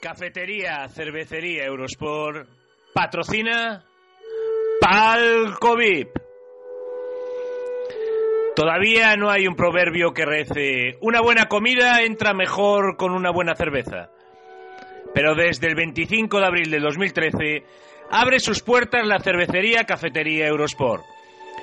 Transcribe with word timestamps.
Cafetería, 0.00 0.88
cervecería 0.88 1.64
Eurosport 1.64 2.48
patrocina 2.94 3.84
Palco 4.80 5.76
VIP. 5.76 6.08
Todavía 8.54 9.16
no 9.16 9.30
hay 9.30 9.46
un 9.46 9.56
proverbio 9.56 10.12
que 10.12 10.24
rece 10.24 10.98
una 11.00 11.20
buena 11.20 11.46
comida 11.46 12.02
entra 12.02 12.32
mejor 12.32 12.96
con 12.96 13.12
una 13.12 13.30
buena 13.30 13.54
cerveza. 13.54 14.10
Pero 15.14 15.34
desde 15.34 15.66
el 15.66 15.74
25 15.74 16.38
de 16.38 16.46
abril 16.46 16.70
de 16.70 16.80
2013 16.80 17.64
abre 18.10 18.40
sus 18.40 18.62
puertas 18.62 19.06
la 19.06 19.20
cervecería 19.20 19.84
Cafetería 19.84 20.46
Eurosport 20.46 21.04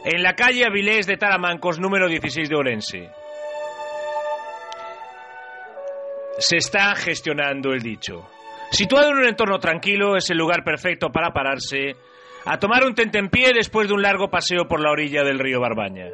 en 0.03 0.21
la 0.21 0.35
calle 0.35 0.65
Avilés 0.65 1.07
de 1.07 1.17
Taramancos 1.17 1.79
número 1.79 2.07
16 2.07 2.49
de 2.49 2.55
Orense. 2.55 3.09
Se 6.37 6.57
está 6.57 6.95
gestionando 6.95 7.71
el 7.71 7.81
dicho. 7.81 8.27
Situado 8.71 9.09
en 9.11 9.17
un 9.17 9.27
entorno 9.27 9.59
tranquilo, 9.59 10.17
es 10.17 10.29
el 10.29 10.37
lugar 10.37 10.63
perfecto 10.63 11.09
para 11.09 11.31
pararse 11.31 11.95
a 12.45 12.59
tomar 12.59 12.83
un 12.83 12.93
tentempié 12.93 13.53
después 13.53 13.87
de 13.87 13.93
un 13.93 14.01
largo 14.01 14.29
paseo 14.29 14.67
por 14.67 14.81
la 14.81 14.91
orilla 14.91 15.23
del 15.23 15.39
río 15.39 15.61
Barbaña. 15.61 16.07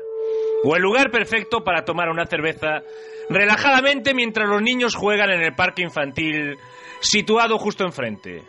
O 0.64 0.76
el 0.76 0.81
lugar 0.81 1.09
perfecto 1.09 1.64
para 1.64 1.84
tomar 1.84 2.09
una 2.09 2.28
cerveza 2.28 2.81
relajadamente 3.30 4.14
mientras 4.14 4.48
los 4.48 4.62
niños 4.62 4.95
juegan 4.95 5.31
en 5.31 5.42
el 5.42 5.55
parque 5.55 5.81
infantil 5.81 6.58
situado 7.00 7.58
justo 7.58 7.84
enfrente. 7.84 8.44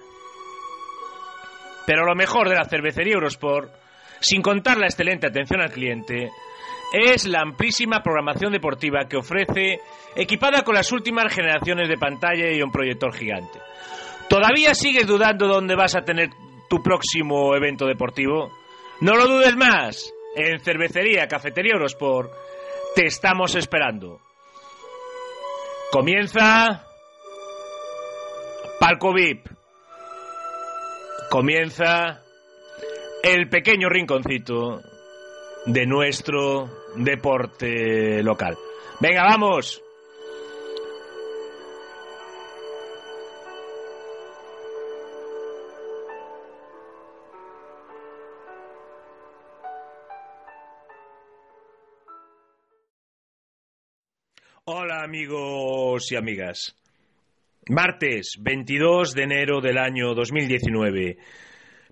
Pero 1.86 2.04
lo 2.04 2.14
mejor 2.14 2.48
de 2.48 2.54
la 2.54 2.68
cervecería 2.68 3.14
Eurosport, 3.14 3.72
sin 4.20 4.42
contar 4.42 4.78
la 4.78 4.86
excelente 4.86 5.26
atención 5.26 5.60
al 5.60 5.72
cliente, 5.72 6.30
es 6.92 7.26
la 7.26 7.40
amplísima 7.40 8.02
programación 8.02 8.52
deportiva 8.52 9.06
que 9.08 9.16
ofrece, 9.16 9.80
equipada 10.14 10.62
con 10.62 10.74
las 10.74 10.92
últimas 10.92 11.32
generaciones 11.34 11.88
de 11.88 11.96
pantalla 11.96 12.52
y 12.52 12.60
un 12.60 12.70
proyector 12.70 13.14
gigante. 13.14 13.58
¿Todavía 14.28 14.74
sigues 14.74 15.06
dudando 15.06 15.48
dónde 15.48 15.74
vas 15.74 15.96
a 15.96 16.02
tener 16.02 16.30
tu 16.68 16.82
próximo 16.82 17.54
evento 17.56 17.86
deportivo? 17.86 18.52
No 19.00 19.14
lo 19.14 19.26
dudes 19.26 19.56
más. 19.56 20.12
En 20.34 20.60
Cervecería 20.60 21.26
Cafetería 21.28 21.72
Eurosport 21.74 22.30
te 22.94 23.06
estamos 23.06 23.54
esperando. 23.54 24.20
Comienza 25.90 26.86
Palco 28.80 29.12
VIP. 29.12 29.46
Comienza 31.30 32.22
el 33.22 33.48
pequeño 33.48 33.88
rinconcito 33.88 34.80
de 35.66 35.86
nuestro 35.86 36.68
deporte 36.96 38.22
local. 38.22 38.56
Venga, 39.00 39.22
vamos. 39.24 39.82
Hola 54.64 55.02
amigos 55.02 56.12
y 56.12 56.16
amigas. 56.16 56.76
Martes 57.68 58.36
22 58.40 59.14
de 59.14 59.22
enero 59.22 59.60
del 59.60 59.78
año 59.78 60.14
2019. 60.14 61.18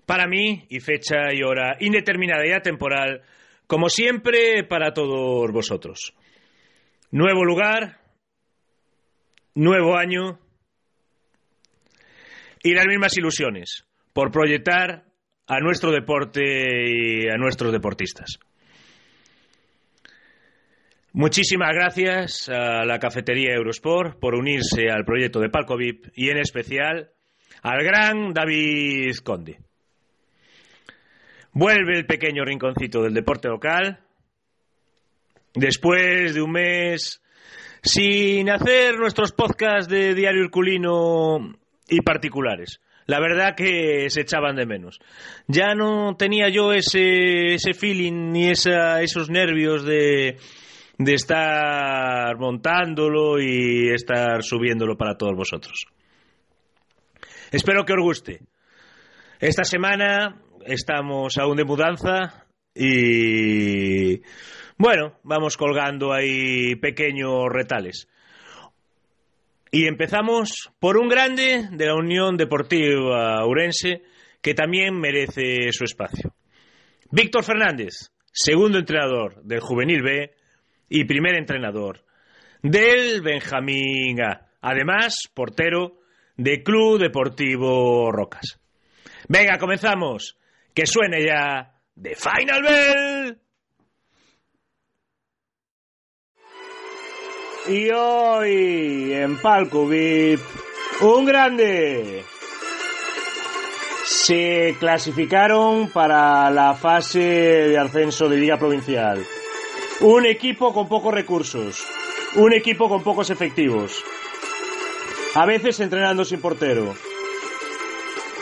Para 0.05 0.27
mí, 0.27 0.65
y 0.69 0.79
fecha 0.79 1.33
y 1.33 1.43
hora 1.43 1.77
indeterminada 1.79 2.45
y 2.45 2.51
atemporal, 2.51 3.23
como 3.71 3.87
siempre 3.87 4.65
para 4.65 4.91
todos 4.91 5.49
vosotros. 5.49 6.13
Nuevo 7.09 7.45
lugar, 7.45 8.01
nuevo 9.55 9.95
año 9.95 10.41
y 12.61 12.73
las 12.73 12.85
mismas 12.85 13.17
ilusiones 13.17 13.85
por 14.11 14.29
proyectar 14.29 15.05
a 15.47 15.59
nuestro 15.61 15.93
deporte 15.93 16.41
y 16.43 17.29
a 17.29 17.37
nuestros 17.37 17.71
deportistas. 17.71 18.39
Muchísimas 21.13 21.73
gracias 21.73 22.49
a 22.49 22.83
la 22.83 22.99
cafetería 22.99 23.53
Eurosport 23.53 24.19
por 24.19 24.35
unirse 24.35 24.89
al 24.89 25.05
proyecto 25.05 25.39
de 25.39 25.47
Palco 25.47 25.77
VIP 25.77 26.07
y 26.13 26.29
en 26.29 26.39
especial 26.39 27.11
al 27.61 27.85
gran 27.85 28.33
David 28.33 29.15
Conde. 29.23 29.70
Vuelve 31.53 31.97
el 31.97 32.05
pequeño 32.05 32.45
rinconcito 32.45 33.01
del 33.01 33.13
deporte 33.13 33.49
local 33.49 33.99
después 35.53 36.33
de 36.33 36.41
un 36.41 36.51
mes 36.51 37.21
sin 37.83 38.49
hacer 38.49 38.97
nuestros 38.97 39.33
podcasts 39.33 39.89
de 39.89 40.15
Diario 40.15 40.43
Herculino 40.43 41.53
y 41.89 42.01
particulares. 42.01 42.79
La 43.05 43.19
verdad 43.19 43.55
que 43.55 44.09
se 44.09 44.21
echaban 44.21 44.55
de 44.55 44.65
menos. 44.65 44.99
Ya 45.47 45.75
no 45.75 46.15
tenía 46.15 46.47
yo 46.47 46.71
ese, 46.71 47.55
ese 47.55 47.73
feeling 47.73 48.31
ni 48.31 48.49
esa, 48.49 49.01
esos 49.01 49.29
nervios 49.29 49.83
de, 49.83 50.37
de 50.97 51.13
estar 51.13 52.37
montándolo 52.37 53.41
y 53.41 53.89
estar 53.89 54.41
subiéndolo 54.43 54.95
para 54.95 55.17
todos 55.17 55.35
vosotros. 55.35 55.85
Espero 57.51 57.83
que 57.83 57.93
os 57.93 58.01
guste. 58.01 58.39
Esta 59.39 59.65
semana 59.65 60.39
estamos 60.65 61.37
aún 61.37 61.57
de 61.57 61.65
mudanza 61.65 62.45
y 62.73 64.21
bueno, 64.77 65.19
vamos 65.23 65.57
colgando 65.57 66.13
ahí 66.13 66.75
pequeños 66.75 67.45
retales. 67.49 68.07
Y 69.71 69.87
empezamos 69.87 70.71
por 70.79 70.97
un 70.97 71.07
grande 71.07 71.67
de 71.71 71.85
la 71.85 71.95
Unión 71.95 72.35
Deportiva 72.35 73.45
Urense 73.45 74.03
que 74.41 74.53
también 74.53 74.99
merece 74.99 75.71
su 75.71 75.83
espacio. 75.83 76.33
Víctor 77.11 77.43
Fernández, 77.43 78.11
segundo 78.31 78.79
entrenador 78.79 79.41
del 79.43 79.59
Juvenil 79.59 80.01
B, 80.01 80.31
y 80.89 81.05
primer 81.05 81.35
entrenador 81.35 82.03
del 82.61 83.21
Benjamín 83.21 84.21
A. 84.21 84.47
Además, 84.61 85.29
portero 85.33 85.99
de 86.35 86.63
Club 86.63 86.99
Deportivo 86.99 88.11
Rocas. 88.11 88.59
Venga, 89.29 89.57
comenzamos. 89.57 90.37
Que 90.73 90.85
suene 90.85 91.25
ya 91.25 91.73
de 91.95 92.15
Final 92.15 92.63
Bell. 92.63 93.37
Y 97.67 97.89
hoy 97.91 99.13
en 99.13 99.37
Palco 99.37 99.85
VIP, 99.87 100.39
un 101.01 101.25
grande. 101.25 102.23
Se 104.05 104.75
clasificaron 104.79 105.89
para 105.91 106.49
la 106.49 106.73
fase 106.73 107.19
de 107.19 107.77
ascenso 107.77 108.27
de 108.27 108.37
Liga 108.37 108.57
Provincial. 108.57 109.23
Un 110.01 110.25
equipo 110.25 110.73
con 110.73 110.87
pocos 110.87 111.13
recursos. 111.13 111.85
Un 112.35 112.53
equipo 112.53 112.89
con 112.89 113.03
pocos 113.03 113.29
efectivos. 113.29 114.03
A 115.35 115.45
veces 115.45 115.79
entrenando 115.79 116.25
sin 116.25 116.41
portero. 116.41 116.95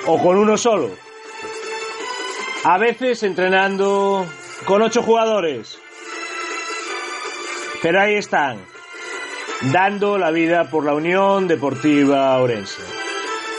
O 0.06 0.18
con 0.22 0.38
uno 0.38 0.56
solo. 0.56 1.09
A 2.66 2.78
veces 2.78 3.24
entrenando 3.24 4.26
con 4.66 4.82
ocho 4.82 5.02
jugadores. 5.02 5.80
Pero 7.82 8.02
ahí 8.02 8.16
están. 8.16 8.60
Dando 9.72 10.18
la 10.18 10.32
vida 10.32 10.70
por 10.70 10.84
la 10.84 10.94
Unión 10.94 11.48
Deportiva 11.48 12.38
Orense. 12.38 12.82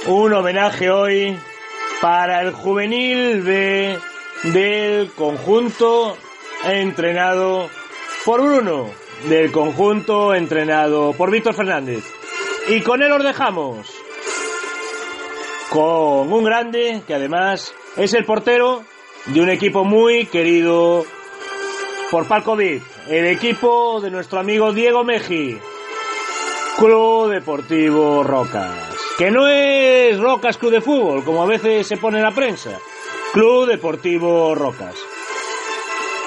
Un 0.07 0.35
homenaje 0.35 0.91
hoy 0.91 1.39
para 2.03 2.43
el 2.43 2.53
juvenil 2.53 3.41
B 3.41 3.99
del 4.45 5.11
conjunto 5.13 6.17
entrenado 6.65 7.71
por 8.27 8.43
Bruno, 8.43 8.91
del 9.31 9.51
conjunto 9.51 10.35
entrenado 10.35 11.15
por 11.15 11.31
Víctor 11.31 11.55
Fernández. 11.55 12.05
Y 12.69 12.83
con 12.83 13.03
él 13.03 13.13
os 13.13 13.25
dejamos. 13.25 13.91
Con 15.71 16.31
un 16.33 16.45
grande 16.45 17.03
que 17.07 17.15
además 17.15 17.75
es 17.97 18.15
el 18.15 18.25
portero 18.25 18.85
de 19.27 19.41
un 19.41 19.51
equipo 19.51 19.85
muy 19.85 20.27
querido 20.27 21.05
por 22.11 22.27
Palco 22.27 22.59
el 22.59 23.27
equipo 23.27 24.01
de 24.01 24.11
nuestro 24.11 24.41
amigo 24.41 24.73
Diego 24.73 25.05
Meji, 25.05 25.59
Club 26.77 27.31
Deportivo 27.31 28.23
Rocas. 28.25 28.97
Que 29.19 29.31
no 29.31 29.47
es 29.47 30.19
Rocas 30.19 30.57
Club 30.57 30.73
de 30.73 30.81
Fútbol, 30.81 31.25
como 31.25 31.43
a 31.43 31.47
veces 31.47 31.87
se 31.87 31.97
pone 31.97 32.19
en 32.19 32.25
la 32.25 32.35
prensa. 32.35 32.79
Club 33.33 33.67
Deportivo 33.67 34.55
Rocas. 34.55 34.97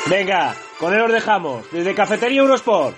Venga, 0.05 0.55
con 0.79 0.93
él 0.93 1.01
os 1.01 1.11
dejamos, 1.11 1.65
desde 1.71 1.95
Cafetería 1.95 2.41
Eurosport. 2.41 2.95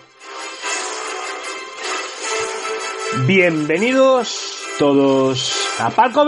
Bienvenidos 3.26 4.60
todos 4.78 5.56
a 5.80 5.90
Palco 5.90 6.26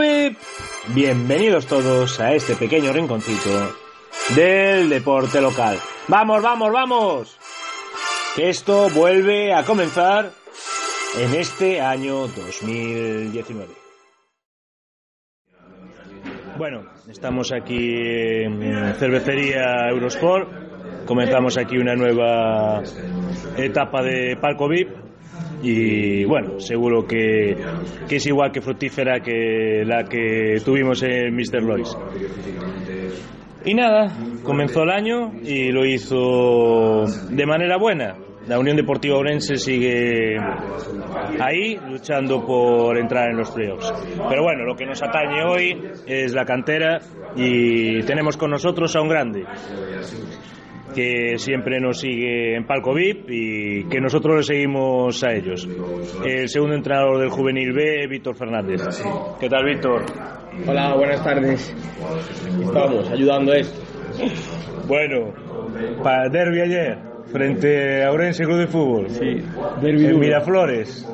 Bienvenidos 0.95 1.67
todos 1.67 2.17
a 2.21 2.33
este 2.33 2.55
pequeño 2.55 2.93
rinconcito 2.93 3.49
del 4.35 4.89
deporte 4.89 5.41
local. 5.41 5.77
Vamos, 6.07 6.41
vamos, 6.41 6.71
vamos. 6.71 7.37
Que 8.35 8.49
esto 8.49 8.87
vuelve 8.95 9.53
a 9.53 9.63
comenzar 9.63 10.31
en 11.19 11.33
este 11.35 11.81
año 11.81 12.27
2019. 12.27 13.67
Bueno, 16.57 16.83
estamos 17.09 17.51
aquí 17.51 17.93
en 18.43 18.95
Cervecería 18.95 19.89
Eurosport. 19.89 21.05
Comenzamos 21.05 21.57
aquí 21.57 21.77
una 21.77 21.95
nueva 21.95 22.81
etapa 23.57 24.01
de 24.01 24.37
Palco 24.39 24.69
VIP. 24.69 25.06
Y 25.61 26.25
bueno, 26.25 26.59
seguro 26.59 27.05
que, 27.05 27.57
que 28.07 28.15
es 28.17 28.27
igual 28.27 28.51
que 28.51 28.61
fructífera 28.61 29.19
que 29.19 29.83
la 29.85 30.03
que 30.03 30.61
tuvimos 30.63 31.01
en 31.03 31.35
Mr. 31.35 31.63
Lois. 31.63 31.97
Y 33.65 33.73
nada, 33.73 34.11
comenzó 34.43 34.83
el 34.83 34.91
año 34.91 35.33
y 35.43 35.71
lo 35.71 35.85
hizo 35.85 37.05
de 37.29 37.45
manera 37.45 37.77
buena. 37.77 38.15
La 38.47 38.59
Unión 38.59 38.77
Deportiva 38.77 39.17
Orense 39.17 39.57
sigue 39.57 40.37
ahí 41.39 41.77
luchando 41.89 42.45
por 42.45 42.97
entrar 42.97 43.29
en 43.29 43.37
los 43.37 43.51
playoffs. 43.51 43.91
Pero 44.29 44.43
bueno, 44.43 44.63
lo 44.63 44.75
que 44.75 44.85
nos 44.85 45.03
atañe 45.03 45.43
hoy 45.43 45.77
es 46.05 46.33
la 46.33 46.45
cantera 46.45 46.99
y 47.35 48.01
tenemos 48.03 48.37
con 48.37 48.51
nosotros 48.51 48.95
a 48.95 49.01
un 49.01 49.09
grande 49.09 49.43
que 50.97 51.37
siempre 51.37 51.79
nos 51.79 51.99
sigue 51.99 52.55
en 52.55 52.65
Palco 52.65 52.91
VIP 52.91 53.29
y 53.29 53.83
que 53.83 54.01
nosotros 54.01 54.37
le 54.37 54.41
seguimos 54.43 55.23
a 55.23 55.31
ellos. 55.31 55.69
El 56.25 56.49
segundo 56.49 56.73
entrenador 56.73 57.19
del 57.19 57.29
Juvenil 57.29 57.71
B, 57.71 58.07
Víctor 58.09 58.35
Fernández. 58.35 58.81
¿Qué 59.39 59.47
tal, 59.47 59.63
Víctor? 59.63 60.05
Hola, 60.67 60.95
buenas 60.95 61.23
tardes. 61.23 61.75
Estamos 62.65 63.11
ayudando 63.11 63.51
a 63.51 63.57
esto. 63.57 63.79
Bueno, 64.87 65.33
para 66.01 66.25
el 66.25 66.31
derby 66.31 66.61
ayer, 66.61 66.97
frente 67.31 68.03
a 68.03 68.11
Orense 68.11 68.43
Club 68.45 68.57
de 68.57 68.67
Fútbol. 68.67 69.09
Sí, 69.11 69.43
derby 69.79 70.05
en 70.05 70.11
duro. 70.13 70.17
Miraflores. 70.17 71.07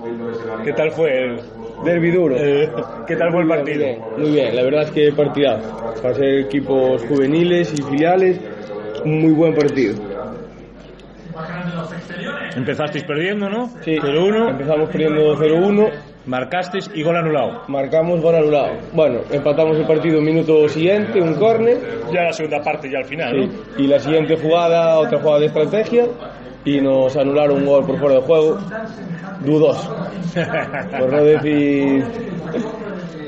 ¿Qué 0.63 0.71
tal 0.71 0.91
fue? 0.91 1.09
el- 1.25 1.39
Derby 1.83 2.12
duro. 2.12 2.38
eh, 2.38 2.69
¿Qué 3.06 3.18
tal 3.18 3.31
fue 3.31 3.41
el 3.41 3.47
Muy 3.47 3.57
partido? 3.57 3.80
bien, 3.80 4.00
Muy 4.18 4.31
bien, 4.31 4.56
la 4.56 4.63
verdad 4.63 4.83
es 4.83 4.91
que 4.91 5.12
partidazo. 5.12 6.01
Para 6.01 6.13
ser 6.13 6.39
equipos 6.39 7.03
juveniles 7.07 7.74
y 7.77 7.81
filiales, 7.83 8.39
muy 9.05 9.31
buen 9.33 9.53
partido. 9.53 9.95
Empezasteis 12.55 13.03
perdiendo, 13.05 13.50
¿no? 13.50 13.67
Sí, 13.81 13.95
0-1, 13.95 14.51
empezamos 14.51 14.89
perdiendo 14.89 15.35
0-1, 15.35 15.91
marcasteis 16.27 16.89
y 16.94 17.01
gol 17.03 17.17
anulado. 17.17 17.63
marcamos 17.67 18.21
gol 18.21 18.35
anulado. 18.35 18.73
Bueno, 18.94 19.21
empatamos 19.31 19.77
el 19.77 19.88
partido 19.88 20.19
un 20.19 20.25
minuto 20.25 20.67
siguiente, 20.69 21.19
un 21.19 21.35
córner, 21.35 21.79
Ya 22.13 22.23
la 22.23 22.33
segunda 22.33 22.61
parte, 22.61 22.89
ya 22.91 23.00
al 23.00 23.05
final, 23.05 23.33
sí, 23.33 23.47
¿no? 23.47 23.83
y 23.83 23.88
la 23.88 24.00
siguiente 24.00 24.38
jugada, 24.38 25.00
otra 25.00 25.19
jugada 25.19 25.39
de 25.39 25.45
estrategia, 25.47 26.06
y 26.65 26.79
nos 26.79 27.17
anularon 27.17 27.57
un 27.57 27.65
gol 27.65 27.85
por 27.85 27.99
fuera 27.99 28.15
de 28.15 28.21
juego, 28.21 28.59
dudoso, 29.44 29.95
por 30.99 31.11
no 31.11 31.23
decir... 31.23 32.03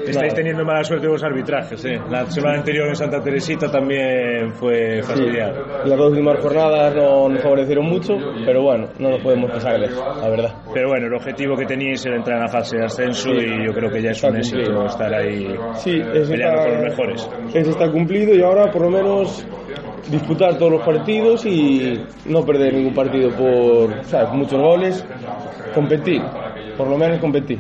Estáis 0.08 0.34
teniendo 0.34 0.64
mala 0.64 0.84
suerte 0.84 1.08
los 1.08 1.24
arbitrajes, 1.24 1.84
¿eh? 1.86 2.00
La 2.10 2.26
semana 2.28 2.58
anterior 2.60 2.88
en 2.88 2.96
Santa 2.96 3.22
Teresita 3.22 3.70
también 3.72 4.52
fue 4.54 5.02
Sí, 5.02 5.08
fastidiado. 5.08 5.66
las 5.86 5.98
dos 5.98 6.10
últimas 6.12 6.40
jornadas 6.40 6.96
no 6.96 7.30
nos 7.30 7.42
favorecieron 7.42 7.86
mucho, 7.86 8.14
pero 8.46 8.62
bueno, 8.64 8.88
no 9.00 9.10
nos 9.10 9.22
podemos 9.22 9.52
pasarles, 9.52 9.92
la 10.22 10.30
verdad. 10.30 10.54
Pero 10.74 10.90
bueno, 10.90 11.08
el 11.08 11.14
objetivo 11.14 11.56
que 11.56 11.66
teníais 11.66 12.06
era 12.06 12.16
entrar 12.18 12.38
en 12.38 12.44
la 12.44 12.50
fase 12.50 12.78
de 12.78 12.86
ascenso 12.86 13.30
Sí. 13.30 13.46
y 13.46 13.66
yo 13.66 13.74
creo 13.74 13.90
que 13.90 14.02
ya 14.02 14.12
es 14.12 14.18
Está 14.18 14.30
un 14.30 14.38
éxito 14.38 14.86
estar 14.86 15.14
ahí 15.14 15.56
Sí, 15.76 16.00
peleando 16.02 16.34
está, 16.34 16.64
con 16.64 16.72
los 16.74 16.84
mejores. 16.84 17.30
eso 17.54 17.70
está 17.72 17.92
cumplido 17.92 18.36
y 18.36 18.42
ahora 18.42 18.72
por 18.72 18.82
lo 18.84 18.90
menos 18.90 19.46
disputar 20.10 20.56
todos 20.58 20.72
los 20.74 20.82
partidos 20.86 21.46
y 21.46 22.00
no 22.26 22.46
perder 22.46 22.74
ningún 22.76 22.94
partido 22.94 23.30
por 23.32 24.04
¿sabes? 24.06 24.32
muchos 24.34 24.60
goles, 24.62 25.06
competir, 25.74 26.22
por 26.78 26.88
lo 26.88 26.98
menos 26.98 27.20
competir. 27.20 27.60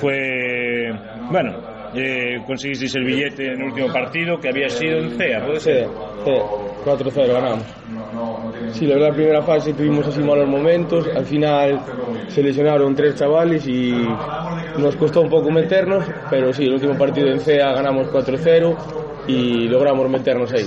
Fue. 0.00 0.90
Bueno, 1.30 1.52
eh, 1.94 2.42
conseguisteis 2.46 2.94
el 2.96 3.04
billete 3.04 3.46
en 3.52 3.60
el 3.60 3.66
último 3.68 3.92
partido 3.92 4.38
que 4.38 4.48
había 4.48 4.68
sido 4.68 4.98
en 4.98 5.10
CEA, 5.16 5.44
¿puede 5.44 5.60
Sí, 5.60 5.70
ser? 5.70 5.86
sí, 6.24 6.30
4-0 6.84 7.32
ganamos. 7.32 7.66
Sí, 8.72 8.86
la 8.86 8.94
verdad, 8.94 9.08
la 9.10 9.14
primera 9.14 9.42
fase 9.42 9.72
tuvimos 9.74 10.06
así 10.06 10.20
malos 10.22 10.48
momentos. 10.48 11.06
Al 11.14 11.24
final 11.24 11.80
se 12.28 12.42
lesionaron 12.42 12.94
tres 12.94 13.14
chavales 13.16 13.66
y 13.68 13.92
nos 14.78 14.96
costó 14.96 15.20
un 15.22 15.28
poco 15.30 15.50
meternos. 15.50 16.04
Pero 16.30 16.52
sí, 16.52 16.64
el 16.64 16.74
último 16.74 16.96
partido 16.96 17.28
en 17.28 17.40
CEA 17.40 17.72
ganamos 17.72 18.08
4-0 18.08 18.76
y 19.28 19.68
logramos 19.68 20.08
meternos 20.10 20.52
ahí. 20.52 20.64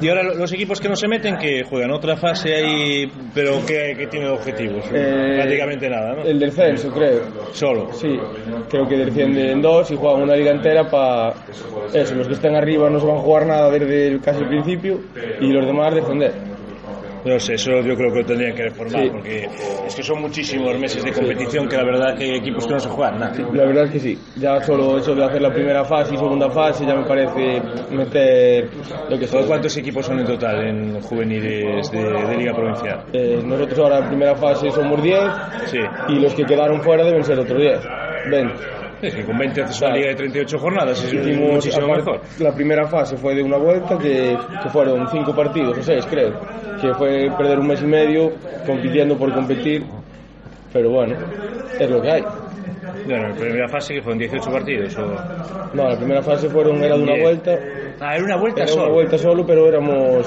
Y 0.00 0.08
ahora 0.08 0.22
lo- 0.24 0.34
los 0.34 0.52
equipos 0.52 0.80
que 0.80 0.88
no 0.88 0.96
se 0.96 1.06
meten, 1.06 1.36
que 1.36 1.62
juegan 1.64 1.92
otra 1.92 2.16
fase 2.16 2.54
ahí, 2.54 3.06
pero 3.34 3.64
que, 3.64 3.94
que 3.96 4.06
tienen 4.08 4.30
objetivos. 4.30 4.84
Eh, 4.92 5.34
Prácticamente 5.36 5.88
nada, 5.88 6.14
¿no? 6.16 6.22
El 6.24 6.38
descenso, 6.40 6.90
creo. 6.90 7.20
Solo. 7.52 7.92
Sí, 7.92 8.18
creo 8.68 8.86
que 8.88 8.96
descienden 8.96 9.60
dos 9.62 9.90
y 9.90 9.96
juegan 9.96 10.22
una 10.22 10.34
liga 10.34 10.50
entera 10.50 10.90
para 10.90 11.34
eso. 11.92 12.14
Los 12.14 12.26
que 12.26 12.34
estén 12.34 12.56
arriba 12.56 12.90
no 12.90 12.98
se 12.98 13.06
van 13.06 13.16
a 13.18 13.20
jugar 13.20 13.46
nada 13.46 13.70
desde 13.70 14.18
casi 14.20 14.40
el 14.40 14.48
principio 14.48 14.98
y 15.40 15.48
los 15.52 15.66
demás 15.66 15.94
descender. 15.94 16.51
No 17.24 17.38
sé, 17.38 17.54
eso 17.54 17.70
yo 17.82 17.94
creo 17.96 18.12
que 18.12 18.18
lo 18.20 18.24
tendrían 18.26 18.54
que 18.54 18.64
reformar, 18.64 19.02
Sí. 19.04 19.10
porque 19.10 19.48
es 19.86 19.94
que 19.94 20.02
son 20.02 20.20
muchísimos 20.20 20.76
meses 20.78 21.04
de 21.04 21.12
competición 21.12 21.68
que 21.68 21.76
la 21.76 21.84
verdad 21.84 22.16
que 22.18 22.24
hay 22.24 22.34
equipos 22.38 22.66
que 22.66 22.72
no 22.74 22.80
se 22.80 22.88
juegan 22.88 23.18
nada. 23.20 23.32
La 23.52 23.64
verdad 23.64 23.84
es 23.84 23.90
que 23.92 24.00
sí. 24.00 24.18
Ya 24.36 24.60
solo 24.62 24.98
eso 24.98 25.14
de 25.14 25.24
hacer 25.24 25.40
la 25.40 25.52
primera 25.52 25.84
fase 25.84 26.14
y 26.14 26.18
segunda 26.18 26.50
fase 26.50 26.84
ya 26.84 26.94
me 26.96 27.04
parece 27.04 27.62
meter 27.90 28.68
lo 29.08 29.18
que 29.18 29.26
sea. 29.26 29.42
¿Cuántos 29.46 29.76
equipos 29.76 30.04
son 30.06 30.18
en 30.20 30.26
total 30.26 30.66
en 30.66 31.00
juveniles 31.00 31.90
de, 31.90 31.98
de 32.02 32.36
Liga 32.36 32.54
Provincial? 32.54 33.04
Eh, 33.12 33.40
nosotros 33.44 33.78
ahora 33.78 33.98
en 33.98 34.08
primera 34.08 34.34
fase 34.34 34.70
somos 34.72 35.02
10 35.02 35.20
Sí. 35.66 35.78
y 36.08 36.14
los 36.18 36.34
que 36.34 36.44
quedaron 36.44 36.80
fuera 36.82 37.04
deben 37.04 37.22
ser 37.24 37.38
otros 37.38 37.58
10. 37.60 37.80
20. 38.30 38.54
Es 39.02 39.14
que 39.14 39.24
con 39.24 39.36
20 39.36 39.62
haces 39.62 39.80
una 39.82 39.94
liga 39.94 40.08
de 40.10 40.14
38 40.14 40.58
jornadas, 40.58 41.04
es 41.04 41.12
Hicimos, 41.12 41.54
muchísimo 41.54 41.88
mejor. 41.88 42.20
La 42.38 42.54
primera 42.54 42.86
fase 42.86 43.16
fue 43.16 43.34
de 43.34 43.42
una 43.42 43.56
vuelta 43.56 43.98
que, 43.98 44.38
que 44.62 44.68
fueron 44.70 45.08
cinco 45.10 45.34
partidos 45.34 45.76
o 45.76 45.82
seis 45.82 46.06
creo, 46.06 46.38
que 46.80 46.94
fue 46.94 47.28
perder 47.36 47.58
un 47.58 47.66
mes 47.66 47.82
y 47.82 47.86
medio 47.86 48.32
compitiendo 48.64 49.18
por 49.18 49.32
competir, 49.34 49.84
pero 50.72 50.90
bueno, 50.90 51.16
es 51.78 51.90
lo 51.90 52.00
que 52.00 52.10
hay. 52.12 52.22
Bueno, 53.04 53.28
en 53.30 53.34
primera 53.34 53.68
fase 53.68 53.94
que 53.94 54.02
fueron 54.02 54.20
18 54.20 54.50
partidos. 54.52 54.96
O... 54.96 55.06
No, 55.74 55.88
la 55.88 55.96
primera 55.96 56.22
fase 56.22 56.48
fueron 56.48 56.76
era 56.84 56.96
de 56.96 57.02
una 57.02 57.20
vuelta, 57.20 57.58
Ah, 58.00 58.16
era 58.16 58.24
una 58.24 58.36
vuelta 58.36 58.62
era 58.62 58.74
una 58.74 58.88
vuelta 58.88 59.18
solo, 59.18 59.46
pero 59.46 59.68
éramos 59.68 60.26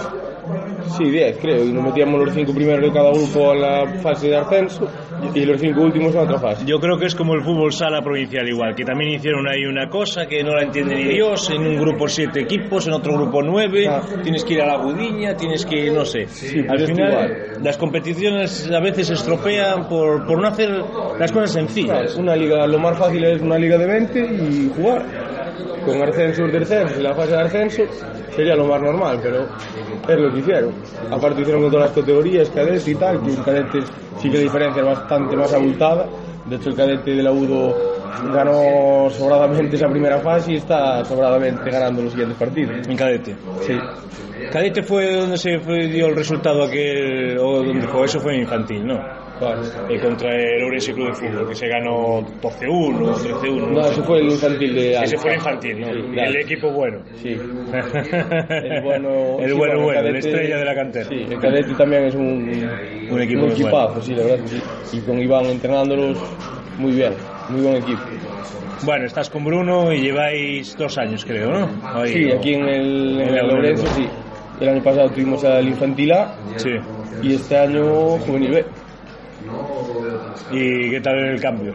sí 0.97 1.09
10 1.09 1.37
creo, 1.39 1.63
y 1.65 1.71
nos 1.71 1.83
metíamos 1.83 2.19
los 2.25 2.33
cinco 2.33 2.53
primeros 2.53 2.81
de 2.81 2.91
cada 2.91 3.11
grupo 3.11 3.51
a 3.51 3.55
la 3.55 3.87
fase 4.01 4.29
de 4.29 4.37
ascenso 4.37 4.87
y 5.33 5.45
los 5.45 5.59
cinco 5.59 5.81
últimos 5.81 6.15
a 6.15 6.21
otra 6.21 6.39
fase. 6.39 6.65
Yo 6.65 6.79
creo 6.79 6.97
que 6.97 7.05
es 7.07 7.15
como 7.15 7.33
el 7.33 7.41
fútbol 7.43 7.71
sala 7.73 8.01
provincial 8.01 8.47
igual, 8.47 8.75
que 8.75 8.83
también 8.85 9.11
hicieron 9.13 9.47
ahí 9.47 9.65
una 9.65 9.89
cosa 9.89 10.25
que 10.27 10.43
no 10.43 10.53
la 10.55 10.63
entiende 10.63 10.95
ni 10.95 11.05
Dios, 11.05 11.49
en 11.49 11.65
un 11.65 11.77
grupo 11.77 12.07
siete 12.07 12.41
equipos, 12.41 12.87
en 12.87 12.93
otro 12.93 13.13
grupo 13.13 13.41
nueve, 13.41 13.87
Ah. 13.87 14.01
tienes 14.23 14.43
que 14.43 14.53
ir 14.55 14.61
a 14.61 14.67
la 14.67 14.77
gudiña, 14.77 15.35
tienes 15.35 15.65
que, 15.65 15.89
no 15.91 16.05
sé. 16.05 16.25
pues 16.27 16.53
Al 16.69 16.75
esto 16.81 16.87
final, 16.95 17.09
igual. 17.11 17.63
las 17.63 17.77
competiciones 17.77 18.69
a 18.71 18.79
veces 18.79 19.07
se 19.07 19.13
estropean 19.13 19.87
por, 19.87 20.25
por 20.25 20.39
no 20.39 20.47
hacer 20.47 20.69
las 21.19 21.31
cosas 21.31 21.51
sencillas. 21.51 22.15
Una 22.15 22.35
liga, 22.35 22.65
lo 22.67 22.79
más 22.79 22.97
fácil 22.97 23.23
es 23.23 23.41
una 23.41 23.57
liga 23.57 23.77
de 23.77 23.85
20 23.87 24.19
y 24.19 24.71
jugar. 24.75 25.05
Con 25.85 25.99
descensos 25.99 26.49
y 26.97 27.01
la 27.01 27.13
fase 27.13 27.31
de 27.31 27.41
ascenso 27.41 27.83
sería 28.35 28.55
lo 28.55 28.65
más 28.65 28.81
normal, 28.81 29.19
pero 29.21 29.45
es 30.07 30.19
lo 30.19 30.31
que 30.31 30.39
hicieron. 30.39 30.73
Aparte 31.11 31.41
hicieron 31.41 31.63
con 31.63 31.71
todas 31.71 31.87
las 31.87 31.95
categorías, 31.95 32.49
cadetes 32.49 32.87
y 32.87 32.95
tal, 32.95 33.21
que 33.21 33.31
en 33.31 33.43
cadetes 33.43 33.85
sí 34.19 34.29
que 34.29 34.37
la 34.37 34.43
diferencia 34.43 34.81
es 34.81 34.87
bastante 34.87 35.35
más 35.35 35.53
abultada. 35.53 36.07
De 36.45 36.55
hecho 36.57 36.69
el 36.69 36.75
cadete 36.75 37.11
de 37.11 37.23
la 37.23 37.31
UDO 37.31 37.95
ganó 38.33 39.09
sobradamente 39.09 39.75
esa 39.75 39.87
primera 39.87 40.19
fase 40.19 40.53
y 40.53 40.55
está 40.57 41.03
sobradamente 41.03 41.69
ganando 41.69 42.03
los 42.03 42.11
siguientes 42.11 42.37
partidos. 42.37 42.87
En 42.87 42.95
cadete. 42.95 43.35
Sí. 43.61 43.73
Cadete 44.51 44.83
fue 44.83 45.15
donde 45.15 45.37
se 45.37 45.57
dio 45.57 46.07
el 46.07 46.15
resultado 46.15 46.63
aquel, 46.63 47.37
o 47.39 47.63
donde 47.63 47.87
fue, 47.87 48.05
eso 48.05 48.19
fue 48.19 48.37
infantil, 48.37 48.85
¿no? 48.85 49.24
Claro. 49.39 49.61
Eh, 49.89 49.99
contra 49.99 50.33
el 50.33 50.63
Ourense 50.63 50.93
Club 50.93 51.07
de 51.07 51.13
Fútbol, 51.13 51.47
que 51.49 51.55
se 51.55 51.67
ganó 51.67 52.21
12-1, 52.41 53.13
13-1. 53.15 53.67
No, 53.71 53.81
ese 53.81 54.01
fue 54.03 54.19
el 54.19 54.25
infantil 54.31 54.75
de 54.75 54.91
Ese 54.93 55.17
fue 55.17 55.31
el 55.31 55.35
infantil, 55.37 55.79
¿no? 55.81 55.87
Sí, 55.91 55.99
el 56.17 56.35
equipo 56.37 56.71
bueno. 56.71 56.99
Sí. 57.21 57.29
El 57.75 58.81
bueno, 58.81 59.39
el 59.39 59.49
sí, 59.51 59.57
bueno, 59.57 59.81
bueno, 59.81 59.99
el 60.01 60.13
la 60.13 60.19
estrella 60.19 60.57
de 60.57 60.65
la 60.65 60.75
cantera. 60.75 61.05
Sí, 61.09 61.25
el 61.29 61.39
cadete 61.39 61.73
también 61.73 62.03
es 62.05 62.15
un, 62.15 62.69
Un 63.11 63.21
equipo 63.21 63.41
muy 63.41 63.51
equipazo, 63.51 64.01
sí, 64.01 64.13
la 64.15 64.23
verdad 64.23 64.45
sí. 64.45 64.97
Y 64.97 65.01
con 65.01 65.19
Iván 65.19 65.45
entrenándolos, 65.45 66.17
muy 66.77 66.93
bien, 66.93 67.13
muy 67.49 67.61
buen 67.61 67.75
equipo. 67.77 68.01
Bueno, 68.83 69.05
estás 69.05 69.29
con 69.29 69.43
Bruno 69.43 69.91
y 69.91 70.01
lleváis 70.01 70.77
dos 70.77 70.97
años, 70.97 71.25
creo, 71.25 71.49
¿no? 71.51 71.69
Ahí, 71.93 72.09
Sí, 72.13 72.31
o- 72.31 72.37
aquí 72.37 72.53
en 72.53 72.67
el, 72.69 73.21
en 73.21 73.33
el 73.35 73.77
sí. 73.77 74.07
El 74.61 74.69
año 74.69 74.83
pasado 74.83 75.09
tuvimos 75.09 75.43
al 75.43 75.67
Infantil 75.67 76.11
A 76.13 76.35
Sí. 76.57 76.71
y 77.21 77.33
este 77.33 77.57
año 77.57 78.17
Juvenil 78.19 78.51
B. 78.51 78.65
¿Y 80.51 80.89
qué 80.89 81.01
tal 81.01 81.17
el 81.17 81.41
cambio? 81.41 81.73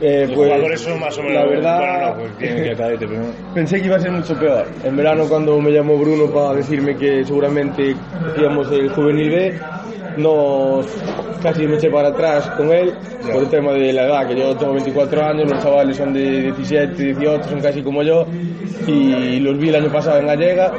Eh, 0.00 0.26
Los 0.28 0.36
pues, 0.36 0.48
jugadores 0.48 0.80
son 0.80 1.00
más 1.00 1.18
o 1.18 1.22
menos... 1.22 1.34
La 1.34 1.46
verdad, 1.46 1.78
Bueno, 1.78 2.08
no, 2.08 2.14
pues 2.16 2.32
que 2.38 2.76
cadete, 2.76 3.06
pero. 3.08 3.22
Pensé 3.52 3.80
que 3.80 3.86
iba 3.86 3.96
a 3.96 4.00
ser 4.00 4.12
mucho 4.12 4.38
peor. 4.38 4.66
En 4.84 4.96
verano 4.96 5.24
cuando 5.28 5.60
me 5.60 5.72
llamó 5.72 5.96
Bruno 5.98 6.30
para 6.30 6.54
decirme 6.54 6.96
que 6.96 7.24
seguramente 7.24 7.96
hacíamos 8.30 8.70
el 8.70 8.88
juvenil 8.90 9.30
B, 9.30 9.60
no 10.18 10.80
casi 11.42 11.66
me 11.66 11.76
eché 11.76 11.90
para 11.90 12.08
atrás 12.08 12.48
con 12.56 12.70
él 12.72 12.92
por 13.32 13.42
el 13.42 13.48
tema 13.48 13.72
de 13.72 13.92
la 13.92 14.04
edad, 14.04 14.28
que 14.28 14.36
yo 14.36 14.56
tengo 14.56 14.72
24 14.74 15.24
años, 15.24 15.50
los 15.50 15.62
chavales 15.62 15.96
son 15.96 16.12
de 16.12 16.42
17, 16.52 17.14
18, 17.14 17.48
son 17.48 17.60
casi 17.60 17.82
como 17.82 18.02
yo, 18.02 18.26
y 18.86 19.40
los 19.40 19.58
vi 19.58 19.68
el 19.68 19.76
año 19.76 19.92
pasado 19.92 20.18
en 20.18 20.26
Gallega 20.26 20.72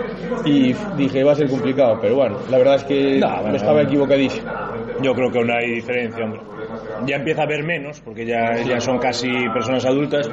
y 0.45 0.73
dije 0.97 1.23
va 1.23 1.33
a 1.33 1.35
ser 1.35 1.49
complicado, 1.49 1.97
pero 2.01 2.15
bueno, 2.15 2.37
la 2.49 2.57
verdad 2.57 2.75
es 2.75 2.83
que 2.85 3.19
No, 3.19 3.29
bueno, 3.35 3.51
me 3.51 3.57
estaba 3.57 3.81
equivocadísimo. 3.81 4.49
Yo 5.01 5.13
creo 5.13 5.31
que 5.31 5.37
aún 5.39 5.51
hay 5.51 5.75
diferencia, 5.75 6.23
hombre. 6.25 6.41
Ya 7.05 7.15
empieza 7.15 7.41
a 7.41 7.45
haber 7.45 7.63
menos, 7.63 8.01
porque 8.01 8.25
ya, 8.25 8.57
ya 8.63 8.79
son 8.81 8.97
casi 8.99 9.29
personas 9.53 9.85
adultas, 9.85 10.29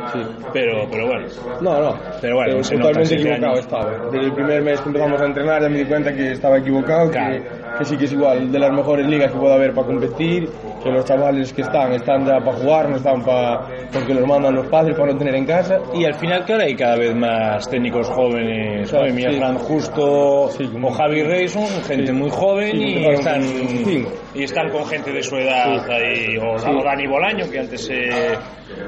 pero, 0.53 0.87
pero 0.91 1.07
bueno. 1.07 1.27
No, 1.61 1.81
no, 1.81 1.97
Pero 2.21 2.37
bueno, 2.37 2.57
Pero 2.69 2.81
totalmente 2.83 3.15
equivocado 3.15 3.47
años. 3.53 3.59
estaba. 3.61 3.93
Desde 4.11 4.27
el 4.27 4.33
primer 4.33 4.63
mes 4.63 4.81
que 4.81 4.89
empezamos 4.89 5.21
a 5.21 5.27
entrenar 5.27 5.63
ya 5.63 5.69
me 5.69 5.79
di 5.79 5.85
cuenta 5.85 6.13
que 6.13 6.33
estaba 6.33 6.59
equivocado, 6.59 7.11
Claro. 7.11 7.37
que, 7.37 7.79
que 7.79 7.85
sí 7.85 7.97
que 7.97 8.05
es 8.07 8.13
igual 8.13 8.51
de 8.51 8.59
las 8.59 8.73
mejores 8.73 9.07
ligas 9.07 9.31
que 9.33 9.39
puede 9.39 9.55
haber 9.55 9.73
para 9.75 9.87
competir, 9.87 10.49
que 10.87 10.93
los 10.93 11.05
chavales 11.05 11.53
que 11.53 11.63
están 11.63 11.93
están 11.93 12.25
para 12.25 12.53
jugar, 12.53 12.89
no 12.91 12.97
están 12.97 13.23
para 13.25 13.67
porque 13.93 14.15
los 14.15 14.27
mandan 14.27 14.55
los 14.55 14.67
padres 14.69 14.97
para 14.97 15.13
no 15.13 15.19
tener 15.19 15.35
en 15.35 15.47
casa. 15.47 15.79
Y 15.95 16.05
al 16.05 16.15
final 16.15 16.45
que 16.45 16.53
ahora 16.53 16.65
hay 16.65 16.75
cada 16.75 16.97
vez 16.97 17.15
más 17.15 17.69
técnicos 17.69 18.09
jóvenes, 18.09 18.89
¿sabes? 18.91 19.13
Mira, 19.15 19.31
sí. 19.33 19.39
Fran 19.39 19.59
Justo 19.59 20.49
Sí, 20.51 20.67
como- 20.69 20.89
o 20.89 20.91
Javi 20.93 21.23
Rey 21.23 21.49
son 21.49 21.67
gente 21.87 22.07
Sí. 22.07 22.13
muy 22.13 22.31
joven 22.31 22.77
y, 22.81 23.05
están, 23.07 23.43
con 23.45 23.57
25. 23.57 24.11
y 24.35 24.43
están 24.45 24.71
con 24.71 24.87
gente 24.87 25.13
de 25.13 25.23
su 25.23 25.37
edad 25.37 25.85
ahí, 25.91 26.37
o, 26.39 26.53
o 26.55 26.85
Dani 26.85 27.07
Bolaño, 27.07 27.51
que 27.51 27.59
antes 27.59 27.89
eh, 27.91 28.37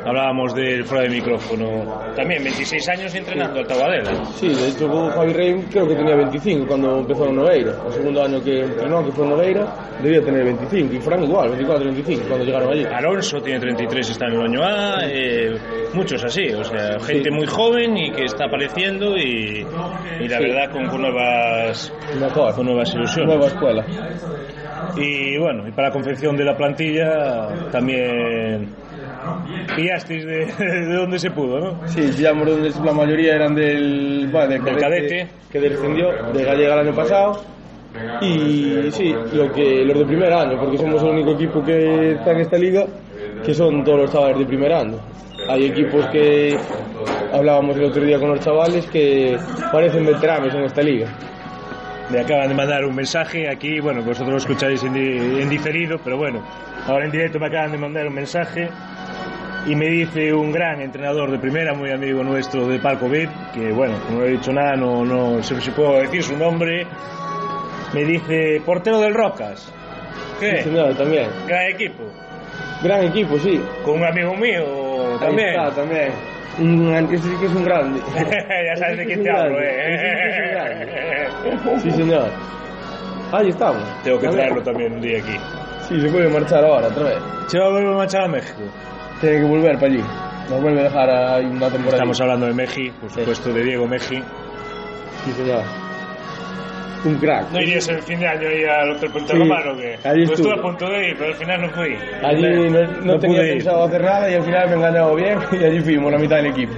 hablábamos 0.05 0.55
del 0.55 0.85
fuera 0.85 1.05
de 1.05 1.11
micrófono. 1.11 1.67
También 2.15 2.43
26 2.45 2.89
años 2.89 3.15
entrenando 3.15 3.61
al 3.61 3.67
Tabadela. 3.67 4.25
Sí, 4.37 4.49
de 4.49 4.69
hecho 4.69 4.89
Javi 5.11 5.33
Rey 5.33 5.65
creo 5.71 5.87
que 5.89 5.95
tenía 5.95 6.17
25 6.17 6.67
cuando 6.67 6.99
empezó 6.99 7.27
en 7.27 7.37
Nogueira. 7.37 7.73
El 7.87 7.93
segundo 7.93 8.23
año 8.25 8.43
que 8.43 8.61
entrenó, 8.61 9.05
que 9.05 9.13
fue 9.13 9.25
en 9.25 9.31
Nogueira, 9.31 9.67
debía 10.03 10.23
tener 10.23 10.45
25. 10.45 10.95
Y 10.95 10.99
Fran 11.01 11.23
igual, 11.25 11.49
24, 11.51 11.88
25 11.93 12.29
cuando 12.29 12.45
llegaron 12.45 12.73
allí. 12.73 12.85
Alonso 12.85 13.41
tiene 13.41 13.61
33, 13.61 14.11
está 14.11 14.27
en 14.27 14.33
el 14.35 14.41
año 14.43 14.63
A, 14.63 14.99
eh, 15.05 15.57
muchos 15.95 16.23
así, 16.25 16.49
o 16.53 16.65
sea, 16.65 16.99
gente 17.01 17.29
Sí. 17.29 17.31
muy 17.31 17.47
joven 17.47 17.97
y 17.97 18.11
que 18.13 18.25
está 18.25 18.45
apareciendo 18.47 19.17
y, 19.17 19.67
y 20.21 20.29
la 20.29 20.39
Sí. 20.39 20.45
verdad 20.45 20.71
con, 20.73 20.87
con 20.89 21.03
nuevas 21.03 21.93
Mejor. 22.21 22.55
con 22.55 22.67
nuevas 22.67 22.95
ilusiones. 22.95 23.27
Nueva 23.35 23.47
escuela. 23.49 23.85
Y 24.97 25.37
bueno, 25.39 25.67
y 25.69 25.71
para 25.73 25.89
la 25.89 25.93
confección 25.93 26.37
de 26.37 26.45
la 26.45 26.57
plantilla 26.57 27.49
también 27.71 28.69
pillasteis 29.77 30.25
de, 30.25 30.47
de 30.47 30.95
donde 30.95 31.19
se 31.19 31.31
pudo, 31.31 31.61
¿no? 31.61 31.89
Sí, 31.89 32.01
pillamos 32.17 32.47
donde 32.49 32.71
la 32.85 32.93
mayoría 32.93 33.35
eran 33.35 33.55
del, 33.55 34.31
va, 34.35 34.47
del, 34.47 34.63
Del 34.65 34.77
cadete. 34.79 35.29
que 35.51 35.61
descendió 35.61 36.09
de 36.33 36.45
Gallega 36.45 36.75
el 36.81 36.89
año 36.89 36.95
pasado. 36.97 37.41
Y 38.21 38.91
sí, 38.91 39.15
lo 39.33 39.53
que, 39.53 39.85
los 39.85 39.99
de 39.99 40.05
primer 40.05 40.33
año, 40.33 40.59
porque 40.59 40.77
somos 40.79 41.03
el 41.03 41.09
único 41.11 41.33
equipo 41.33 41.65
que 41.65 42.13
está 42.13 42.33
en 42.33 42.41
esta 42.41 42.59
liga 42.59 42.85
que 43.45 43.55
son 43.55 43.85
todos 43.85 44.01
los 44.01 44.13
chavales 44.13 44.39
de 44.39 44.45
primer 44.47 44.73
año. 44.73 44.97
Hay 45.49 45.67
equipos 45.67 46.05
que 46.07 46.57
hablábamos 47.33 47.77
el 47.77 47.85
otro 47.85 48.03
día 48.03 48.19
con 48.19 48.31
los 48.31 48.41
chavales 48.41 48.87
que 48.87 49.39
parecen 49.73 50.05
veteranos 50.05 50.53
en 50.55 50.65
esta 50.65 50.83
liga. 50.83 51.07
Me 52.11 52.21
acaban 52.21 52.49
de 52.49 52.55
mandar 52.55 52.85
un 52.85 52.95
mensaje 52.95 53.49
aquí, 53.49 53.81
bueno, 53.81 54.03
vosotros 54.03 54.31
lo 54.31 54.37
escucháis 54.39 54.83
en, 54.83 54.95
di- 54.95 55.41
en 55.43 55.49
diferido, 55.49 55.99
pero 56.03 56.17
bueno, 56.17 56.41
ahora 56.87 57.05
en 57.05 57.11
directo 57.11 57.39
me 57.39 57.47
acaban 57.47 57.71
de 57.71 57.79
mandar 57.79 58.07
un 58.09 58.15
mensaje 58.15 58.69
y 59.67 59.75
me 59.77 59.87
dice 59.87 60.33
un 60.33 60.51
gran 60.51 60.81
entrenador 60.81 61.31
de 61.31 61.39
primera, 61.39 61.75
muy 61.75 61.91
amigo 61.91 62.25
nuestro 62.25 62.67
de 62.67 62.79
Palco 62.79 63.09
VIP, 63.09 63.29
que 63.55 63.73
bueno, 63.73 63.95
no 64.11 64.25
he 64.25 64.31
dicho 64.31 64.53
nada, 64.53 64.75
no, 64.75 65.05
no 65.05 65.43
sé 65.43 65.61
si 65.61 65.71
puedo 65.71 65.99
decir 66.01 66.23
su 66.23 66.37
nombre, 66.37 66.87
me 67.95 68.05
dice, 68.05 68.61
portero 68.65 69.01
del 69.01 69.15
Rocas. 69.15 69.73
Sí, 70.41 70.47
¿Qué? 70.47 70.63
señor, 70.63 70.95
también. 70.95 71.29
Gran 71.47 71.63
equipo. 71.71 72.05
Gran 72.83 73.05
equipo, 73.05 73.39
sí. 73.39 73.61
Con 73.85 73.97
un 73.97 74.05
amigo 74.05 74.35
mío 74.37 75.15
Ahí 75.15 75.19
también. 75.21 75.49
está, 75.49 75.71
también. 75.71 76.13
Ese 77.13 77.19
sí 77.23 77.35
que 77.41 77.47
es 77.47 77.53
un 77.55 77.65
grande. 77.65 78.01
ya 78.17 78.77
sabes 78.77 78.99
de 78.99 79.05
quién 79.07 79.19
sí 79.19 79.25
te 79.25 79.31
hablo, 79.31 79.59
sí 79.59 79.65
¿eh? 79.65 81.29
Sí, 81.83 81.91
señor. 81.91 82.29
Ahí 83.33 83.49
estamos. 83.49 83.83
Tengo 84.03 84.19
que 84.19 84.27
También. 84.27 84.47
traerlo 84.47 84.63
también 84.65 84.93
un 84.95 85.01
día 85.01 85.19
aquí. 85.19 85.37
Sí, 85.89 86.01
se 86.01 86.09
puede 86.09 86.29
marchar 86.29 86.65
ahora, 86.65 86.89
otra 86.89 87.05
vez. 87.05 87.19
Se 87.47 87.59
va 87.59 87.67
a 87.67 87.69
volver 87.69 87.87
a 87.93 87.97
marchar 87.97 88.23
a 88.23 88.29
México. 88.29 88.61
Tiene 89.21 89.39
que 89.39 89.45
volver 89.45 89.75
para 89.75 89.87
allí. 89.87 90.03
Nos 90.51 90.63
vuelve 90.63 90.81
a 90.81 90.85
dejar 90.85 91.11
ahí 91.11 91.45
una 91.45 91.69
temporada. 91.69 91.91
Estamos 91.97 92.21
hablando 92.21 92.47
de 92.47 92.55
Meji, 92.55 92.91
por 92.91 93.11
supuesto, 93.11 93.53
de 93.53 93.63
Diego 93.65 93.87
Meji. 93.87 94.23
Sí, 95.25 95.33
señor. 95.33 95.63
Un 97.05 97.15
crack. 97.19 97.51
¿No 97.53 97.61
irías 97.61 97.89
el 97.89 98.03
fin 98.03 98.19
de 98.21 98.27
año 98.29 98.49
ahí 98.49 98.65
al 98.65 98.91
Hotel 98.93 99.11
Puente 99.11 99.33
Sí, 99.33 99.39
Romano 99.39 99.73
o 99.73 99.77
qué? 99.77 99.99
allí 100.09 100.27
pues 100.27 100.41
estuve. 100.41 100.59
a 100.59 100.63
punto 100.63 100.87
de 100.91 101.09
ir, 101.11 101.17
pero 101.17 101.31
al 101.31 101.37
final 101.37 101.61
no 101.63 101.69
fui. 101.71 101.97
Allí 102.23 102.71
no, 102.71 102.87
no 103.05 103.19
tenía 103.19 103.37
pude 103.39 103.47
ir. 103.49 103.53
pensado 103.55 103.85
hacer 103.85 104.03
nada 104.03 104.31
y 104.31 104.35
al 104.35 104.43
final 104.43 104.67
me 104.67 104.73
he 104.73 104.77
engañado 104.77 105.15
bien 105.15 105.39
y 105.53 105.65
allí 105.65 105.81
fuimos, 105.81 106.13
la 106.13 106.19
mitad 106.19 106.37
del 106.37 106.47
equipo. 106.47 106.73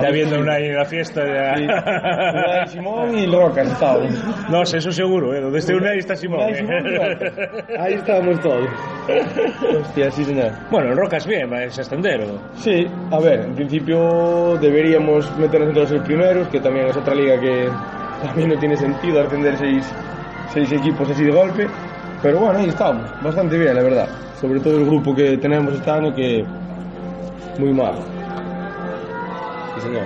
Ya 0.00 0.10
viendo 0.10 0.38
una 0.38 0.58
en 0.58 0.76
la 0.76 0.84
fiesta 0.84 1.22
ya. 1.26 1.56
Sí. 1.56 1.64
Unai, 1.64 2.68
Simón 2.68 3.18
y 3.18 3.26
Rocas 3.26 3.66
estábamos. 3.72 4.12
no 4.50 4.64
sé, 4.64 4.78
eso 4.78 4.92
seguro, 4.92 5.34
¿eh? 5.34 5.40
Donde 5.40 5.58
esté 5.58 5.74
una 5.74 5.90
ahí 5.90 5.98
está 5.98 6.14
Simón. 6.14 6.38
Unai, 6.40 6.52
¿eh? 6.52 6.56
Simón 6.56 6.84
Rocas. 6.96 7.32
Ahí 7.80 7.94
estábamos 7.94 8.40
todos. 8.40 8.68
Hostia, 9.80 10.10
sí, 10.10 10.24
señor. 10.24 10.52
bueno, 10.70 10.90
el 10.90 10.96
Rocas 10.96 11.26
bien, 11.26 11.50
va, 11.52 11.64
es 11.64 11.78
ascender. 11.78 12.20
Sí, 12.54 12.86
a 13.10 13.18
ver, 13.18 13.40
en 13.40 13.54
principio 13.54 14.56
deberíamos 14.60 15.36
meternos 15.38 15.70
entre 15.76 15.96
los 15.98 16.06
primeros, 16.06 16.48
que 16.48 16.60
también 16.60 16.86
es 16.86 16.96
otra 16.96 17.14
liga 17.14 17.40
que 17.40 17.68
también 18.22 18.48
no 18.50 18.58
tiene 18.58 18.76
sentido 18.76 19.20
ascender 19.22 19.56
seis, 19.58 19.84
seis 20.52 20.70
equipos 20.72 21.08
así 21.10 21.24
de 21.24 21.30
golpe. 21.32 21.66
Pero 22.22 22.40
bueno, 22.40 22.58
ahí 22.58 22.68
estamos, 22.68 23.04
bastante 23.22 23.56
bien, 23.58 23.74
la 23.76 23.82
verdad. 23.82 24.08
Sobre 24.40 24.60
todo 24.60 24.78
el 24.78 24.86
grupo 24.86 25.14
que 25.14 25.36
tenemos 25.38 25.72
este 25.74 25.90
año, 25.90 26.14
que 26.14 26.44
muy 27.58 27.72
mal. 27.72 27.94
Sí, 29.74 29.80
señor. 29.82 30.04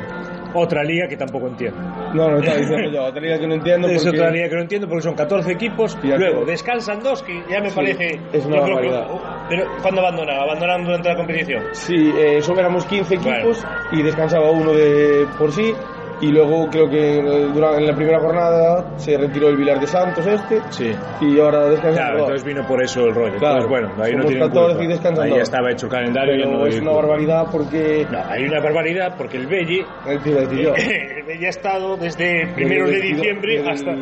Otra 0.54 0.84
liga 0.84 1.08
que 1.08 1.16
tampoco 1.16 1.46
entiendo. 1.48 1.80
No, 2.12 2.30
no 2.30 2.38
estaba 2.40 2.58
diciendo 2.58 2.90
yo, 2.90 3.04
otra 3.04 3.22
liga 3.22 3.38
que 3.38 3.46
no 3.46 3.54
entiendo 3.54 3.88
Es 3.88 4.02
porque... 4.04 4.18
otra 4.18 4.30
liga 4.30 4.48
que 4.50 4.54
no 4.56 4.60
entiendo 4.60 4.86
porque 4.86 5.02
son 5.02 5.14
14 5.14 5.50
equipos, 5.52 5.96
Y 6.02 6.08
luego 6.08 6.44
que- 6.44 6.50
descansan 6.50 7.02
dos, 7.02 7.22
que 7.22 7.42
ya 7.48 7.60
me 7.62 7.70
Sí, 7.70 7.76
parece... 7.76 8.20
es 8.34 8.44
una 8.44 8.56
yo 8.58 8.64
creo 8.64 8.80
que- 8.80 9.22
pero 9.48 9.64
¿cuándo 9.80 10.00
abandonan? 10.02 10.36
¿Abandonan 10.38 10.84
durante 10.84 11.08
la 11.08 11.16
competición? 11.16 11.62
Sí, 11.72 12.12
eh, 12.14 12.42
solo 12.42 12.60
éramos 12.60 12.84
15 12.84 13.16
Bueno. 13.16 13.32
equipos 13.32 13.64
y 13.92 14.02
descansaba 14.02 14.50
uno 14.50 14.72
de 14.74 15.26
por 15.38 15.50
sí. 15.52 15.74
Y 16.22 16.28
luego 16.30 16.68
creo 16.70 16.88
que 16.88 17.18
eh, 17.18 17.46
en 17.52 17.86
la 17.86 17.94
primera 17.94 18.20
jornada 18.20 18.96
se 18.96 19.18
retiró 19.18 19.48
el 19.48 19.56
Vilar 19.56 19.80
de 19.80 19.86
Santos 19.88 20.24
este 20.26 20.60
Sí. 20.70 20.92
y 21.20 21.38
ahora 21.40 21.68
descansa 21.68 21.98
Claro, 22.00 22.18
entonces 22.20 22.44
vino 22.44 22.66
por 22.66 22.80
eso 22.82 23.04
el 23.06 23.14
rollo. 23.14 23.36
Claro. 23.38 23.62
Entonces, 23.64 23.68
bueno, 23.70 24.02
ahí 24.02 24.14
no 24.14 24.22
Somos 24.22 24.38
14 24.38 24.68
culpa. 24.70 24.84
y 24.84 24.86
descansan 24.86 25.24
Ahí 25.24 25.30
ya 25.36 25.42
estaba 25.42 25.70
hecho 25.72 25.86
el 25.86 25.92
calendario. 25.92 26.34
Pero 26.36 26.50
no 26.58 26.66
es 26.66 26.80
una 26.80 26.90
culpa. 26.92 27.06
barbaridad 27.06 27.46
porque... 27.50 28.06
No, 28.10 28.18
hay 28.30 28.44
una 28.44 28.60
barbaridad 28.60 29.14
porque 29.18 29.36
el 29.36 29.46
Belli 29.48 29.84
decir 30.06 30.58
yo. 30.62 30.74
el 30.76 31.24
Belli 31.24 31.44
ha 31.46 31.50
estado 31.50 31.96
desde 31.96 32.46
primeros 32.54 32.88
de 32.90 33.00
diciembre 33.00 33.68
hasta... 33.68 33.92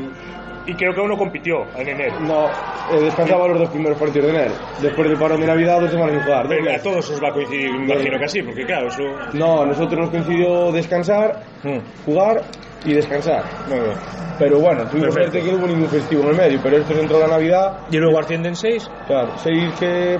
Y 0.70 0.74
creo 0.74 0.94
que 0.94 1.00
uno 1.00 1.16
compitió 1.16 1.64
en 1.76 1.88
enero. 1.88 2.20
No, 2.20 2.44
eh, 2.46 3.00
descansaba 3.02 3.48
los 3.48 3.58
dos 3.58 3.70
primeros 3.70 3.98
partidos 3.98 4.30
de 4.32 4.38
enero. 4.38 4.54
Después 4.80 5.08
del 5.08 5.18
parón 5.18 5.40
de 5.40 5.46
Navidad, 5.48 5.80
dos 5.80 5.90
semanas 5.90 6.14
sin 6.14 6.22
jugar. 6.22 6.46
Pero 6.48 6.70
a 6.72 6.78
todos 6.78 7.10
os 7.10 7.20
va 7.22 7.28
a 7.28 7.32
coincidir, 7.32 7.72
me 7.72 7.84
imagino 7.92 8.18
que 8.18 8.24
así, 8.24 8.42
porque 8.42 8.64
claro, 8.64 8.86
eso... 8.86 9.02
No, 9.32 9.62
a 9.62 9.66
nosotros 9.66 9.98
nos 9.98 10.10
coincidió 10.10 10.70
descansar, 10.70 11.42
Mm, 11.64 11.78
jugar 12.06 12.40
y 12.84 12.94
descansar. 12.94 13.42
muy 13.68 13.80
bien. 13.80 13.96
Pero 14.38 14.60
bueno, 14.60 14.86
tuvimos 14.86 15.12
suerte 15.12 15.42
que 15.42 15.50
no 15.52 15.58
hubo 15.58 15.66
ningún 15.66 15.88
festivo 15.88 16.22
en 16.22 16.28
el 16.28 16.36
medio, 16.36 16.60
pero 16.62 16.76
esto 16.78 16.94
entró 16.98 17.18
la 17.18 17.26
Navidad 17.26 17.80
Y 17.90 17.98
luego 17.98 18.18
ascienden 18.20 18.54
seis. 18.54 18.88
Claro, 19.06 19.32
seis 19.36 19.74
que, 19.78 20.16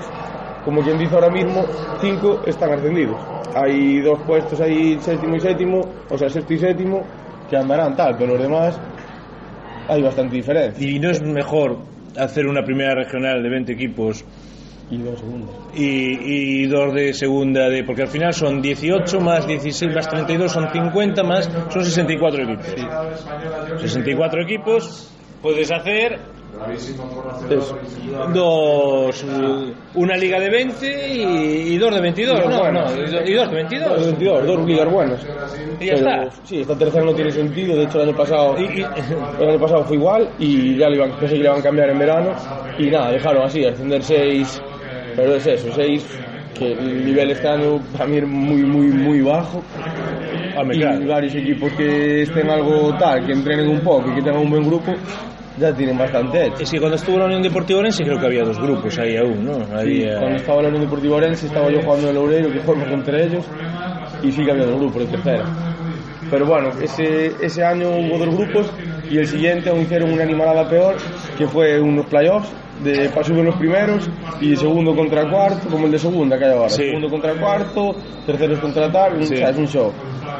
como 0.65 0.81
quien 0.81 0.97
dice 0.99 1.15
ahora 1.15 1.29
mismo, 1.29 1.63
cinco 1.99 2.41
están 2.45 2.73
ascendidos. 2.73 3.17
Hay 3.55 4.01
dos 4.01 4.19
puestos 4.27 4.59
ahí, 4.61 4.99
séptimo 4.99 5.35
y 5.37 5.39
séptimo, 5.39 5.81
o 6.09 6.17
sea, 6.17 6.29
sexto 6.29 6.53
y 6.53 6.57
séptimo, 6.59 7.01
que 7.49 7.57
andarán 7.57 7.95
tal, 7.95 8.15
pero 8.17 8.33
los 8.33 8.41
demás 8.43 8.79
hay 9.87 10.01
bastante 10.01 10.35
diferencia. 10.35 10.87
Y 10.87 10.99
no 10.99 11.09
es 11.09 11.21
mejor 11.21 11.77
hacer 12.17 12.47
una 12.47 12.63
primera 12.63 12.95
regional 12.95 13.41
de 13.41 13.49
20 13.49 13.71
equipos 13.71 14.25
Y 14.89 14.97
dos 14.97 15.19
segundos. 15.19 15.55
y, 15.73 16.63
y 16.63 16.67
dos 16.67 16.93
de 16.93 17.13
segunda, 17.13 17.69
de 17.69 17.83
porque 17.83 18.01
al 18.03 18.09
final 18.09 18.33
son 18.33 18.61
18 18.61 19.19
más 19.21 19.47
16 19.47 19.93
más 19.95 20.09
32, 20.09 20.51
son 20.51 20.69
50 20.71 21.23
más, 21.23 21.49
son 21.69 21.85
64 21.85 22.43
equipos. 22.43 22.65
64 23.81 24.43
equipos, 24.43 25.13
puedes 25.41 25.71
hacer 25.71 26.19
Eso. 27.49 27.77
dos, 28.33 29.23
eh, 29.23 29.73
una 29.95 30.15
liga 30.17 30.39
de 30.39 30.49
20 30.49 31.07
y, 31.13 31.73
y 31.73 31.77
dos 31.77 31.93
de 31.95 32.01
22, 32.01 32.39
Dos 32.39 32.49
no, 32.49 32.71
no, 32.71 32.85
y 32.95 33.09
do- 33.11 33.25
y 33.25 33.33
dos 33.33 33.49
de 33.49 33.55
22. 33.55 33.89
Dos, 33.89 34.05
22, 34.05 34.47
dos 34.47 34.65
ligas 34.67 34.91
buenas. 34.91 35.21
Y 35.79 35.85
ya 35.85 35.93
Pero, 35.95 36.09
está. 36.23 36.29
Sí, 36.43 36.61
esta 36.61 36.77
tercera 36.77 37.05
no 37.05 37.13
tiene 37.13 37.31
sentido, 37.31 37.75
de 37.75 37.83
hecho 37.83 38.01
el 38.01 38.09
año 38.09 38.17
pasado, 38.17 38.55
Y- 38.59 38.81
el 39.41 39.49
año 39.49 39.59
pasado 39.59 39.83
fue 39.85 39.97
igual 39.97 40.29
y 40.39 40.77
ya 40.77 40.89
le 40.89 40.97
iban, 40.97 41.11
pensé 41.11 41.35
que 41.35 41.39
le 41.41 41.45
iban 41.47 41.59
a 41.59 41.63
cambiar 41.63 41.89
en 41.89 41.99
verano 41.99 42.31
y 42.77 42.85
nada, 42.89 43.11
dejaron 43.11 43.43
así, 43.43 43.65
ascender 43.65 44.03
seis, 44.03 44.61
pero 45.15 45.35
es 45.35 45.47
eso, 45.47 45.69
seis, 45.73 46.05
que 46.57 46.73
el 46.73 47.05
nivel 47.05 47.31
este 47.31 47.47
año 47.47 47.79
es 47.93 48.27
muy, 48.27 48.61
muy, 48.63 48.87
muy 48.87 49.21
bajo. 49.21 49.61
Hombre, 50.57 50.77
y 50.77 50.79
claro. 50.81 51.07
varios 51.07 51.33
equipos 51.35 51.71
que 51.73 52.23
estén 52.23 52.49
algo 52.49 52.93
tal, 52.99 53.25
que 53.25 53.31
entrenen 53.31 53.69
un 53.69 53.79
poco 53.79 54.11
y 54.11 54.15
que 54.15 54.21
tengan 54.21 54.41
un 54.41 54.49
buen 54.49 54.65
grupo, 54.67 54.93
ya 55.57 55.73
tienen 55.73 55.97
bastante 55.97 56.45
hecho. 56.45 56.63
Es 56.63 56.71
que 56.71 56.79
cuando 56.79 56.95
estuvo 56.95 57.17
la 57.17 57.25
Unión 57.25 57.41
Deportiva 57.41 57.79
Orense 57.79 58.03
creo 58.03 58.19
que 58.19 58.25
había 58.25 58.43
dos 58.43 58.59
grupos 58.59 58.97
ahí 58.99 59.17
aún, 59.17 59.45
¿no? 59.45 59.55
Sí, 59.55 59.71
Había... 59.73 60.19
cuando 60.19 60.37
estaba 60.37 60.61
la 60.61 60.67
Unión 60.69 60.83
Deportiva 60.83 61.15
Orense 61.17 61.47
estaba 61.47 61.69
yo 61.69 61.81
jugando 61.81 62.09
en 62.09 62.15
el 62.15 62.21
Oureiro, 62.21 62.51
que 62.51 62.59
jugamos 62.59 62.89
contra 62.89 63.21
ellos, 63.21 63.45
y 64.23 64.31
sí 64.31 64.43
que 64.43 64.51
había 64.51 64.65
dos 64.65 64.79
grupos 64.79 65.01
de 65.03 65.07
tercera. 65.07 65.45
Pero 66.29 66.45
bueno, 66.45 66.69
ese, 66.81 67.33
ese 67.41 67.63
año 67.63 67.89
hubo 67.89 68.17
dos 68.17 68.35
grupos 68.35 68.71
y 69.09 69.17
el 69.17 69.27
siguiente 69.27 69.69
aún 69.69 69.81
hicieron 69.81 70.13
una 70.13 70.23
animalada 70.23 70.69
peor, 70.69 70.95
que 71.37 71.45
fue 71.47 71.79
unos 71.81 72.05
playoffs 72.05 72.49
de 72.83 73.09
para 73.09 73.23
subir 73.23 73.43
los 73.43 73.55
primeros 73.55 74.09
y 74.39 74.55
segundo 74.55 74.95
contra 74.95 75.29
cuarto, 75.29 75.67
como 75.69 75.85
el 75.85 75.91
de 75.91 75.99
segunda 75.99 76.37
que 76.37 76.45
hay 76.45 76.51
ahora. 76.53 76.69
Sí. 76.69 76.83
Segundo 76.85 77.09
contra 77.09 77.33
cuarto, 77.35 77.95
terceros 78.25 78.59
contra 78.59 78.91
tal, 78.91 79.23
Sí. 79.25 79.33
o 79.33 79.37
sea, 79.37 79.49
es 79.49 79.57
un 79.57 79.67
show. 79.67 79.91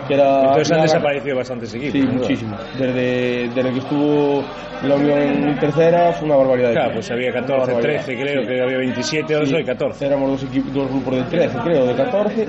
Que 0.07 0.15
era, 0.15 0.41
Entonces 0.49 0.71
han 0.71 0.81
desaparecido 0.81 1.37
bastantes 1.37 1.73
equipos. 1.75 1.91
Sí, 1.93 2.01
¿no? 2.07 2.13
muchísimo. 2.13 2.57
Desde, 2.77 3.49
desde 3.49 3.71
que 3.71 3.79
estuvo 3.79 4.43
la 4.83 4.95
Unión 4.95 5.19
en 5.19 5.59
tercera 5.59 6.11
fue 6.13 6.27
una 6.27 6.37
barbaridad. 6.37 6.71
Claro, 6.73 6.93
pues 6.93 7.11
había 7.11 7.31
Una 7.31 7.41
14, 7.41 7.73
barbaridad. 7.73 8.03
13, 8.05 8.21
creo 8.21 8.41
Sí. 8.41 8.47
que 8.47 8.61
había 8.61 8.77
27, 8.77 9.33
ahora 9.35 9.45
Sí. 9.45 9.51
soy 9.51 9.63
14. 9.63 10.05
Éramos 10.07 10.31
dos, 10.31 10.43
equipos, 10.43 10.73
dos 10.73 10.89
grupos 10.89 11.15
de 11.15 11.23
13, 11.23 11.57
creo, 11.63 11.85
de 11.85 11.95
14. 11.95 12.47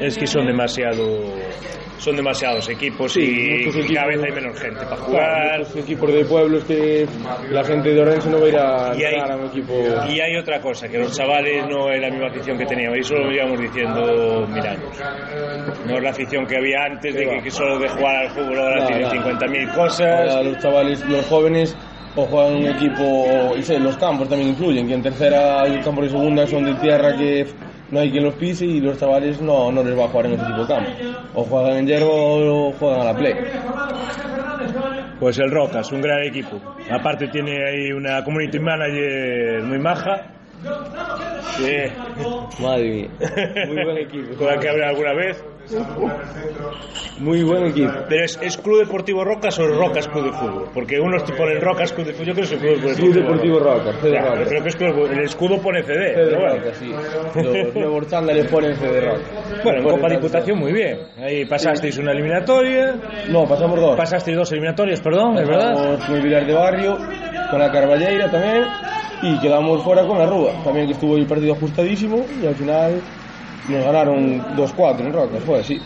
Es 0.00 0.16
que 0.16 0.26
son 0.26 0.46
demasiado 0.46 1.02
son 2.02 2.16
demasiados 2.16 2.68
equipos 2.68 3.12
Sí, 3.12 3.20
y 3.20 3.62
equipos. 3.68 3.86
cada 3.94 4.06
vez 4.08 4.22
hay 4.22 4.32
menos 4.32 4.58
gente 4.60 4.84
para 4.84 4.96
jugar. 4.96 5.58
muchos 5.60 5.76
equipos 5.76 6.12
de 6.12 6.24
pueblos 6.24 6.64
que 6.64 7.06
la 7.50 7.64
gente 7.64 7.90
de 7.94 8.00
Orense 8.00 8.28
no 8.28 8.40
va 8.40 8.46
a 8.46 8.48
ir 8.48 8.56
a 8.58 8.92
Y 8.96 9.04
hay, 9.04 9.14
a 9.20 9.36
un 9.36 9.46
equipo. 9.46 9.72
y 10.08 10.20
hay 10.20 10.36
otra 10.36 10.60
cosa, 10.60 10.88
que 10.88 10.98
los 10.98 11.16
chavales 11.16 11.66
no 11.68 11.90
es 11.92 12.00
la 12.00 12.10
misma 12.10 12.26
afición 12.28 12.58
que 12.58 12.66
teníamos, 12.66 12.98
y 12.98 13.00
eso 13.00 13.14
lo 13.14 13.32
íbamos 13.32 13.60
diciendo 13.60 14.46
miramos. 14.50 14.84
No 15.86 15.96
es 15.96 16.02
la 16.02 16.10
afición 16.10 16.46
que 16.46 16.56
había 16.56 16.84
antes, 16.84 17.14
de 17.14 17.28
que, 17.28 17.42
que 17.42 17.50
solo 17.50 17.78
de 17.78 17.88
jugar 17.88 18.16
al 18.16 18.30
fútbol 18.30 18.58
ahora 18.58 18.88
no. 18.88 19.10
50.000 19.10 19.74
cosas. 19.74 20.30
Ahora 20.30 20.42
los 20.42 20.58
chavales, 20.58 21.04
los 21.08 21.24
jóvenes, 21.26 21.76
o 22.16 22.26
juegan 22.26 22.56
un 22.56 22.66
equipo, 22.66 23.54
y 23.56 23.62
sé, 23.62 23.78
los 23.78 23.96
campos 23.96 24.28
también 24.28 24.50
influyen, 24.50 24.86
que 24.88 24.94
en 24.94 25.02
tercera 25.02 25.66
y 25.68 25.80
campos 25.80 26.04
de 26.04 26.10
segunda 26.10 26.46
son 26.46 26.64
de 26.64 26.74
tierra 26.74 27.16
que 27.16 27.46
no 27.92 28.00
hay 28.00 28.10
quien 28.10 28.24
los 28.24 28.34
pise 28.34 28.64
y 28.64 28.80
los 28.80 28.98
chavales 28.98 29.40
no, 29.42 29.70
no 29.70 29.84
les 29.84 29.96
va 29.96 30.06
a 30.06 30.08
jugar 30.08 30.26
en 30.26 30.32
ese 30.32 30.44
tipo 30.46 30.62
de 30.62 30.66
campo. 30.66 30.90
O 31.34 31.44
juegan 31.44 31.76
en 31.76 31.86
hierba 31.86 32.08
o 32.08 32.72
juegan 32.72 33.00
a 33.02 33.04
la 33.04 33.14
play. 33.14 33.34
Pues 35.20 35.38
el 35.38 35.50
Rocas, 35.50 35.92
un 35.92 36.00
gran 36.00 36.22
equipo. 36.22 36.58
Aparte 36.90 37.28
tiene 37.28 37.62
ahí 37.64 37.92
una 37.92 38.24
community 38.24 38.58
manager 38.58 39.62
muy 39.64 39.78
maja. 39.78 40.22
Que- 41.58 41.92
Madre 42.62 42.90
mía. 42.90 43.08
Muy 43.66 43.84
buen 43.84 43.98
equipo. 43.98 44.34
con 44.36 44.46
la 44.46 44.58
que 44.58 44.68
hablé 44.68 44.84
alguna 44.84 45.14
vez. 45.14 45.44
Muy 47.18 47.42
buen 47.44 47.66
equipo. 47.66 47.92
Pero 48.08 48.24
es, 48.24 48.38
¿es 48.42 48.56
Club 48.58 48.80
Deportivo 48.80 49.24
Rocas 49.24 49.58
o 49.60 49.62
es 49.64 49.76
Rocas 49.76 50.08
Club 50.08 50.24
de 50.26 50.32
Fútbol? 50.32 50.64
Porque 50.74 50.98
unos 50.98 51.24
te 51.24 51.32
ponen 51.34 51.60
Rocas 51.60 51.92
Club 51.92 52.06
de 52.06 52.12
Fútbol, 52.14 52.26
yo 52.26 52.34
creo 52.34 52.48
que 52.48 52.54
es 52.54 52.60
Club 52.96 52.96
Club 52.96 53.14
Deportivo 53.14 53.58
Rocas, 53.60 53.96
creo 54.00 54.62
que 54.62 54.68
es 54.68 54.76
Club- 54.76 55.10
el 55.10 55.20
escudo 55.20 55.60
pone 55.60 55.82
CD. 55.84 56.14
CD 56.14 56.36
bueno. 56.36 56.56
Rocas, 56.56 56.76
sí. 56.78 56.92
Los 57.42 57.74
nuevos 57.74 58.08
chándales 58.08 58.46
ponen 58.50 58.74
CD 58.76 59.00
Rocas. 59.02 59.62
Bueno, 59.62 59.78
en 59.78 59.84
Copa 59.88 60.08
Diputación 60.08 60.58
muy 60.58 60.72
bien. 60.72 60.98
Ahí 61.18 61.44
pasasteis 61.44 61.96
una 61.98 62.12
eliminatoria, 62.12 62.96
No, 63.30 63.46
pasamos 63.46 63.78
dos. 63.80 63.96
pasasteis 63.96 64.36
dos 64.36 64.50
eliminatorias, 64.52 65.00
perdón, 65.00 65.38
es 65.38 65.48
verdad. 65.48 65.98
Con 66.06 66.16
el 66.16 66.22
Vilar 66.22 66.44
de 66.46 66.54
Barrio, 66.54 66.98
con 67.52 67.60
la 67.60 67.70
Carballeira 67.70 68.30
también, 68.30 68.64
y 69.22 69.38
quedamos 69.38 69.82
fuera 69.84 70.02
con 70.06 70.18
la 70.18 70.26
Rúa. 70.26 70.52
También 70.64 70.86
que 70.86 70.94
estuvo 70.94 71.16
el 71.16 71.26
partido 71.26 71.52
ajustadísimo, 71.52 72.24
y 72.42 72.46
al 72.46 72.54
final 72.54 73.00
nos 73.68 73.84
ganaron 73.84 74.40
2-4 74.56 75.00
en 75.06 75.12
Rocas, 75.12 75.44
fue 75.44 75.60
así. 75.60 75.78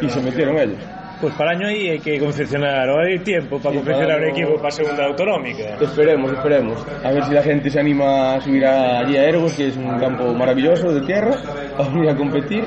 Y 0.00 0.08
se 0.08 0.20
metieron 0.22 0.58
ellos. 0.58 0.78
Pues 1.20 1.32
para 1.34 1.52
el 1.52 1.58
año 1.58 1.68
ahí 1.68 1.88
hay 1.90 1.98
que 2.00 2.18
confeccionar, 2.18 2.88
o 2.88 2.98
hay 3.00 3.18
tiempo 3.20 3.58
para 3.58 3.70
Sí, 3.72 3.76
confeccionar 3.76 4.16
para 4.16 4.16
un 4.16 4.24
no- 4.32 4.36
equipo 4.36 4.56
para 4.58 4.70
segunda 4.70 5.04
autonómica. 5.04 5.76
Esperemos, 5.80 6.32
esperemos. 6.32 6.86
A 7.04 7.10
ver 7.12 7.24
si 7.24 7.32
la 7.34 7.42
gente 7.42 7.70
se 7.70 7.78
anima 7.80 8.34
a 8.34 8.40
subir 8.40 8.64
allí 8.66 9.16
a 9.16 9.24
Ergos, 9.28 9.52
que 9.54 9.68
es 9.68 9.76
un 9.76 9.98
campo 10.00 10.32
maravilloso 10.34 10.92
de 10.92 11.00
tierra, 11.02 11.36
a 11.78 11.82
venir 11.84 12.08
a 12.10 12.16
competir. 12.16 12.64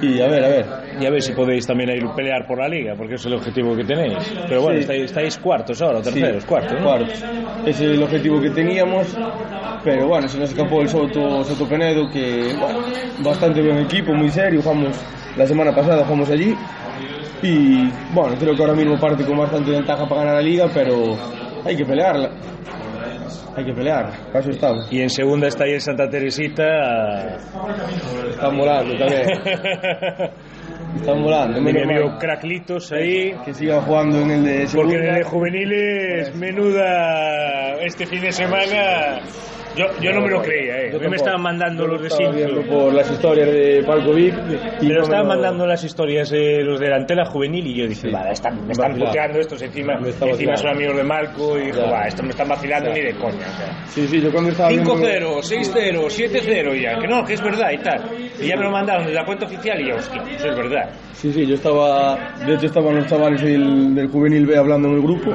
Y 0.00 0.20
a 0.20 0.28
ver, 0.28 0.44
a 0.44 0.48
ver. 0.48 0.66
Y 1.00 1.06
a 1.06 1.10
ver 1.10 1.22
si 1.22 1.32
podéis 1.32 1.66
también 1.66 1.90
ir 1.90 2.08
pelear 2.16 2.46
por 2.46 2.58
la 2.58 2.68
liga, 2.68 2.94
porque 2.96 3.14
es 3.14 3.24
el 3.26 3.34
objetivo 3.34 3.76
que 3.76 3.84
tenéis. 3.84 4.34
Pero 4.48 4.62
bueno, 4.62 4.76
Sí. 4.78 4.80
estáis, 4.82 5.02
estáis 5.04 5.38
cuartos 5.38 5.80
ahora, 5.80 6.02
terceros, 6.02 6.42
Sí, 6.42 6.48
cuartos, 6.48 6.72
¿no? 6.78 6.84
cuartos. 6.84 7.24
Ese 7.64 7.70
es 7.70 7.80
el 7.92 8.02
objetivo 8.02 8.40
que 8.40 8.50
teníamos, 8.50 9.16
pero 9.84 10.08
bueno, 10.08 10.26
se 10.28 10.38
nos 10.38 10.50
escapó 10.50 10.80
el 10.82 10.88
Soto, 10.88 11.44
Soto 11.44 11.68
Penedo, 11.68 12.08
que 12.10 12.52
bueno, 12.58 12.80
bastante 13.20 13.62
buen 13.62 13.78
equipo, 13.78 14.12
muy 14.12 14.28
serio, 14.30 14.60
jugamos 14.62 15.00
la 15.36 15.46
semana 15.46 15.72
pasada, 15.72 16.02
jugamos 16.04 16.30
allí, 16.30 16.54
y 17.42 17.88
bueno, 18.12 18.34
creo 18.38 18.54
que 18.56 18.62
ahora 18.62 18.74
mismo 18.74 18.98
parte 18.98 19.24
con 19.24 19.38
bastante 19.38 19.70
ventaja 19.70 20.04
para 20.08 20.22
ganar 20.22 20.34
la 20.36 20.42
liga, 20.42 20.66
pero 20.74 21.16
hay 21.64 21.76
que 21.76 21.84
pelearla, 21.84 22.30
hay 23.56 23.64
que 23.64 23.72
pelear, 23.72 24.10
para 24.32 24.40
eso 24.40 24.50
estamos. 24.50 24.92
Y 24.92 25.00
en 25.00 25.10
segunda 25.10 25.46
está 25.46 25.62
ahí 25.64 25.74
en 25.74 25.80
Santa 25.80 26.08
Teresita. 26.08 27.36
Están 28.30 28.56
volando 28.56 28.96
también, 28.96 29.24
están 30.98 31.22
volando, 31.22 31.58
amigo 31.58 31.86
mal 31.86 32.18
Craclitos 32.18 32.92
ahí. 32.92 33.34
que 33.44 33.54
sigan 33.54 33.80
jugando 33.82 34.20
en 34.20 34.30
el 34.30 34.44
de. 34.44 34.68
Porque 34.74 34.96
en 34.96 35.04
el 35.04 35.14
de 35.16 35.22
juveniles, 35.24 36.34
menuda 36.34 37.74
este 37.80 38.06
fin 38.06 38.20
de 38.20 38.32
semana. 38.32 39.20
Yo, 39.78 39.84
yo 40.02 40.12
no 40.12 40.20
me 40.22 40.28
lo 40.30 40.42
creía, 40.42 40.76
¿eh? 40.82 40.92
A 40.94 40.98
mí 40.98 41.08
me 41.08 41.16
estaban 41.16 41.40
mandando 41.42 41.84
Yo 41.84 41.92
los 41.92 42.02
de 42.02 42.10
Sinflu. 42.10 42.62
por 42.66 42.92
las 42.92 43.08
historias 43.10 43.48
de 43.48 43.84
Palco 43.86 44.12
Vic. 44.12 44.34
y 44.80 44.86
Me 44.86 44.94
lo 44.94 45.02
estaban 45.02 45.28
mandando 45.28 45.66
las 45.66 45.84
historias 45.84 46.32
eh, 46.32 46.62
los 46.64 46.80
de 46.80 46.88
la 46.88 46.96
antena 46.96 47.24
juvenil 47.26 47.64
y 47.66 47.74
yo 47.76 47.86
dije, 47.86 48.08
Sí. 48.08 48.10
"Va, 48.10 48.28
están- 48.30 48.66
me 48.66 48.72
están 48.72 48.94
puteando 48.98 49.38
estos 49.38 49.62
encima, 49.62 49.94
encima 50.02 50.56
son 50.56 50.70
amigos 50.70 50.96
de 50.96 51.04
Marco 51.04 51.58
y 51.58 51.66
dijo, 51.66 51.80
va, 51.82 52.06
esto 52.08 52.22
me 52.24 52.30
están 52.30 52.48
vacilando 52.48 52.90
ni 52.92 53.00
de 53.02 53.14
coña. 53.14 53.46
o 53.46 53.56
sea. 53.56 53.86
Sí, 53.86 54.06
sí, 54.08 54.20
yo 54.20 54.32
cuando 54.32 54.50
estaba 54.50 54.68
viendo... 54.70 54.96
5-0, 54.96 55.42
6-0, 55.42 56.08
7-0 56.10 56.74
y 56.76 56.82
ya, 56.82 56.98
que 56.98 57.06
no, 57.06 57.24
que 57.24 57.34
es 57.34 57.42
verdad 57.42 57.70
y 57.72 57.78
tal. 57.78 58.00
Y 58.40 58.46
ya 58.48 58.56
me 58.56 58.64
lo 58.64 58.70
mandaron 58.72 59.04
desde 59.04 59.14
la 59.16 59.24
cuenta 59.24 59.46
oficial 59.46 59.80
y 59.80 59.88
yo, 59.88 59.94
hostia, 59.96 60.22
eso 60.34 60.48
es 60.48 60.56
verdad. 60.56 60.90
Sí, 61.12 61.32
sí, 61.32 61.46
yo 61.46 61.54
estaba... 61.54 62.16
De 62.46 62.54
hecho 62.54 62.66
estaban 62.66 62.94
los 62.96 63.06
chavales 63.06 63.42
del, 63.42 63.94
del 63.94 64.08
Juvenil 64.08 64.46
B 64.46 64.56
hablando 64.56 64.88
en 64.88 64.94
el 64.94 65.02
grupo 65.02 65.32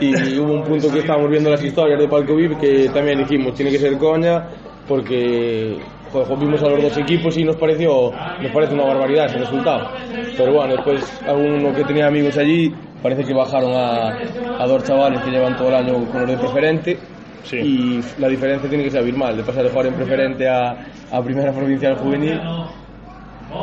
y 0.00 0.38
hubo 0.38 0.54
un 0.54 0.62
punto 0.64 0.90
que 0.92 0.98
estábamos 1.00 1.30
viendo 1.30 1.50
las 1.50 1.62
historias 1.64 1.98
de 1.98 2.06
Palco 2.08 2.36
Vic 2.36 2.58
que 2.60 2.88
también 2.92 3.18
dijimos, 3.18 3.54
tiene 3.54 3.70
que 3.70 3.78
ser 3.82 3.98
coña 3.98 4.44
porque 4.88 5.78
joder, 6.12 6.38
vimos 6.38 6.62
a 6.62 6.68
los 6.68 6.82
dos 6.82 6.96
equipos 6.98 7.36
y 7.36 7.44
nos 7.44 7.56
pareció 7.56 8.12
nos 8.40 8.52
parece 8.52 8.74
una 8.74 8.84
barbaridad 8.84 9.26
ese 9.26 9.38
resultado. 9.38 9.88
Pero 10.36 10.52
bueno, 10.52 10.74
después 10.74 11.20
alguno 11.26 11.74
que 11.74 11.84
tenía 11.84 12.06
amigos 12.06 12.36
allí 12.38 12.72
parece 13.02 13.24
que 13.24 13.34
bajaron 13.34 13.72
a, 13.74 14.16
a 14.58 14.66
dos 14.66 14.84
chavales 14.84 15.20
que 15.22 15.30
llevan 15.30 15.56
todo 15.56 15.68
el 15.68 15.74
año 15.74 16.04
con 16.10 16.20
los 16.22 16.30
de 16.30 16.36
preferente 16.38 16.98
Sí. 17.44 17.56
y 17.56 18.00
la 18.20 18.28
diferencia 18.28 18.68
tiene 18.68 18.84
que 18.84 18.90
ser 18.92 19.00
abismal, 19.00 19.36
de 19.36 19.42
pasar 19.42 19.64
de 19.64 19.70
jugar 19.70 19.86
en 19.86 19.94
preferente 19.94 20.48
a, 20.48 20.76
a 21.10 21.20
primera 21.24 21.50
provincial 21.50 21.96
juvenil 21.96 22.40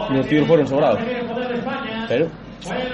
y 0.10 0.14
los 0.14 0.28
tíos 0.28 0.46
fueron 0.46 0.68
sobrados. 0.68 1.00
Pero 2.10 2.28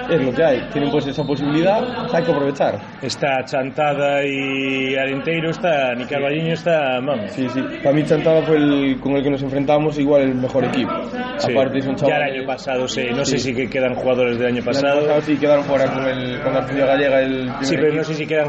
es 0.09 0.21
lo 0.21 0.31
que 0.33 0.43
hay, 0.43 0.61
tienen 0.71 0.91
pues 0.91 1.07
esa 1.07 1.23
posibilidad, 1.23 1.83
hay 2.13 2.23
que 2.23 2.31
aprovechar. 2.31 2.75
Está 3.01 3.43
Chantada 3.45 4.23
y 4.25 4.95
Arenteiro, 4.95 5.49
está 5.51 5.93
Ni 5.95 6.05
Carballiño, 6.05 6.53
está, 6.53 6.99
vamos. 6.99 7.31
Sí, 7.31 7.47
sí, 7.49 7.61
para 7.83 7.95
mí 7.95 8.03
Chantada 8.03 8.41
fue 8.43 8.57
el 8.57 8.99
con 8.99 9.15
el 9.15 9.23
que 9.23 9.29
nos 9.31 9.41
enfrentamos 9.43 9.97
igual 9.99 10.21
el 10.23 10.35
mejor 10.35 10.65
equipo. 10.65 10.91
Sí. 11.37 11.51
Aparte 11.51 11.81
son 11.81 11.95
ya 11.95 12.07
chavales... 12.07 12.29
el 12.33 12.37
año 12.39 12.47
pasado, 12.47 12.87
sí. 12.87 13.03
No 13.15 13.25
sé 13.25 13.37
Sí. 13.37 13.49
si 13.49 13.55
que 13.55 13.69
quedan 13.69 13.95
jugadores 13.95 14.37
del 14.37 14.47
año 14.47 14.55
el 14.55 14.61
año 14.61 14.65
pasado. 14.65 15.01
pasado 15.01 15.21
sí 15.21 15.35
quedaron 15.37 15.63
fuera 15.65 15.85
con, 15.91 16.05
el, 16.07 16.39
con 16.41 16.53
la 16.53 16.59
Artillería 16.59 16.85
Gallega 16.85 17.19
el 17.21 17.49
Sí, 17.61 17.75
pero 17.75 17.87
no 17.93 18.01
equipo. 18.01 18.03
sé 18.05 18.13
si 18.13 18.25
quedan 18.27 18.47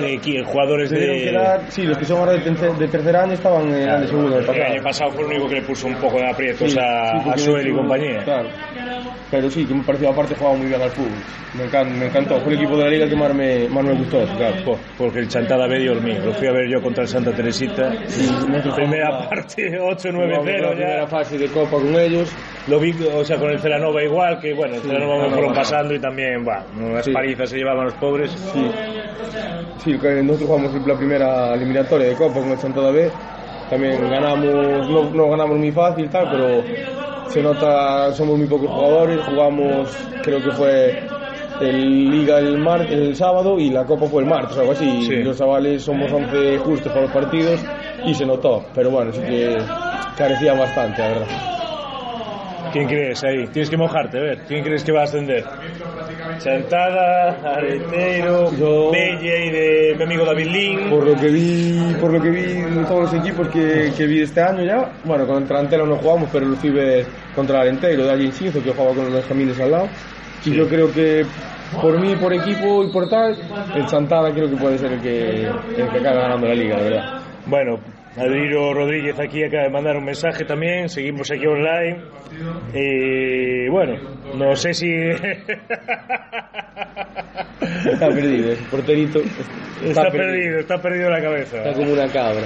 eh, 0.00 0.42
jugadores 0.44 0.90
de... 0.90 1.60
sí, 1.68 1.82
los 1.82 1.96
que 1.98 2.04
son 2.04 2.18
ahora 2.18 2.32
de, 2.32 2.40
tercer- 2.40 2.76
de 2.76 2.88
tercer 2.88 3.16
año 3.16 3.32
estaban 3.34 3.68
en 3.68 3.88
el 3.88 4.00
de 4.00 4.06
segundo 4.08 4.38
el 4.38 4.44
El 4.44 4.50
año 4.50 4.82
pasado. 4.82 4.82
pasado 4.82 5.10
fue 5.12 5.20
el 5.24 5.30
único 5.30 5.48
que 5.48 5.54
le 5.56 5.62
puso 5.62 5.86
un 5.86 5.94
poco 5.94 6.16
de 6.18 6.28
aprietos 6.30 6.72
Sí, 6.72 6.78
a, 6.80 7.12
a 7.32 7.38
Suel 7.38 7.68
y 7.68 7.70
no- 7.70 7.78
compañía. 7.78 8.18
Claro. 8.24 8.48
Pero 9.30 9.50
sí, 9.50 9.66
que 9.66 9.74
me 9.74 9.82
pareció 9.84 10.08
aparte 10.10 10.34
jugaba 10.34 10.56
muy 10.56 10.68
bien 10.68 10.80
al 10.80 10.90
fútbol. 10.90 11.10
Me, 11.54 11.64
encan- 11.64 11.90
me 11.98 12.06
encantó. 12.06 12.40
Fue 12.40 12.52
el 12.54 12.58
equipo 12.60 12.78
de 12.78 12.84
la 12.84 12.90
liga 12.90 13.08
que 13.08 13.14
más 13.16 13.34
me, 13.34 13.68
más 13.68 13.84
me 13.84 13.92
gustó. 13.92 14.20
Claro. 14.36 14.56
Po- 14.64 14.78
Porque 14.96 15.18
el 15.18 15.28
Chantada 15.28 15.66
ve 15.66 15.80
Dios 15.80 16.00
mío. 16.02 16.16
Lo 16.24 16.32
fui 16.32 16.46
a 16.48 16.52
ver 16.52 16.66
yo 16.70 16.80
contra 16.82 17.02
el 17.02 17.08
Santa 17.08 17.32
Teresita. 17.32 17.90
Primera 18.74 19.10
jugamos 19.10 19.28
parte, 19.28 19.70
Jugamos 19.78 20.04
la 20.04 20.10
8-9-0 20.10 20.70
primera 20.72 21.06
fase 21.08 21.36
de 21.38 21.48
Copa 21.48 21.72
con 21.72 21.94
ellos. 21.98 22.34
Lo 22.68 22.78
vi, 22.80 22.92
o 23.14 23.22
sea, 23.24 23.36
con 23.38 23.50
el 23.50 23.58
Celanova 23.60 24.02
igual, 24.02 24.40
que 24.40 24.54
bueno, 24.54 24.74
el 24.76 24.80
Sí, 24.82 24.88
Celanova 24.88 25.24
me 25.24 25.30
fueron 25.34 25.54
pasando 25.54 25.94
y 25.94 26.00
también, 26.00 26.46
va, 26.46 26.64
unas 26.78 27.04
Sí. 27.04 27.12
palizas 27.12 27.50
se 27.50 27.56
llevaban 27.58 27.84
los 27.84 27.94
pobres. 27.94 28.30
Sí. 28.30 28.66
Sí, 29.84 29.92
nosotros 30.22 30.48
jugamos 30.48 30.86
la 30.86 30.94
primera 30.96 31.54
eliminatoria 31.54 32.08
de 32.08 32.14
Copa 32.14 32.40
con 32.40 32.50
el 32.50 32.58
Santada 32.58 32.90
B. 32.90 33.10
También 33.70 34.00
ganamos, 34.10 34.88
no, 34.88 35.10
no 35.10 35.28
ganamos 35.30 35.58
muy 35.58 35.70
fácil 35.72 36.06
y 36.06 36.08
tal, 36.08 36.28
pero 36.30 36.64
se 37.28 37.42
nota, 37.42 38.12
somos 38.12 38.38
muy 38.38 38.46
pocos 38.46 38.70
jugadores. 38.70 39.20
Jugamos, 39.26 39.90
creo 40.22 40.42
que 40.42 40.50
fue 40.52 41.02
el 41.60 42.10
Liga 42.10 42.38
el, 42.38 42.58
mar, 42.58 42.82
el 42.82 43.14
sábado 43.16 43.58
y 43.58 43.70
la 43.70 43.84
Copa 43.84 44.06
fue 44.06 44.22
el 44.22 44.28
martes, 44.28 44.56
algo 44.58 44.72
así. 44.72 45.02
Sí. 45.06 45.16
Los 45.16 45.38
chavales 45.38 45.82
somos 45.82 46.10
11 46.12 46.58
justos 46.58 46.92
para 46.92 47.02
los 47.02 47.12
partidos 47.12 47.60
y 48.04 48.14
se 48.14 48.24
notó. 48.24 48.64
Pero 48.74 48.90
bueno, 48.90 49.12
sí 49.12 49.20
que 49.20 49.58
carecía 50.16 50.54
bastante, 50.54 51.02
la 51.02 51.08
verdad. 51.08 51.57
¿Quién 52.72 52.86
crees 52.86 53.22
ahí? 53.24 53.46
Tienes 53.48 53.70
que 53.70 53.76
mojarte, 53.76 54.18
a 54.18 54.20
ver. 54.22 54.38
¿Quién 54.46 54.62
crees 54.62 54.84
que 54.84 54.92
va 54.92 55.00
a 55.00 55.04
ascender? 55.04 55.44
Chantada, 56.38 57.30
Areteiro, 57.56 58.52
Yo- 58.56 58.90
Belle 58.92 59.46
y 59.46 59.50
de 59.50 59.94
mi 59.96 60.02
amigo 60.04 60.24
David 60.24 60.46
Lin. 60.46 60.90
Por 60.90 61.06
lo 61.06 61.16
que 61.16 61.28
vi, 61.28 61.94
por 62.00 62.12
lo 62.12 62.20
que 62.20 62.30
vi 62.30 62.42
en 62.52 62.84
todos 62.84 63.12
los 63.12 63.14
equipos 63.14 63.48
que, 63.48 63.90
que 63.96 64.06
vi 64.06 64.22
este 64.22 64.40
año 64.42 64.62
ya, 64.64 64.92
bueno, 65.04 65.26
contra 65.26 65.58
Antelo 65.60 65.86
no 65.86 65.96
jugamos, 65.96 66.28
pero 66.32 66.46
lo 66.46 66.56
fui 66.56 66.70
ver 66.70 67.06
contra 67.34 67.56
el 67.56 67.62
Alenteiro 67.68 68.04
de 68.04 68.12
allí 68.12 68.24
Incienso, 68.26 68.62
que 68.62 68.70
jugaba 68.70 68.94
con 68.94 69.04
los 69.06 69.14
Benjamines 69.14 69.58
al 69.60 69.70
lado. 69.70 69.88
Y 70.44 70.54
yo 70.54 70.68
creo 70.68 70.92
que 70.92 71.24
por 71.80 71.98
mí, 72.00 72.14
por 72.16 72.32
equipo 72.32 72.84
y 72.84 72.88
por 72.92 73.08
tal, 73.08 73.36
el 73.74 73.86
Chantada 73.86 74.30
creo 74.32 74.48
que 74.48 74.56
puede 74.56 74.78
ser 74.78 74.92
el 74.92 75.00
que, 75.00 75.42
el 75.42 75.88
que 75.90 75.98
acabe 75.98 76.20
ganando 76.20 76.46
la 76.46 76.54
liga, 76.54 76.76
la 76.76 76.82
verdad. 76.82 77.20
Bueno, 77.46 77.78
Adriano 78.16 78.72
Rodríguez 78.74 79.18
aquí 79.20 79.44
acaba 79.44 79.64
de 79.64 79.70
mandar 79.70 79.96
un 79.96 80.04
mensaje 80.04 80.44
también. 80.44 80.88
Seguimos 80.88 81.30
aquí 81.30 81.46
online. 81.46 81.98
Y 82.74 83.68
bueno, 83.68 83.94
no 84.36 84.54
sé 84.56 84.74
si. 84.74 84.90
Está 87.60 88.08
perdido, 88.08 88.52
ese 88.52 88.64
porterito. 88.70 89.20
está 89.84 90.10
perdido, 90.10 90.58
está 90.60 90.80
perdido 90.80 91.10
la 91.10 91.20
cabeza. 91.20 91.58
Está 91.58 91.72
como 91.74 91.92
una 91.92 92.06
cabra. 92.08 92.42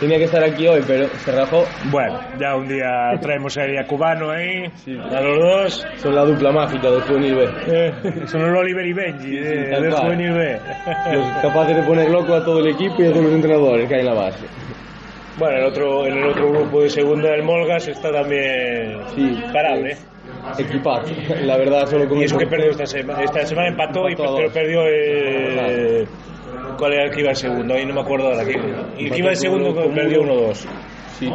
Tenía 0.00 0.18
que 0.18 0.24
estar 0.24 0.42
aquí 0.42 0.66
hoy, 0.66 0.80
pero 0.86 1.08
se 1.08 1.32
rajó. 1.32 1.64
Bueno, 1.90 2.18
ya 2.38 2.56
un 2.56 2.68
día 2.68 3.10
traemos 3.20 3.56
a 3.58 3.64
Elia 3.64 3.86
Cubano 3.86 4.30
ahí, 4.30 4.64
Sí. 4.84 4.96
a 4.96 5.20
los 5.20 5.38
dos. 5.38 5.86
Son 5.96 6.14
la 6.14 6.24
dupla 6.24 6.52
mágica 6.52 6.90
de 6.90 7.00
Juvenil 7.00 7.34
B. 7.34 7.48
Eh, 7.68 7.92
son 8.26 8.42
el 8.42 8.56
Oliver 8.56 8.86
y 8.86 8.92
Benji 8.92 9.36
tal 9.70 9.82
de 9.82 9.88
cual. 9.90 10.02
Juvenil 10.04 10.32
B. 10.32 10.58
Los 11.12 11.26
capaces 11.42 11.76
de 11.76 11.82
poner 11.82 12.10
loco 12.10 12.34
a 12.34 12.44
todo 12.44 12.60
el 12.60 12.68
equipo 12.74 13.02
y 13.02 13.06
a 13.06 13.10
todos 13.10 13.24
los 13.24 13.34
entrenadores 13.34 13.88
que 13.88 13.94
hay 13.94 14.00
en 14.00 14.06
la 14.06 14.14
base. 14.14 14.44
Bueno, 15.38 15.56
el 15.58 15.64
otro, 15.64 16.06
en 16.06 16.18
el 16.18 16.28
otro 16.28 16.50
grupo 16.50 16.82
de 16.82 16.90
segunda 16.90 17.30
del 17.30 17.42
Molgas 17.42 17.88
está 17.88 18.12
también 18.12 19.00
Sí. 19.14 19.42
parable. 19.52 19.96
Equipazo. 20.58 21.14
La 21.44 21.56
verdad, 21.56 21.86
solo 21.86 22.08
con 22.08 22.18
Y 22.18 22.24
eso 22.24 22.34
el 22.38 22.40
que 22.44 22.46
perdió 22.50 22.70
esta 22.70 22.86
semana. 22.86 23.22
Esta 23.22 23.46
semana 23.46 23.68
empató 23.68 24.08
y 24.08 24.12
Empató 24.12 24.34
a 24.34 24.36
pero 24.38 24.52
perdió 24.52 24.82
el... 24.86 26.06
¿Cuál 26.76 26.92
era 26.94 27.04
el 27.04 27.10
que 27.10 27.20
iba 27.20 27.30
en 27.30 27.36
segundo? 27.36 27.74
Ahí 27.74 27.86
no 27.86 27.94
me 27.94 28.00
acuerdo 28.00 28.26
ahora. 28.28 28.42
Y 28.98 29.06
el 29.06 29.10
que 29.12 29.18
iba 29.18 29.30
en 29.30 29.36
segundo 29.36 29.74
perdió 29.94 30.18
con- 30.20 30.28
1-2. 30.28 30.66
Sí. 31.18 31.30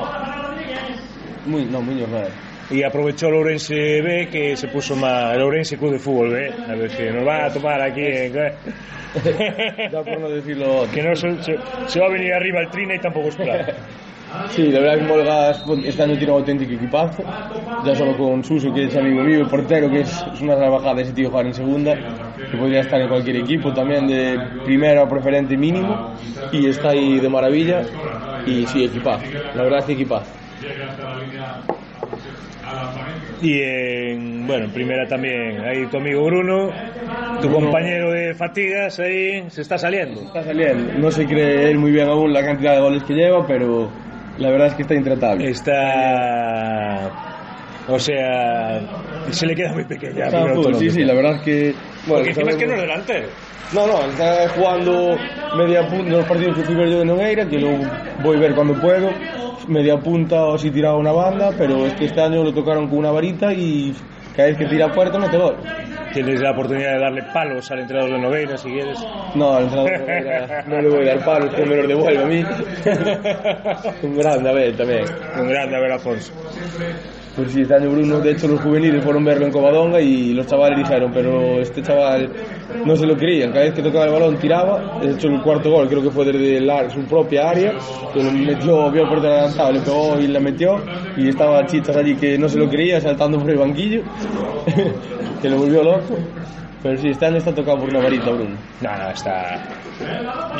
Muy, 1.45 1.65
no, 1.65 1.81
muy 1.81 1.95
normal. 1.95 2.27
Y 2.69 2.83
aprovechó 2.83 3.27
el 3.27 3.35
Ourense 3.35 3.73
B 4.01 4.27
que 4.29 4.57
se 4.57 4.67
puso 4.67 4.95
más... 4.95 5.35
El 5.35 5.41
Ourense 5.41 5.77
Club 5.77 5.93
de 5.93 5.99
Fútbol 5.99 6.31
B. 6.31 6.53
A 6.67 6.75
ver 6.75 6.89
si 6.91 7.03
nos 7.03 7.23
van 7.25 7.45
a 7.45 7.49
tomar 7.53 7.81
aquí 7.81 8.01
en... 8.05 8.33
Ya 8.33 10.01
por 10.03 10.19
no 10.19 10.29
decirlo 10.29 10.83
que 10.93 11.01
no 11.01 11.15
se, 11.15 11.41
se- 11.41 11.57
se 11.85 11.99
va 11.99 12.07
a 12.07 12.11
venir 12.11 12.33
arriba 12.33 12.59
el 12.59 12.69
Trina 12.69 12.95
y 12.95 12.99
tampoco 12.99 13.29
es 13.29 13.35
plan. 13.35 13.65
Sí, 14.49 14.63
la 14.71 14.79
verdad 14.81 14.99
que 14.99 15.65
bueno, 15.65 15.83
este 15.85 16.03
año 16.03 16.15
tiene 16.17 16.31
un 16.33 16.39
auténtico 16.39 16.73
equipazo. 16.73 17.23
Ya 17.83 17.95
solo 17.95 18.15
con 18.15 18.43
Suso, 18.43 18.71
que 18.73 18.83
es 18.83 18.95
amigo 18.95 19.23
mío, 19.23 19.39
el 19.39 19.47
portero, 19.47 19.89
que 19.89 20.01
es, 20.01 20.25
es 20.33 20.41
una 20.41 20.55
salvajada 20.55 21.01
ese 21.01 21.13
tío 21.13 21.29
jugar 21.29 21.47
en 21.47 21.53
segunda, 21.53 21.95
que 21.95 22.57
podría 22.57 22.81
estar 22.81 22.99
en 23.01 23.07
cualquier 23.07 23.37
equipo, 23.37 23.73
también 23.73 24.05
de 24.07 24.37
primera 24.63 25.03
o 25.03 25.07
preferente 25.09 25.57
mínimo, 25.57 25.95
y 26.51 26.67
está 26.67 26.89
ahí 26.89 27.19
de 27.19 27.29
maravilla. 27.29 27.81
Y 28.45 28.67
sí, 28.67 28.83
equipazo. 28.83 29.25
La 29.55 29.63
verdad 29.63 29.79
es 29.79 29.85
que 29.85 29.93
equipazo. 29.93 30.31
Y 33.41 33.61
en, 33.61 34.47
bueno, 34.47 34.65
en 34.65 34.71
primera 34.71 35.07
también, 35.07 35.59
ahí 35.61 35.85
tu 35.87 35.97
amigo 35.97 36.25
Bruno, 36.25 36.71
tu 37.39 37.51
compañero 37.51 38.11
de 38.11 38.33
fatigas, 38.33 38.99
ahí 38.99 39.47
se 39.49 39.61
está 39.61 39.77
saliendo. 39.77 40.21
Está 40.21 40.43
saliendo. 40.43 40.93
No 40.97 41.11
se 41.11 41.25
cree 41.25 41.69
él 41.69 41.77
muy 41.77 41.91
bien 41.91 42.07
aún 42.07 42.33
la 42.33 42.43
cantidad 42.43 42.73
de 42.73 42.81
goles 42.81 43.03
que 43.03 43.13
lleva, 43.13 43.45
pero 43.45 43.89
la 44.39 44.49
verdad 44.49 44.67
es 44.67 44.73
que 44.73 44.81
está 44.81 44.95
intratable. 44.95 45.49
Está. 45.49 47.11
O 47.87 47.99
sea, 47.99 48.81
se 49.29 49.45
le 49.45 49.55
queda 49.55 49.71
muy 49.73 49.85
pequeña. 49.85 50.25
Está 50.25 50.47
full, 50.53 50.73
sí, 50.73 50.89
sí, 50.89 51.03
la 51.03 51.13
verdad 51.13 51.35
es 51.35 51.41
que... 51.41 51.75
Bueno, 52.07 52.23
Porque 52.25 52.29
encima 52.29 52.51
es 52.51 52.57
que 52.57 52.65
no 52.67 52.73
es 52.73 52.79
sabemos- 52.79 53.05
delantero. 53.07 53.27
No, 53.73 53.85
no, 53.87 54.05
está 54.09 54.47
jugando 54.49 55.17
media 55.55 55.85
punta 55.87 56.09
los 56.15 56.25
partidos 56.25 56.55
que 56.55 56.63
fui 56.63 56.75
ver 56.75 56.89
yo 56.89 56.99
de 56.99 57.05
Nogueira, 57.05 57.45
que 57.45 57.59
luego 57.59 57.79
voy 58.19 58.37
a 58.37 58.39
ver 58.39 58.53
cuando 58.55 58.73
puedo, 58.75 59.11
media 59.67 59.97
punta 59.97 60.45
o 60.45 60.57
si 60.57 60.71
tiraba 60.71 60.95
una 60.97 61.11
banda, 61.11 61.51
pero 61.57 61.85
es 61.85 61.93
que 61.95 62.05
este 62.05 62.21
año 62.21 62.43
lo 62.43 62.53
tocaron 62.53 62.87
con 62.87 62.99
una 62.99 63.11
varita 63.11 63.51
y 63.53 63.93
cada 64.35 64.47
vez 64.47 64.57
que 64.57 64.65
tira 64.67 64.87
puerta 64.91 65.19
mete 65.19 65.37
gol. 65.37 65.57
Tienes 66.13 66.39
la 66.39 66.51
oportunidad 66.51 66.93
de 66.93 66.99
darle 66.99 67.23
palos 67.33 67.69
al 67.69 67.79
entrenador 67.79 68.13
de 68.13 68.19
Nogueira 68.19 68.57
si 68.57 68.69
quieres. 68.69 69.05
No, 69.35 69.53
al 69.55 69.63
entrenador 69.65 69.91
de 69.91 69.99
Nogueira 69.99 70.63
no 70.67 70.81
le 70.81 70.89
voy 70.89 71.09
a 71.09 71.15
dar 71.15 71.25
palos, 71.25 71.53
que 71.53 71.65
me 71.65 71.75
los 71.75 71.87
devuelve 71.89 72.23
a 72.23 72.25
mí. 72.25 72.45
Un 74.03 74.17
grande, 74.17 74.49
a 74.49 74.53
ver, 74.53 74.77
también. 74.77 75.03
Un 75.41 75.47
grande, 75.49 75.75
a 75.75 75.79
ver, 75.81 75.91
Alfonso. 75.91 76.31
Pues 77.37 77.51
sí, 77.51 77.61
este 77.61 77.75
año 77.75 77.91
Bruno, 77.91 78.19
de 78.19 78.31
hecho 78.31 78.47
los 78.47 78.59
juveniles 78.61 79.03
fueron 79.03 79.23
verlo 79.23 79.45
en 79.45 79.51
Covadonga 79.51 80.01
y 80.01 80.33
los 80.33 80.47
chavales 80.47 80.79
dijeron, 80.79 81.11
pero 81.13 81.61
este 81.61 81.83
chaval 81.83 82.31
no 82.83 82.95
se 82.95 83.05
lo 83.05 83.15
creían, 83.15 83.51
cada 83.51 83.65
vez 83.65 83.75
que 83.75 83.83
tocaba 83.83 84.05
el 84.05 84.11
balón 84.11 84.37
tiraba, 84.37 84.97
de 84.99 85.11
hecho 85.11 85.27
el 85.27 85.39
cuarto 85.43 85.69
gol 85.69 85.87
creo 85.87 86.01
que 86.01 86.09
fue 86.09 86.25
desde 86.25 86.57
el 86.57 86.67
ar- 86.67 86.91
su 86.91 87.01
propia 87.01 87.47
área, 87.51 87.73
que 88.11 88.23
lo 88.23 88.31
metió, 88.31 88.89
vio 88.91 89.03
el 89.03 89.07
portero 89.09 89.33
adelantado, 89.33 89.71
le 89.71 89.79
pegó 89.81 90.19
y 90.19 90.27
la 90.27 90.39
metió 90.39 90.81
y 91.15 91.29
estaba 91.29 91.63
Chichas 91.67 91.95
allí 91.95 92.15
que 92.15 92.39
no 92.39 92.49
se 92.49 92.57
lo 92.57 92.67
creía 92.67 92.99
saltando 92.99 93.37
por 93.39 93.51
el 93.51 93.57
banquillo, 93.57 94.01
que 95.41 95.47
lo 95.49 95.57
volvió 95.59 95.83
loco. 95.83 96.17
Pero 96.81 96.97
sí, 96.97 97.09
este 97.09 97.25
año 97.25 97.37
está 97.37 97.53
tocado 97.53 97.79
por 97.79 97.89
una 97.89 97.99
varita 97.99 98.31
Bruno. 98.31 98.55
No, 98.81 98.97
no, 98.97 99.09
está. 99.11 99.59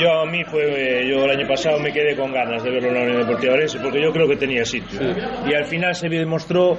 Yo 0.00 0.20
a 0.20 0.26
mí 0.26 0.44
fue. 0.44 1.06
Yo 1.08 1.24
el 1.24 1.30
año 1.30 1.46
pasado 1.48 1.78
me 1.78 1.92
quedé 1.92 2.16
con 2.16 2.32
ganas 2.32 2.62
de 2.62 2.70
verlo 2.70 2.88
en 2.88 2.94
la 2.94 3.02
Unión 3.02 3.18
Deportiva 3.22 3.54
Orense 3.54 3.78
porque 3.80 4.00
yo 4.02 4.12
creo 4.12 4.28
que 4.28 4.36
tenía 4.36 4.64
sitio. 4.64 5.00
Y 5.48 5.54
al 5.54 5.64
final 5.64 5.94
se 5.94 6.08
demostró 6.08 6.76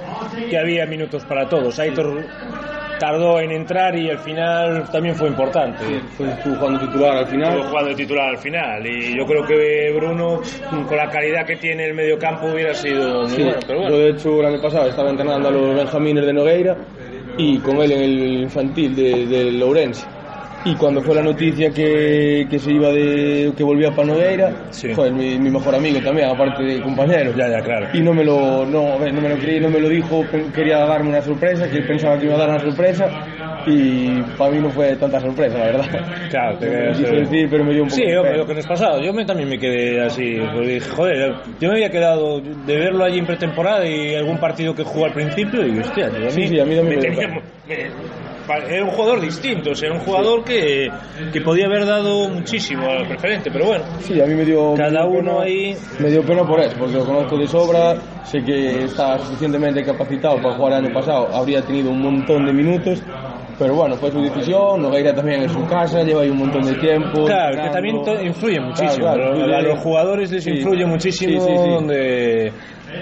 que 0.48 0.58
había 0.58 0.86
minutos 0.86 1.24
para 1.24 1.48
todos. 1.48 1.78
Aitor 1.78 2.24
tardó 2.98 3.40
en 3.40 3.50
entrar 3.52 3.96
y 3.98 4.10
al 4.10 4.18
final 4.18 4.84
también 4.92 5.14
fue 5.14 5.28
importante. 5.28 5.82
Fue 6.16 6.28
estuvo 6.28 6.54
jugando 6.56 6.80
titular 6.80 7.16
al 7.16 7.26
final. 7.26 7.48
Estuvo 7.54 7.70
jugando 7.70 7.94
titular 7.94 8.28
al 8.28 8.38
final 8.38 8.86
y 8.86 9.16
yo 9.16 9.24
creo 9.24 9.42
que 9.46 9.92
Bruno, 9.96 10.40
con 10.86 10.96
la 10.96 11.08
calidad 11.08 11.46
que 11.46 11.56
tiene 11.56 11.86
el 11.86 11.94
medio 11.94 12.18
campo, 12.18 12.48
hubiera 12.52 12.74
sido 12.74 13.22
muy 13.22 13.30
Sí, 13.30 13.42
bueno. 13.42 13.58
Pero 13.66 13.78
Yo 13.78 13.82
bueno, 13.82 13.96
de 13.96 14.10
hecho 14.10 14.40
el 14.40 14.46
año 14.46 14.60
pasado 14.62 14.88
estaba 14.88 15.10
entrenando 15.10 15.48
a 15.48 15.50
los 15.50 15.74
Benjamines 15.74 16.26
de 16.26 16.32
Nogueira 16.34 16.76
y 17.38 17.58
con 17.60 17.78
él 17.80 17.92
en 17.92 18.02
el 18.02 18.42
infantil 18.42 18.94
de, 18.94 19.26
de 19.26 19.50
Lourense. 19.52 20.06
Y 20.62 20.74
cuando 20.76 21.00
fue 21.02 21.14
la 21.14 21.22
noticia 21.22 21.70
que, 21.70 22.46
que 22.50 22.58
se 22.58 22.70
iba 22.70 22.90
de 22.90 23.50
que 23.56 23.62
volvía 23.64 23.90
para 23.92 24.08
Nogueira, 24.08 24.52
Sí. 24.70 24.88
fue 24.94 25.10
mi, 25.10 25.38
mi 25.38 25.50
mejor 25.50 25.74
amigo 25.74 26.00
también, 26.00 26.28
aparte 26.28 26.62
de 26.62 26.82
compañero. 26.82 27.32
ya, 27.34 27.48
ya, 27.48 27.60
claro. 27.62 27.86
Y 27.94 28.00
no 28.02 28.12
me 28.12 28.22
lo 28.24 28.66
no, 28.66 28.98
no 28.98 29.20
me 29.22 29.28
lo 29.30 29.36
creí, 29.36 29.58
no 29.58 29.70
me 29.70 29.80
lo 29.80 29.88
dijo, 29.88 30.22
quería 30.54 30.80
darme 30.80 31.08
una 31.10 31.22
sorpresa, 31.22 31.66
que 31.70 31.78
él 31.78 31.86
pensaba 31.86 32.18
que 32.18 32.26
iba 32.26 32.34
a 32.34 32.38
dar 32.38 32.50
una 32.50 32.58
sorpresa 32.60 33.08
y 33.66 34.20
para 34.36 34.50
mí 34.50 34.58
no 34.60 34.70
fue 34.70 34.96
tanta 34.96 35.18
sorpresa, 35.20 35.56
la 35.58 35.64
verdad. 35.66 35.86
Claro, 36.30 36.58
te 36.58 36.66
quise 36.96 37.08
eh, 37.14 37.20
decir, 37.20 37.48
pero 37.50 37.64
me 37.64 37.72
dio 37.72 37.82
un 37.84 37.88
poco 37.88 38.00
Sí, 38.02 38.06
de 38.06 38.36
lo 38.36 38.46
que 38.46 38.54
nos 38.54 38.66
pasado. 38.66 39.00
Yo 39.02 39.12
me, 39.14 39.24
también 39.24 39.48
me 39.48 39.58
quedé 39.58 40.00
así. 40.02 40.36
porque 40.52 40.74
dije, 40.74 40.88
joder, 40.90 41.34
yo 41.58 41.68
me 41.68 41.74
había 41.74 41.90
quedado 41.90 42.40
de 42.40 42.76
verlo 42.78 43.04
allí 43.04 43.18
en 43.18 43.26
pretemporada 43.26 43.86
y 43.88 44.14
algún 44.14 44.36
partido 44.38 44.74
que 44.74 44.82
jugó 44.82 45.06
al 45.06 45.12
principio 45.14 45.66
y 45.66 45.78
hostia, 45.78 46.10
tío, 46.10 46.18
a 46.20 46.24
mí, 46.24 46.30
Sí, 46.32 46.48
sí, 46.48 46.60
a 46.60 46.64
mí 46.66 46.76
también 46.76 47.00
me 47.00 47.08
me 47.10 47.16
era 48.58 48.84
un 48.84 48.90
jugador 48.90 49.20
distinto, 49.20 49.70
o 49.70 49.74
sea, 49.74 49.88
era 49.88 49.98
un 49.98 50.04
jugador 50.04 50.44
que, 50.44 50.88
que 51.32 51.40
podía 51.40 51.66
haber 51.66 51.86
dado 51.86 52.28
muchísimo 52.28 52.88
al 52.88 53.06
preferente, 53.06 53.50
pero 53.50 53.66
bueno, 53.66 53.84
Sí, 54.00 54.20
a 54.20 54.26
mí 54.26 54.34
me 54.34 54.44
dio. 54.44 54.74
Cada 54.74 54.90
me 55.04 55.10
dio 55.10 55.20
uno 55.20 55.30
pena- 55.38 55.42
ahí- 55.42 55.76
Me 55.98 56.10
dio 56.10 56.22
pena 56.22 56.44
por 56.44 56.60
eso, 56.60 56.76
porque 56.78 56.94
lo 56.96 57.04
conozco 57.04 57.36
de 57.36 57.46
sobra. 57.46 57.94
Sé 58.24 58.42
que 58.44 58.84
está 58.84 59.18
suficientemente 59.18 59.82
capacitado 59.82 60.36
para 60.42 60.54
jugar 60.54 60.72
el 60.78 60.84
año 60.86 60.94
pasado. 60.94 61.28
Habría 61.34 61.62
tenido 61.62 61.90
un 61.90 62.00
montón 62.02 62.44
de 62.46 62.52
minutos. 62.52 63.02
Pero 63.58 63.74
bueno, 63.74 63.94
fue 63.96 64.10
su 64.10 64.22
decisión. 64.22 64.80
Nogueira 64.80 65.14
también 65.14 65.42
en 65.42 65.50
su 65.50 65.62
casa, 65.66 66.02
lleva 66.02 66.22
ahí 66.22 66.30
un 66.30 66.38
montón 66.38 66.62
de 66.62 66.74
tiempo. 66.76 67.24
claro, 67.26 67.62
que 67.62 67.68
también 67.68 67.96
influye 68.24 68.58
muchísimo. 68.58 69.04
Claro, 69.04 69.34
claro, 69.34 69.54
a- 69.56 69.60
los 69.62 69.78
jugadores 69.80 70.30
les 70.32 70.44
Sí. 70.44 70.50
influye 70.52 70.86
muchísimo 70.86 71.40
Sí, 71.42 71.46
sí, 71.46 71.56
sí. 71.64 71.68
donde... 71.70 72.52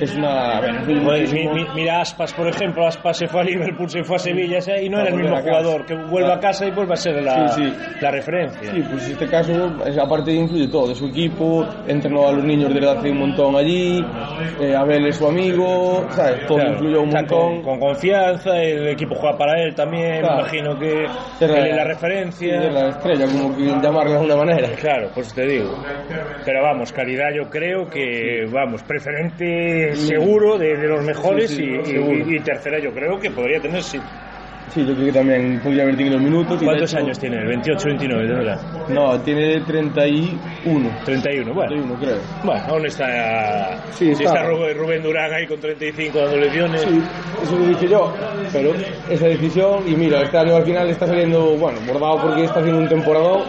Es 0.01 0.15
una. 0.17 0.61
Pues, 0.61 0.87
mi- 0.87 0.95
muchísimo. 1.01 1.55
mi- 1.55 1.67
mira 1.75 2.01
Aspas, 2.01 2.33
por 2.35 2.49
ejemplo, 2.49 2.87
Aspas 2.87 3.17
se 3.19 3.27
fue 3.27 3.41
a 3.41 3.45
Liverpool, 3.45 3.89
se 3.89 4.05
fue 4.05 4.17
a 4.17 4.19
Sevilla 4.19 4.59
y 4.81 4.89
no 4.89 4.99
Para 4.99 5.09
era 5.09 5.17
el 5.17 5.23
mismo 5.23 5.37
a 5.37 5.41
casa. 5.41 5.49
jugador, 5.59 5.87
que 5.87 5.95
vuelva 5.95 6.35
a 6.35 6.41
casa 6.41 6.67
y 6.67 6.71
vuelva 6.71 6.95
a 6.95 6.97
ser 6.97 7.23
la, 7.23 7.49
Sí, 7.49 7.63
sí. 7.65 7.77
la 8.01 8.11
referencia. 8.11 8.71
Sí, 8.71 8.83
pues 8.91 9.07
en 9.07 9.13
este 9.13 9.27
caso, 9.29 9.53
aparte 10.03 10.33
influye 10.33 10.69
todo, 10.69 10.89
de 10.89 10.95
su 10.95 11.07
equipo, 11.07 11.67
entrenó 11.87 12.29
a 12.29 12.33
los 12.33 12.45
niños 12.45 12.73
desde 12.73 12.91
hace 12.91 13.11
un 13.11 13.19
montón 13.19 13.57
allí, 13.57 14.05
eh, 14.61 14.75
Abel 14.77 15.07
es 15.07 15.17
su 15.17 15.27
amigo, 15.27 16.07
¿sabes? 16.11 16.47
Todo 16.47 16.59
Claro, 16.59 16.73
influyó 16.73 17.03
un 17.03 17.11
montón. 17.11 17.63
con, 17.63 17.63
con 17.63 17.81
confianza, 17.81 18.57
el 18.63 18.89
equipo 18.89 19.15
juega 19.15 19.37
para 19.37 19.63
él 19.63 19.75
también, 19.75 20.21
Claro. 20.21 20.35
me 20.37 20.41
imagino 20.43 20.79
que 20.79 21.05
él 21.05 21.67
es 21.69 21.77
la 21.77 21.85
referencia. 21.85 22.63
es 22.63 22.73
la 22.75 22.89
estrella, 22.89 23.27
como 23.27 23.57
que 23.57 23.63
llamarla 23.65 24.11
de 24.11 24.17
alguna 24.17 24.37
manera. 24.37 24.69
Claro, 24.81 25.09
pues 25.15 25.33
te 25.35 25.47
digo. 25.47 25.75
Pero 26.45 26.63
vamos, 26.63 26.93
calidad 26.93 27.29
yo 27.35 27.49
creo 27.51 27.89
que, 27.89 28.45
vamos, 28.53 28.83
preferente 28.83 29.78
seguro 29.95 30.59
de, 30.59 30.77
de 30.77 30.89
los 30.89 31.05
mejores 31.05 31.51
Sí, 31.51 31.57
sí, 31.85 31.93
y, 31.93 32.33
y- 32.33 32.37
y 32.37 32.41
tercera 32.41 32.79
yo 32.79 32.93
creo 32.93 33.19
que 33.19 33.31
podría 33.31 33.61
tener 33.61 33.83
sí. 33.83 33.99
Sí, 34.75 34.85
yo 34.85 34.93
creo 34.95 35.07
que 35.07 35.13
también 35.13 35.59
podría 35.65 35.85
haber 35.85 35.97
tenido 35.97 36.19
minutos. 36.19 36.63
¿Cuántos 36.63 36.93
hecho- 36.93 37.03
años 37.03 37.19
tiene? 37.19 37.43
28, 37.43 37.89
29, 37.89 38.29
de 38.29 38.35
verdad. 38.35 38.61
No, 38.91 39.19
tiene 39.23 39.61
31. 39.63 40.91
31, 41.07 41.55
bueno. 41.55 41.69
31, 41.71 41.95
creo. 41.99 42.17
Bueno, 42.45 42.63
aún 42.69 42.85
está, 42.87 43.79
Sí, 43.93 44.11
está. 44.11 44.25
está 44.25 44.43
Rubén, 44.45 44.77
Rubén 44.77 45.03
Durán 45.03 45.33
ahí 45.33 45.47
con 45.47 45.59
35 45.59 46.19
dando 46.19 46.37
lecciones. 46.37 46.83
Sí, 46.83 47.01
eso 47.43 47.57
lo 47.59 47.65
dije 47.67 47.89
yo, 47.89 48.13
pero 48.53 48.73
esa 49.09 49.27
decisión, 49.27 49.85
y 49.89 49.95
mira, 49.97 50.21
este 50.23 50.37
año 50.37 50.57
al 50.57 50.65
final 50.65 50.89
está 50.91 51.07
saliendo, 51.07 51.57
bueno, 51.57 51.79
bordado 51.87 52.21
porque 52.29 52.45
está 52.45 52.61
haciendo 52.61 52.81
un 52.83 52.89
temporada 52.89 53.45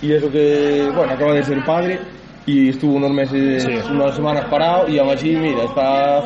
y 0.00 0.12
eso 0.14 0.30
que, 0.32 0.88
bueno, 0.94 1.12
acaba 1.12 1.34
de 1.34 1.42
ser 1.42 1.62
padre 1.66 1.98
y 2.46 2.70
estuvo 2.70 2.96
unos 2.96 3.10
meses, 3.12 3.62
Sí. 3.64 3.72
unas 3.92 4.14
semanas 4.16 4.44
parado 4.46 4.88
y 4.88 4.98
aún 4.98 5.10
así, 5.10 5.36
mira, 5.36 5.64
está 5.64 6.22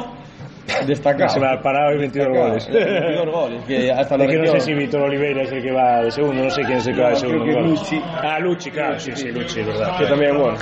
destacado. 0.87 1.29
Se 1.29 1.39
me 1.41 1.47
ha 1.47 1.61
parado 1.63 1.95
y 1.95 1.99
22 1.99 2.27
Destacado, 2.29 2.49
goles. 2.49 2.69
22 2.73 3.31
goles, 3.35 3.65
que 3.67 3.93
hasta 3.93 4.17
la 4.17 4.25
Es 4.27 4.31
que 4.31 4.39
no 4.39 4.47
sé 4.53 4.61
si 4.61 4.75
Víctor 4.75 5.03
Oliveira 5.03 5.43
es 5.43 5.53
el 5.53 5.63
que 5.63 5.73
va 5.73 6.03
de 6.03 6.11
segundo, 6.11 6.43
no 6.45 6.51
sé 6.51 6.63
quién 6.63 6.79
es 6.79 6.87
el 6.87 6.95
que 6.97 7.03
va 7.03 7.11
de 7.11 7.17
segundo. 7.17 7.45
creo 7.45 7.57
que. 7.57 7.69
Lucci. 7.69 8.01
Ah, 8.23 8.39
Lucci, 8.41 8.71
claro, 8.71 8.99
sí, 8.99 9.13
sí, 9.15 9.31
Lucci, 9.31 9.63
verdad. 9.63 9.97
que 9.99 10.07
también, 10.07 10.37
bueno, 10.39 10.57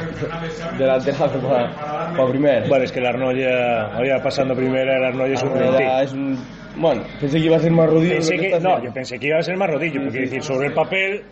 delanterazo 0.79 1.39
para, 1.49 1.71
para 2.17 2.29
primera. 2.29 2.67
Bueno, 2.69 2.85
es 2.85 2.93
que 2.93 3.01
la 3.01 3.09
Arnoya, 3.11 3.87
ahora 3.95 4.23
pasando 4.23 4.55
primera, 4.55 4.99
la 4.99 5.09
Arnoya 5.09 5.35
es 5.35 5.43
un 5.43 5.55
Ya 5.55 5.61
rentín. 5.61 5.87
es 6.03 6.13
un, 6.13 6.39
bueno, 6.77 7.03
pensé 7.21 7.39
que 7.39 7.47
iba 7.47 7.57
a 7.57 7.61
ser 7.61 7.73
más 7.73 7.89
rodillo. 7.89 8.15
Pensé 8.15 8.37
que, 8.37 8.61
no, 8.61 8.83
yo 8.83 8.93
pensé 8.93 9.19
que 9.19 9.27
iba 9.29 9.39
a 9.39 9.43
ser 9.43 9.57
más 9.57 9.71
rodillo, 9.71 10.03
porque 10.03 10.21
decir, 10.21 10.43
sobre 10.43 10.69
el 10.69 10.75
papel. 10.75 11.23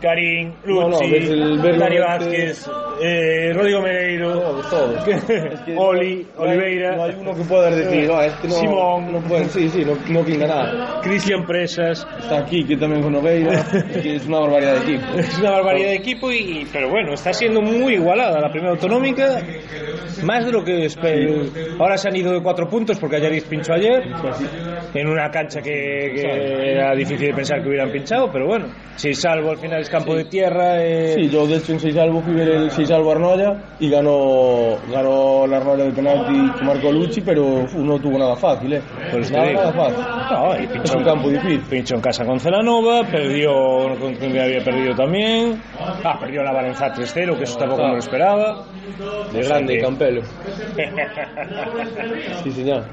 Karim, 0.00 0.52
verlo 0.64 1.78
Dani 1.78 1.98
Vázquez, 1.98 2.68
eh, 3.02 3.52
Rodrigo 3.54 3.80
Mereiro, 3.80 4.60
Todos, 4.68 5.06
Oli, 5.76 6.26
Oliveira, 6.36 6.96
No 6.96 7.04
hay 7.04 7.14
uno 7.18 7.34
que 7.34 7.42
pueda 7.42 7.70
decir, 7.70 8.08
no, 8.08 8.20
este 8.20 8.48
no. 8.48 8.54
Simón. 8.54 9.12
No 9.12 9.20
pueden, 9.20 9.48
sí, 9.48 9.68
sí, 9.68 9.84
no, 9.84 9.94
no 10.08 10.24
pinta 10.24 10.46
nada. 10.46 11.00
Cristian 11.02 11.46
Presas. 11.46 12.06
Está 12.18 12.38
aquí, 12.38 12.64
que 12.64 12.76
también 12.76 13.02
con 13.02 13.12
Nogueira, 13.12 13.64
es 13.94 14.26
una 14.26 14.40
barbaridad 14.40 14.74
de 14.74 14.94
equipo. 14.94 15.18
Es 15.18 15.38
una 15.38 15.50
barbaridad 15.52 15.88
de 15.90 15.96
equipo, 15.96 16.32
y, 16.32 16.66
pero 16.72 16.90
bueno, 16.90 17.14
está 17.14 17.32
siendo 17.32 17.60
muy 17.60 17.94
igualada 17.94 18.40
la 18.40 18.50
primera 18.50 18.72
autonómica, 18.72 19.42
más 20.24 20.44
de 20.44 20.52
lo 20.52 20.64
que 20.64 20.86
espero. 20.86 21.42
Ahora 21.78 21.96
se 21.96 22.08
han 22.08 22.16
ido 22.16 22.32
de 22.32 22.42
cuatro 22.42 22.68
puntos 22.68 22.98
porque 22.98 23.16
ayer 23.16 23.42
pinchó 23.48 23.72
ayer, 23.74 24.02
en 24.94 25.06
una 25.08 25.30
cancha 25.30 25.60
que, 25.60 26.12
que 26.14 26.72
era 26.72 26.94
difícil 26.94 27.28
de 27.28 27.34
pensar 27.34 27.62
que 27.62 27.68
hubieran 27.68 27.90
pinchado, 27.90 28.30
pero 28.32 28.46
bueno, 28.46 28.66
si 28.96 29.14
salvo 29.14 29.50
al 29.50 29.58
final 29.58 29.80
es 29.80 29.90
campo 29.90 30.14
de 30.14 30.24
tierra. 30.24 30.82
eh, 30.84 31.14
Sí, 31.14 31.28
yo 31.30 31.46
de 31.46 31.56
hecho 31.56 31.72
en 31.72 31.80
6 31.80 31.94
salvo 31.94 32.20
fui 32.22 32.34
ver 32.34 32.48
el 32.48 32.70
6 32.70 32.88
salvo 32.88 33.12
Arnoya 33.12 33.54
y 33.80 33.90
ganó, 33.90 34.76
ganó 34.92 35.46
la 35.46 35.56
Arnoya 35.58 35.84
de 35.84 35.92
penalti 35.92 36.58
que 36.58 36.64
marcó 36.64 36.92
Lucci, 36.92 37.20
pero 37.20 37.66
no 37.76 37.98
tuvo 37.98 38.18
nada 38.18 38.36
fácil, 38.36 38.72
¿eh? 38.74 38.82
Pues 39.10 39.30
nada, 39.30 39.52
nada 39.52 39.72
fácil. 39.72 40.04
No, 40.30 40.76
y 40.76 40.84
Es 40.84 40.94
un 40.94 41.04
campo 41.04 41.28
difícil. 41.28 41.60
pinchó 41.68 41.94
en 41.96 42.00
casa 42.00 42.24
con 42.24 42.38
Celanova, 42.40 43.02
perdió 43.04 43.50
con 44.00 44.14
quien 44.14 44.38
había 44.38 44.62
perdido 44.64 44.94
también. 44.94 45.60
Ah, 46.04 46.18
perdió 46.20 46.42
la 46.42 46.52
Valencia 46.52 46.92
3-0, 46.92 47.36
que 47.36 47.44
eso 47.44 47.58
tampoco 47.58 47.82
me 47.84 47.92
lo 47.92 47.98
esperaba. 47.98 48.64
De 49.32 49.42
grande, 49.42 49.80
Campelo. 49.80 50.22
Sí, 52.42 52.50
señor. 52.52 52.84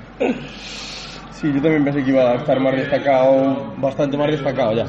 Sí, 1.45 1.53
yo 1.53 1.61
también 1.61 1.83
pensé 1.83 2.03
que 2.03 2.09
iba 2.09 2.31
a 2.31 2.35
estar 2.35 2.59
más 2.59 2.75
destacado, 2.75 3.73
bastante 3.77 4.17
más 4.17 4.31
destacado 4.31 4.73
ya. 4.73 4.85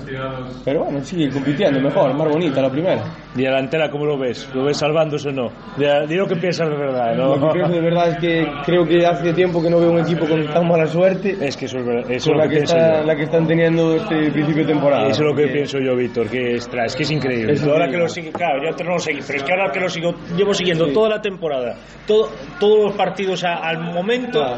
Pero 0.64 0.85
bueno, 0.85 1.01
sigue 1.05 1.29
compitiendo 1.31 1.79
mejor, 1.81 2.14
más 2.14 2.29
bonita 2.29 2.62
la 2.62 2.71
primera. 2.71 3.03
¿Y 3.35 3.42
delantera 3.42 3.90
cómo 3.90 4.07
lo 4.07 4.16
ves? 4.19 4.49
¿Lo 4.55 4.64
ves 4.64 4.79
salvándose 4.79 5.29
o 5.29 5.33
no? 5.33 5.51
Di 5.77 6.14
lo 6.14 6.27
que 6.27 6.37
piensas 6.37 6.71
de 6.71 6.77
verdad, 6.77 7.14
¿no? 7.14 7.37
Lo 7.37 7.49
que 7.49 7.59
pienso 7.59 7.73
de 7.75 7.81
verdad 7.83 8.09
es 8.09 8.16
que 8.19 8.47
creo 8.64 8.87
que 8.87 9.05
hace 9.05 9.35
tiempo 9.35 9.62
que 9.62 9.69
no 9.69 9.79
veo 9.81 9.90
un 9.90 9.99
equipo 10.01 10.25
con 10.27 10.47
tan 10.47 10.66
mala 10.66 10.87
suerte 10.87 11.37
Es 11.40 11.57
que 11.59 11.66
eso 11.66 11.79
es, 11.79 11.85
verdad, 11.87 12.11
eso 12.11 12.31
con 12.31 12.33
es 12.33 12.38
la 12.38 12.45
lo 12.45 12.49
que, 12.49 12.49
que, 12.49 12.57
pienso 12.57 12.77
está, 12.79 13.03
la 13.05 13.16
que 13.16 13.23
están 13.25 13.47
teniendo 13.47 13.97
este 13.97 14.31
principio 14.31 14.62
de 14.66 14.73
temporada. 14.73 15.09
Eso 15.09 15.23
es 15.25 15.29
lo 15.29 15.35
que 15.37 15.42
Porque- 15.42 15.53
pienso 15.53 15.79
yo, 15.79 15.95
Víctor, 15.95 16.29
que 16.29 16.55
es, 16.55 16.66
es 16.73 16.97
que 16.97 17.03
es 17.03 17.11
increíble. 17.11 17.53
Es 17.53 17.62
ahora 17.66 17.87
que 17.90 17.99
lo 17.99 18.09
sigo, 18.09 18.33
claro, 18.33 18.62
yo 18.62 18.85
no 18.85 18.92
lo 18.92 18.99
seguí, 18.99 19.21
pero 19.27 19.38
es 19.38 19.45
que 19.45 19.53
ahora 19.53 19.71
que 19.71 19.81
lo 19.81 19.88
sigo, 19.90 20.14
llevo 20.35 20.55
siguiendo 20.55 20.87
toda 20.92 21.11
la 21.11 21.21
temporada, 21.21 21.75
todo, 22.07 22.31
todos 22.59 22.85
los 22.87 22.95
partidos 22.95 23.45
a- 23.45 23.57
al 23.59 23.79
momento, 23.92 24.38
Claro. 24.40 24.57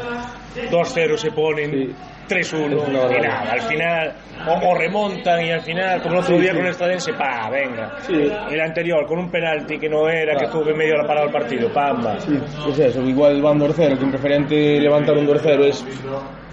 2-0 0.71 1.17
se 1.17 1.31
ponen, 1.31 1.71
Sí. 1.71 1.95
3-1, 2.29 2.83
Es 2.83 2.87
una 2.87 3.17
y 3.17 3.21
nada, 3.21 3.51
al 3.53 3.61
final, 3.61 4.13
o, 4.47 4.69
o 4.69 4.75
remontan 4.77 5.43
y 5.43 5.51
al 5.51 5.61
final, 5.61 5.99
como 6.01 6.15
el 6.15 6.19
otro 6.21 6.35
Sí, 6.35 6.41
día 6.43 6.51
sí. 6.51 6.57
con 6.57 6.65
el 6.67 6.71
Estadense, 6.71 7.13
pa, 7.13 7.49
venga. 7.49 7.97
Sí. 8.01 8.31
El 8.51 8.61
anterior, 8.61 9.07
con 9.07 9.17
un 9.17 9.31
penalti 9.31 9.79
que 9.79 9.89
no 9.89 10.07
era, 10.07 10.33
que 10.33 10.45
Claro. 10.45 10.59
tuve 10.61 10.75
medio 10.75 10.93
hora 10.93 11.07
parado 11.07 11.25
el 11.25 11.33
partido, 11.33 11.73
pamba. 11.73 12.19
Sí, 12.19 12.39
es 12.69 12.79
eso, 12.79 13.01
igual 13.01 13.41
van 13.41 13.59
2-0, 13.59 13.97
que 13.97 14.03
en 14.03 14.11
preferente 14.11 14.79
levantar 14.79 15.17
un 15.17 15.25
2-0 15.27 15.63
es 15.65 15.83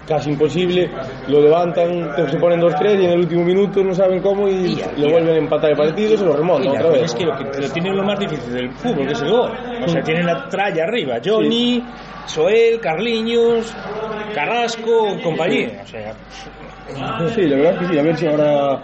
casi 0.07 0.31
imposible, 0.31 0.89
lo 1.27 1.41
levantan, 1.41 2.09
se 2.27 2.37
ponen 2.37 2.59
2-3 2.61 2.99
y 3.01 3.05
en 3.05 3.11
el 3.11 3.19
último 3.19 3.43
minuto 3.43 3.83
no 3.83 3.93
saben 3.93 4.19
cómo 4.21 4.47
y, 4.47 4.77
ya, 4.77 4.87
le 4.95 5.03
ya. 5.05 5.11
vuelven 5.11 5.35
a 5.35 5.37
empatar 5.37 5.71
el 5.71 5.77
partido 5.77 6.13
y 6.13 6.17
se 6.17 6.25
lo 6.25 6.33
Y 6.33 6.37
remontan 6.37 6.73
la 6.73 6.79
otra 6.79 6.91
vez. 6.93 7.01
es 7.03 7.13
que 7.13 7.25
lo, 7.25 7.37
que 7.37 7.43
lo 7.61 7.69
tienen 7.71 7.95
lo 7.95 8.03
más 8.03 8.17
difícil 8.17 8.51
del 8.53 8.71
fútbol, 8.71 9.05
que 9.05 9.13
es 9.13 9.21
el 9.21 9.29
gol. 9.29 9.51
O 9.83 9.87
sea, 9.89 10.01
tienen 10.01 10.25
la 10.25 10.47
tralla 10.49 10.85
arriba. 10.85 11.17
Johnny, 11.23 11.83
Soel, 12.27 12.79
Carliños, 12.79 13.73
Carrasco, 14.33 15.17
compañía. 15.23 15.81
O 15.83 15.87
sea, 15.87 16.13
Sí, 17.35 17.41
la 17.41 17.57
verdad 17.57 17.73
es 17.73 17.79
que 17.79 17.93
sí, 17.93 17.99
a 17.99 18.03
ver 18.03 18.17
si 18.17 18.27
ahora, 18.27 18.79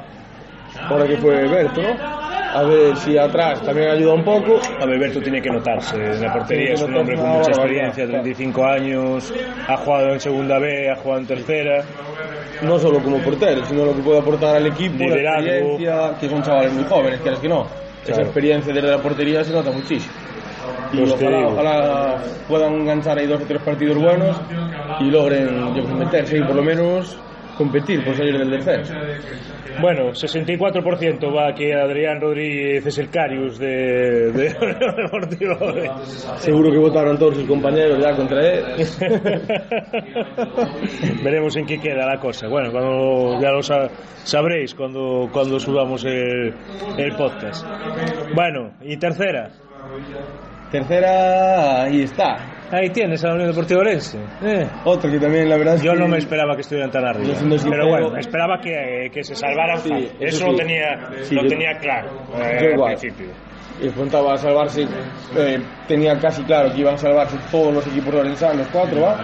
ahora 0.90 1.08
que 1.08 1.18
fue 1.18 1.48
Berto, 1.48 1.82
¿no? 1.82 2.24
A 2.56 2.62
ver 2.64 2.96
si 2.98 3.18
atrás 3.18 3.62
también 3.64 3.90
ayuda 3.90 4.14
un 4.14 4.24
poco. 4.24 4.60
a 4.80 4.86
ver, 4.86 5.00
Berto 5.00 5.22
tiene 5.22 5.42
que 5.42 5.50
notarse. 5.50 5.96
En 5.96 6.22
la 6.22 6.34
portería 6.34 6.68
que 6.68 6.74
es 6.74 6.82
un 6.82 6.96
hombre 6.96 7.16
con 7.16 7.30
mucha 7.30 7.50
experiencia, 7.52 8.06
claro. 8.06 8.24
35 8.24 8.66
años, 8.66 9.34
ha 9.68 9.78
jugado 9.78 10.10
en 10.14 10.20
segunda 10.20 10.60
B, 10.60 10.90
ha 10.92 10.96
jugado 10.98 11.22
en 11.22 11.28
tercera. 11.28 11.84
no 12.62 12.78
solo 12.80 13.00
como 13.02 13.18
portero, 13.20 13.66
sino 13.66 13.84
lo 13.86 13.96
que 13.96 14.02
puede 14.02 14.20
aportar 14.20 14.56
al 14.58 14.68
equipo, 14.68 15.00
la 15.00 15.16
Liderazgo. 15.16 15.48
experiencia, 15.50 16.12
que 16.20 16.30
son 16.30 16.44
chavales 16.44 16.74
muy 16.74 16.84
jóvenes, 16.86 17.20
quieras 17.22 17.40
que 17.40 17.50
no. 17.50 17.62
Esa 18.04 18.06
Claro. 18.14 18.24
experiencia 18.24 18.74
desde 18.74 18.88
la 18.90 19.02
portería 19.02 19.44
se 19.44 19.52
nota 19.54 19.72
muchísimo. 19.72 20.14
Y 20.94 20.98
Pues 20.98 21.16
te 21.16 21.26
ojalá, 21.28 21.48
ojalá 21.48 22.18
puedan 22.48 22.74
enganchar 22.76 23.18
ahí 23.18 23.26
dos 23.28 23.42
o 23.42 23.46
tres 23.46 23.62
partidos 23.64 23.98
buenos 23.98 24.40
y 25.00 25.06
logren 25.10 25.74
yo, 25.76 25.84
meterse 25.96 26.38
y 26.38 26.44
por 26.44 26.56
lo 26.56 26.62
menos 26.64 27.18
competir 27.58 28.04
por 28.04 28.16
salir 28.16 28.38
del 28.38 28.50
descenso. 28.52 28.94
Bueno, 29.82 30.12
64% 30.12 31.36
va 31.36 31.50
aquí 31.50 31.72
Adrián 31.72 32.22
Rodríguez, 32.22 32.86
es 32.86 32.98
el 33.00 33.10
Carius 33.10 33.58
de, 33.58 34.32
de 34.32 34.54
Deportiva. 35.04 35.58
Seguro 36.38 36.72
que 36.72 36.78
votaron 36.78 37.18
todos 37.18 37.38
sus 37.38 37.48
compañeros 37.48 37.98
ya 38.00 38.16
contra 38.16 38.40
él. 38.42 38.64
Veremos 41.24 41.56
en 41.58 41.66
qué 41.66 41.80
queda 41.80 42.06
la 42.06 42.20
cosa. 42.20 42.48
Bueno, 42.48 42.72
cuando 42.72 43.40
ya 43.42 43.52
lo 43.52 43.62
sa- 43.64 43.90
sabréis 44.24 44.76
cuando, 44.76 45.28
cuando 45.32 45.60
subamos 45.60 46.06
el, 46.06 46.54
el 46.98 47.16
podcast. 47.16 47.66
Bueno, 48.36 48.74
y 48.82 48.98
tercera. 48.98 49.50
Tercera, 50.74 51.84
ahí 51.84 52.02
está. 52.02 52.36
Ahí 52.72 52.90
tienes 52.90 53.24
a 53.24 53.28
la 53.28 53.34
Unión 53.36 53.50
Deportiva 53.52 53.82
Orense. 53.82 54.18
Eh, 54.42 54.68
Otra 54.86 55.12
que 55.12 55.20
también 55.20 55.48
la 55.48 55.56
verdad 55.58 55.76
es 55.76 55.84
Yo 55.84 55.94
que 55.94 56.00
no 56.00 56.08
me 56.08 56.18
esperaba 56.18 56.56
que 56.56 56.62
estuvieran 56.62 56.90
tan 56.90 57.06
arriba. 57.06 57.36
Pero 57.70 57.88
bueno, 57.88 58.18
esperaba 58.18 58.60
que, 58.60 59.08
que 59.14 59.24
se 59.24 59.36
salvaran. 59.36 59.78
Sí, 59.82 59.92
eso 60.20 60.38
Eso 60.38 60.48
lo 60.48 60.56
tenía, 60.56 61.10
Sí, 61.22 61.36
lo 61.36 61.48
tenía 61.48 61.78
claro 61.80 62.10
eh, 62.42 62.74
al 62.74 62.86
principio. 62.98 63.28
y 63.80 63.90
contaba 63.90 64.34
a 64.34 64.38
salvarse, 64.38 64.88
eh, 65.38 65.60
tenía 65.88 66.18
casi 66.18 66.42
claro 66.46 66.74
que 66.74 66.80
iban 66.82 66.96
a 66.96 66.98
salvarse 66.98 67.38
todos 67.52 67.72
los 67.72 67.86
equipos 67.86 68.12
los 68.16 68.68
cuatro, 68.72 69.02
¿va? 69.02 69.16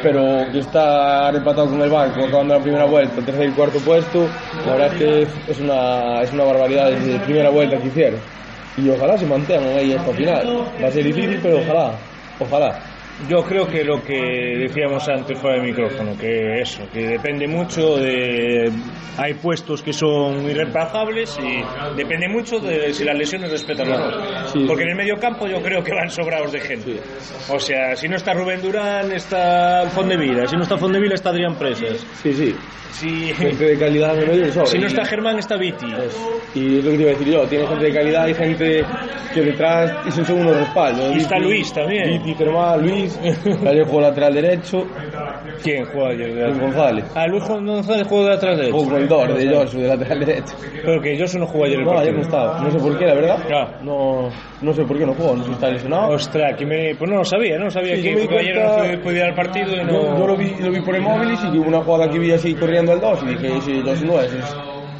Pero 0.00 0.46
que 0.52 0.60
estar 0.60 1.34
empatado 1.34 1.70
con 1.70 1.82
el 1.82 1.90
Barco, 1.90 2.24
acabando 2.24 2.54
la 2.54 2.62
primera 2.62 2.84
vuelta, 2.84 3.20
tercer 3.20 3.48
y 3.48 3.52
cuarto 3.52 3.80
puesto, 3.80 4.28
la 4.64 4.72
verdad 4.76 4.94
es 4.94 5.02
que 5.02 5.50
es 5.50 5.58
una, 5.60 6.22
es 6.22 6.32
una 6.32 6.44
barbaridad 6.44 6.90
desde 6.92 7.14
la 7.18 7.24
primera 7.24 7.50
vuelta 7.50 7.78
que 7.78 7.88
hicieron. 7.88 8.20
Y 8.76 8.88
ojalá 8.88 9.16
se 9.18 9.26
mantengan 9.26 9.76
ahí 9.76 9.92
hasta 9.92 10.14
final. 10.14 10.60
Va 10.82 10.88
a 10.88 10.90
ser 10.90 11.04
difícil, 11.04 11.40
pero 11.40 11.60
ojalá, 11.60 12.14
ojalá. 12.38 12.93
Yo 13.28 13.42
creo 13.44 13.66
que 13.66 13.84
lo 13.84 14.02
que 14.02 14.58
decíamos 14.58 15.08
antes 15.08 15.38
fuera 15.38 15.56
del 15.56 15.66
micrófono, 15.66 16.16
que 16.18 16.60
eso, 16.60 16.82
que 16.92 17.06
depende 17.08 17.46
mucho 17.46 17.96
de... 17.96 18.70
Hay 19.16 19.34
puestos 19.34 19.82
que 19.82 19.92
son 19.92 20.50
irreemplazables 20.50 21.38
y 21.38 21.62
depende 21.96 22.28
mucho 22.28 22.58
de 22.58 22.92
si 22.92 23.04
las 23.04 23.16
lesiones 23.16 23.50
respetan 23.50 23.92
o 23.92 23.96
no. 23.96 24.48
Sí. 24.48 24.64
Porque 24.66 24.82
en 24.82 24.90
el 24.90 24.96
medio 24.96 25.16
campo 25.16 25.46
yo 25.46 25.62
creo 25.62 25.82
que 25.84 25.94
van 25.94 26.10
sobrados 26.10 26.50
de 26.52 26.60
gente. 26.60 27.00
Sí. 27.20 27.52
O 27.52 27.60
sea, 27.60 27.94
si 27.94 28.08
no 28.08 28.16
está 28.16 28.34
Rubén 28.34 28.60
Durán, 28.60 29.12
está 29.12 29.88
Fondevila. 29.94 30.46
Si 30.48 30.56
no 30.56 30.62
está 30.62 30.76
Fondevila, 30.76 31.14
está 31.14 31.30
Adrián 31.30 31.54
Presas. 31.56 32.04
Sí, 32.20 32.32
sí. 32.32 32.54
Si, 32.94 33.32
Gente 33.34 33.64
de 33.64 33.76
calidad 33.76 34.16
en 34.16 34.28
medio 34.28 34.46
y 34.46 34.52
sobra. 34.52 34.66
si 34.66 34.78
no 34.78 34.86
está 34.86 35.04
Germán, 35.04 35.36
está 35.36 35.56
Viti. 35.56 35.86
Y 36.54 36.78
es 36.78 36.84
lo 36.84 36.92
que 36.92 36.96
te 36.96 37.02
iba 37.02 37.10
a 37.10 37.14
decir 37.14 37.28
yo, 37.28 37.46
tiene 37.48 37.66
gente 37.66 37.84
de 37.86 37.92
calidad 37.92 38.28
y 38.28 38.34
gente 38.34 38.84
que 39.34 39.40
detrás 39.42 39.92
y 40.06 40.12
son 40.12 40.38
unos 40.38 40.56
respaldos. 40.56 41.16
Y 41.16 41.18
está 41.18 41.36
Luis 41.40 41.72
también. 41.72 42.22
Viti, 42.22 42.34
Germán, 42.36 42.82
Luis, 42.82 43.03
Luis, 43.04 43.66
ayer 43.66 43.84
jugó 43.86 44.00
lateral 44.00 44.34
derecho, 44.34 44.84
¿Quién 45.62 45.84
juega 45.86 46.10
ayer? 46.10 46.48
Luis 46.48 46.60
González. 46.60 47.04
Ah, 47.14 47.26
Luis 47.26 47.44
González 47.46 48.06
juega 48.08 48.28
de 48.30 48.34
atrás 48.34 48.56
derecho. 48.58 48.76
Jugó 48.76 48.90
con 48.90 49.00
el 49.02 49.08
Dor 49.08 49.34
de 49.34 49.48
Josu 49.54 49.78
de 49.80 49.88
lateral 49.88 50.20
derecho. 50.20 50.54
Pero 50.84 51.00
que 51.00 51.16
yo 51.16 51.24
no 51.38 51.46
jugó 51.46 51.64
ayer 51.64 51.78
el 51.78 51.84
No, 51.84 51.98
ayer 51.98 52.14
no 52.14 52.20
estaba. 52.20 52.60
No 52.60 52.70
sé 52.70 52.78
por 52.78 52.98
qué, 52.98 53.06
la 53.06 53.14
verdad. 53.14 53.38
No, 53.82 54.28
no 54.60 54.72
sé 54.72 54.84
por 54.84 54.98
qué 54.98 55.06
no 55.06 55.14
jugó. 55.14 55.36
No 55.36 55.42
sé 55.42 55.48
si 55.48 55.54
está 55.54 55.70
lesionado. 55.70 56.12
Ostras, 56.14 56.56
que 56.58 56.66
me... 56.66 56.94
pues 56.96 57.10
no 57.10 57.16
lo 57.18 57.24
sabía, 57.24 57.58
no 57.58 57.70
sabía 57.70 57.96
Sí, 57.96 58.02
que 58.02 58.16
porque 58.16 58.38
ayer 58.38 58.54
cuenta- 58.56 58.96
no 58.96 59.02
podía 59.02 59.18
ir 59.20 59.24
al 59.24 59.34
partido 59.34 59.74
y 59.74 59.84
no... 59.84 59.92
Yo, 59.92 60.18
yo 60.18 60.26
lo, 60.26 60.36
vi, 60.36 60.54
lo 60.60 60.70
vi 60.70 60.80
por 60.80 60.94
el 60.96 61.02
móvil 61.02 61.32
y 61.32 61.36
sí 61.36 61.50
que 61.50 61.58
hubo 61.58 61.68
una 61.68 61.82
jugada 61.82 62.10
que 62.10 62.18
vi 62.18 62.32
así 62.32 62.54
corriendo 62.54 62.92
al 62.92 63.00
2 63.00 63.22
y 63.22 63.26
dije, 63.26 63.60
sí, 63.62 63.82
Josu 63.84 64.04
no 64.06 64.20
es. 64.20 64.32
es- 64.34 64.56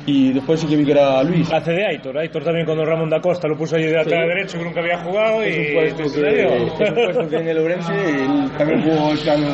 Y 0.06 0.32
después 0.34 0.60
sí 0.60 0.66
que 0.66 0.76
vi 0.76 0.84
que 0.84 0.92
era 0.92 1.22
Luis. 1.22 1.50
Hace 1.52 1.72
de 1.72 1.86
Aitor, 1.86 2.18
Aitor 2.18 2.44
también 2.44 2.66
cuando 2.66 2.84
Ramón 2.84 3.08
da 3.08 3.20
Costa 3.20 3.48
lo 3.48 3.56
puso 3.56 3.76
allí 3.76 3.86
de 3.86 3.92
lateral 3.96 4.24
Sí. 4.24 4.28
derecho 4.34 4.58
que 4.58 4.64
nunca 4.64 4.80
había 4.80 4.98
jugado 4.98 5.36
Por 5.36 5.46
y... 5.48 5.66
supuesto 5.66 6.02
¿En 6.02 6.12
que, 6.12 6.86
supuesto 6.86 7.28
que 7.28 7.36
en 7.36 7.48
el 7.48 7.58
Ourense 7.58 7.92
él 7.94 8.50
también 8.58 8.82
jugó 8.82 9.10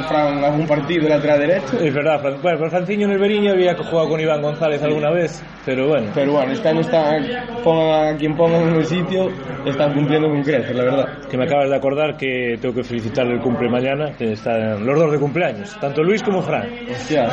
Fran 0.09 0.45
algún 0.45 0.67
partido 0.67 1.05
de 1.05 1.09
lateral 1.11 1.39
derecho. 1.41 1.79
Es 1.81 1.95
verdad, 1.95 2.21
Fran- 2.21 2.43
bueno, 2.43 2.59
pero 2.59 2.71
Franciño 2.71 3.07
en 3.07 3.13
el 3.13 3.19
Beriño 3.19 3.53
había 3.53 3.75
jugado 3.77 4.09
con 4.09 4.21
Iván 4.21 4.43
González 4.43 4.83
alguna 4.83 5.11
vez, 5.11 5.43
pero 5.65 5.87
bueno. 5.89 6.11
Pero 6.15 6.33
bueno, 6.33 6.53
este 6.53 6.69
año 6.69 6.81
están, 6.81 7.25
pongan 7.63 8.15
a 8.15 8.17
quien 8.19 8.35
pongan 8.37 8.63
en 8.71 8.75
el 8.75 8.85
sitio, 8.85 9.29
están 9.65 9.95
cumpliendo 9.95 10.29
con 10.29 10.43
creces, 10.43 10.75
la 10.75 10.85
verdad. 10.85 11.09
Que 11.31 11.37
me 11.37 11.45
acabas 11.45 11.69
de 11.71 11.77
acordar 11.77 12.17
que 12.17 12.57
tengo 12.61 12.75
que 12.75 12.83
felicitarle 12.83 13.35
el 13.35 13.41
cumple 13.41 13.69
mañana, 13.69 14.13
que 14.19 14.33
están 14.33 14.85
los 14.85 14.99
dos 14.99 15.13
de 15.13 15.19
cumpleaños, 15.19 15.79
tanto 15.81 16.03
Luis 16.03 16.23
como 16.23 16.43
Fran. 16.43 16.67
Hostia, 16.91 17.27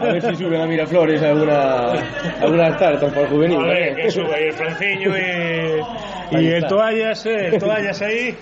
a 0.00 0.04
ver 0.12 0.20
si 0.22 0.34
suben 0.34 0.60
a 0.60 0.66
Miraflores 0.66 1.22
alguna, 1.22 1.92
alguna 2.48 2.76
tarta 2.76 3.08
para 3.08 3.22
el 3.22 3.28
juvenil. 3.28 3.58
A 3.58 3.66
ver, 3.66 3.82
¿eh? 3.82 4.02
que 4.02 4.10
sube 4.10 4.34
ahí 4.34 4.44
el 4.44 4.52
Franciño 4.52 5.16
y, 5.16 6.36
y 6.36 6.46
el. 6.48 6.66
Toallas, 6.66 7.26
eh, 7.26 7.48
el 7.48 7.58
Toallas 7.58 8.02
ahí. 8.02 8.36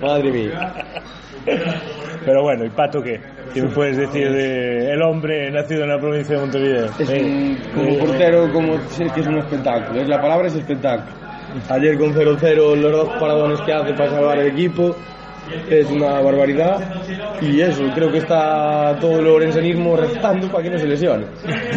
Madre 0.00 0.30
mía. 0.30 0.72
Pero 2.24 2.42
bueno, 2.42 2.64
¿y 2.64 2.70
Pato 2.70 3.02
qué? 3.02 3.20
¿Qué 3.54 3.62
me 3.62 3.68
puedes 3.70 3.96
decir 3.96 4.30
de 4.30 4.92
el 4.92 5.02
hombre 5.02 5.50
nacido 5.50 5.84
en 5.84 5.88
la 5.88 5.98
provincia 5.98 6.36
de 6.36 6.40
Montevideo? 6.42 6.86
Es 6.98 7.08
un, 7.08 7.58
como 7.74 7.98
portero, 7.98 8.52
como 8.52 8.78
sí, 8.90 9.04
que 9.14 9.20
es 9.20 9.26
un 9.26 9.38
espectáculo. 9.38 10.00
Es, 10.00 10.08
la 10.08 10.20
palabra 10.20 10.48
es 10.48 10.54
espectáculo. 10.54 11.18
Ayer 11.68 11.98
con 11.98 12.14
0-0, 12.14 12.76
los 12.76 12.92
dos 12.92 13.08
paradones 13.18 13.60
que 13.62 13.72
hace 13.72 13.92
para 13.94 14.10
salvar 14.10 14.38
el 14.38 14.48
equipo 14.48 14.94
es 15.68 15.90
una 15.90 16.20
barbaridad. 16.20 16.78
Y 17.40 17.60
eso, 17.60 17.82
creo 17.94 18.10
que 18.10 18.18
está 18.18 18.96
todo 19.00 19.18
el 19.20 19.26
orensanismo 19.26 19.96
rezando 19.96 20.48
para 20.48 20.64
que 20.64 20.70
no 20.70 20.78
se 20.78 20.86
lesione. 20.86 21.24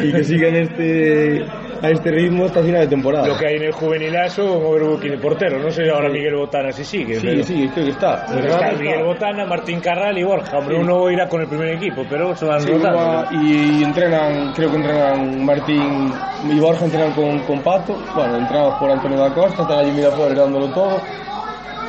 Y 0.04 0.12
que 0.12 0.24
siga 0.24 0.48
en 0.50 0.56
este, 0.56 1.46
a 1.82 1.90
este 1.90 2.12
ritmo 2.12 2.46
hasta 2.46 2.62
final 2.62 2.82
de 2.82 2.88
temporada. 2.88 3.28
Lo 3.28 3.38
que 3.38 3.48
hay 3.48 3.56
en 3.56 3.64
el 3.64 3.72
juvenilazo, 3.72 4.58
un 4.60 4.66
overbooking 4.66 5.12
de 5.12 5.18
portero. 5.18 5.60
No 5.60 5.72
sé 5.72 5.90
ahora 5.90 6.10
Miguel 6.10 6.36
Botana 6.36 6.72
si 6.72 6.84
sigue. 6.84 7.16
Sí, 7.16 7.28
pero- 7.28 7.44
sí, 7.44 7.70
creo 7.74 7.86
que 7.86 7.92
está. 7.92 8.26
Pues 8.26 8.46
está 8.46 8.72
Miguel 8.74 9.04
Botana, 9.04 9.46
Martín 9.46 9.80
Carral 9.80 10.18
y 10.18 10.24
Borja. 10.24 10.58
Hombre, 10.58 10.76
Sí. 10.76 10.82
uno 10.82 11.10
irá 11.10 11.28
con 11.30 11.42
el 11.42 11.48
primer 11.48 11.70
equipo, 11.70 12.06
pero 12.10 12.36
se 12.36 12.46
van 12.46 12.62
Sí, 12.62 12.72
rotando. 12.72 13.26
y, 13.32 13.80
y 13.80 13.84
entrenan, 13.84 14.54
creo 14.54 14.70
que 14.70 14.78
entrenan 14.78 15.46
Martín 15.46 16.12
y 16.50 16.60
Borja 16.60 16.86
entrenan 16.86 17.12
con, 17.14 17.40
con 17.40 17.60
Pato, 17.62 17.96
bueno, 18.16 18.38
entrenados 18.38 18.76
por 18.76 18.92
Antonio 18.92 19.18
da 19.18 19.34
Costa, 19.34 19.62
están 19.62 19.80
allí 19.80 19.92
Miraflores 19.92 20.38
dándolo 20.38 20.68
todo. 20.74 21.02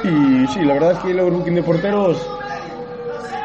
Y 0.04 0.46
sí, 0.48 0.60
la 0.64 0.74
verdad 0.74 0.92
es 0.92 0.98
que 0.98 1.10
el 1.10 1.20
overbooking 1.20 1.54
de 1.54 1.62
porteros 1.62 2.30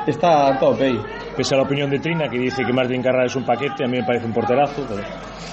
está 0.05 0.47
a 0.49 0.59
tope 0.59 0.85
ahí. 0.85 0.99
Pese 1.35 1.55
a 1.55 1.57
la 1.57 1.63
opinión 1.63 1.89
de 1.89 1.99
Trina, 1.99 2.27
que 2.29 2.37
dice 2.37 2.63
que 2.65 2.73
Martín 2.73 3.01
Carral 3.01 3.27
es 3.27 3.35
un 3.35 3.45
paquete, 3.45 3.85
a 3.85 3.87
mí 3.87 3.97
me 3.97 4.03
parece 4.03 4.25
un 4.25 4.33
porterazo. 4.33 4.85
pero- 4.87 5.03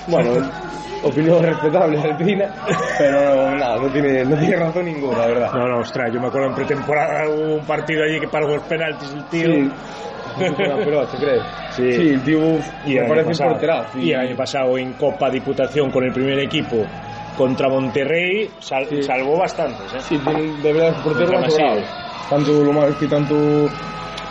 Bueno, 0.09 0.51
opinión 1.05 1.43
respetable 1.43 2.01
de 2.01 2.15
Trina, 2.15 2.53
pero 2.99 3.55
nada, 3.57 3.77
no 3.77 3.89
tiene, 3.91 4.25
no 4.25 4.37
tiene 4.37 4.57
razón 4.57 4.85
ninguna, 4.87 5.19
la 5.19 5.27
verdad. 5.29 5.53
No, 5.55 5.69
no, 5.69 5.79
ostras, 5.79 6.13
yo 6.13 6.21
me 6.21 6.27
acuerdo 6.27 6.49
en 6.49 6.55
pretemporada 6.55 7.29
hubo 7.29 7.55
un 7.57 7.65
partido 7.67 8.03
allí 8.03 8.19
que 8.21 8.29
paró 8.29 8.49
los 8.49 8.63
penaltis 8.65 9.13
el 9.15 9.25
tío. 9.27 9.47
Sí, 9.55 9.71
una 10.59 10.77
pelota, 10.85 11.17
¿crees? 11.19 11.43
Sí. 11.71 11.93
Sí, 11.93 12.09
el 12.11 12.23
tío 12.23 12.41
Y 12.85 12.95
me 12.97 13.09
parece 13.09 13.31
un 13.45 13.51
porterazo. 13.51 13.99
Y 13.99 14.11
el 14.13 14.21
año 14.21 14.37
pasado 14.37 14.77
en 14.77 14.93
Copa 14.95 15.31
Diputación 15.31 15.91
con 15.91 16.05
el 16.05 16.13
primer 16.13 16.39
equipo 16.41 16.85
contra 17.37 17.69
Monterrey 17.69 18.49
sal- 18.61 18.87
Sí. 18.89 19.03
salvó 19.03 19.39
bastantes. 19.39 19.93
¿eh? 19.95 20.01
Sí, 20.01 20.19
tienen 20.19 20.63
de 20.63 20.73
verdad 20.73 20.95
porteros. 21.03 21.57
Tanto 22.31 22.53
lo 22.65 22.73
malo 22.73 22.89
es 22.89 22.97
que 22.97 23.07
tanto 23.07 23.69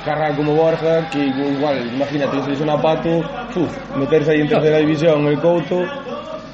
Carral 0.04 0.36
como 0.36 0.54
Borja, 0.54 1.10
que 1.10 1.20
igual, 1.20 1.78
imagínate, 1.94 2.42
si 2.44 2.52
es 2.52 2.62
una 2.62 2.80
pato, 2.80 3.10
uf, 3.56 3.96
meterse 3.98 4.32
ahí 4.32 4.42
en 4.42 4.48
tercera 4.50 4.78
división, 4.78 5.26
el 5.28 5.40
Couto, 5.40 5.86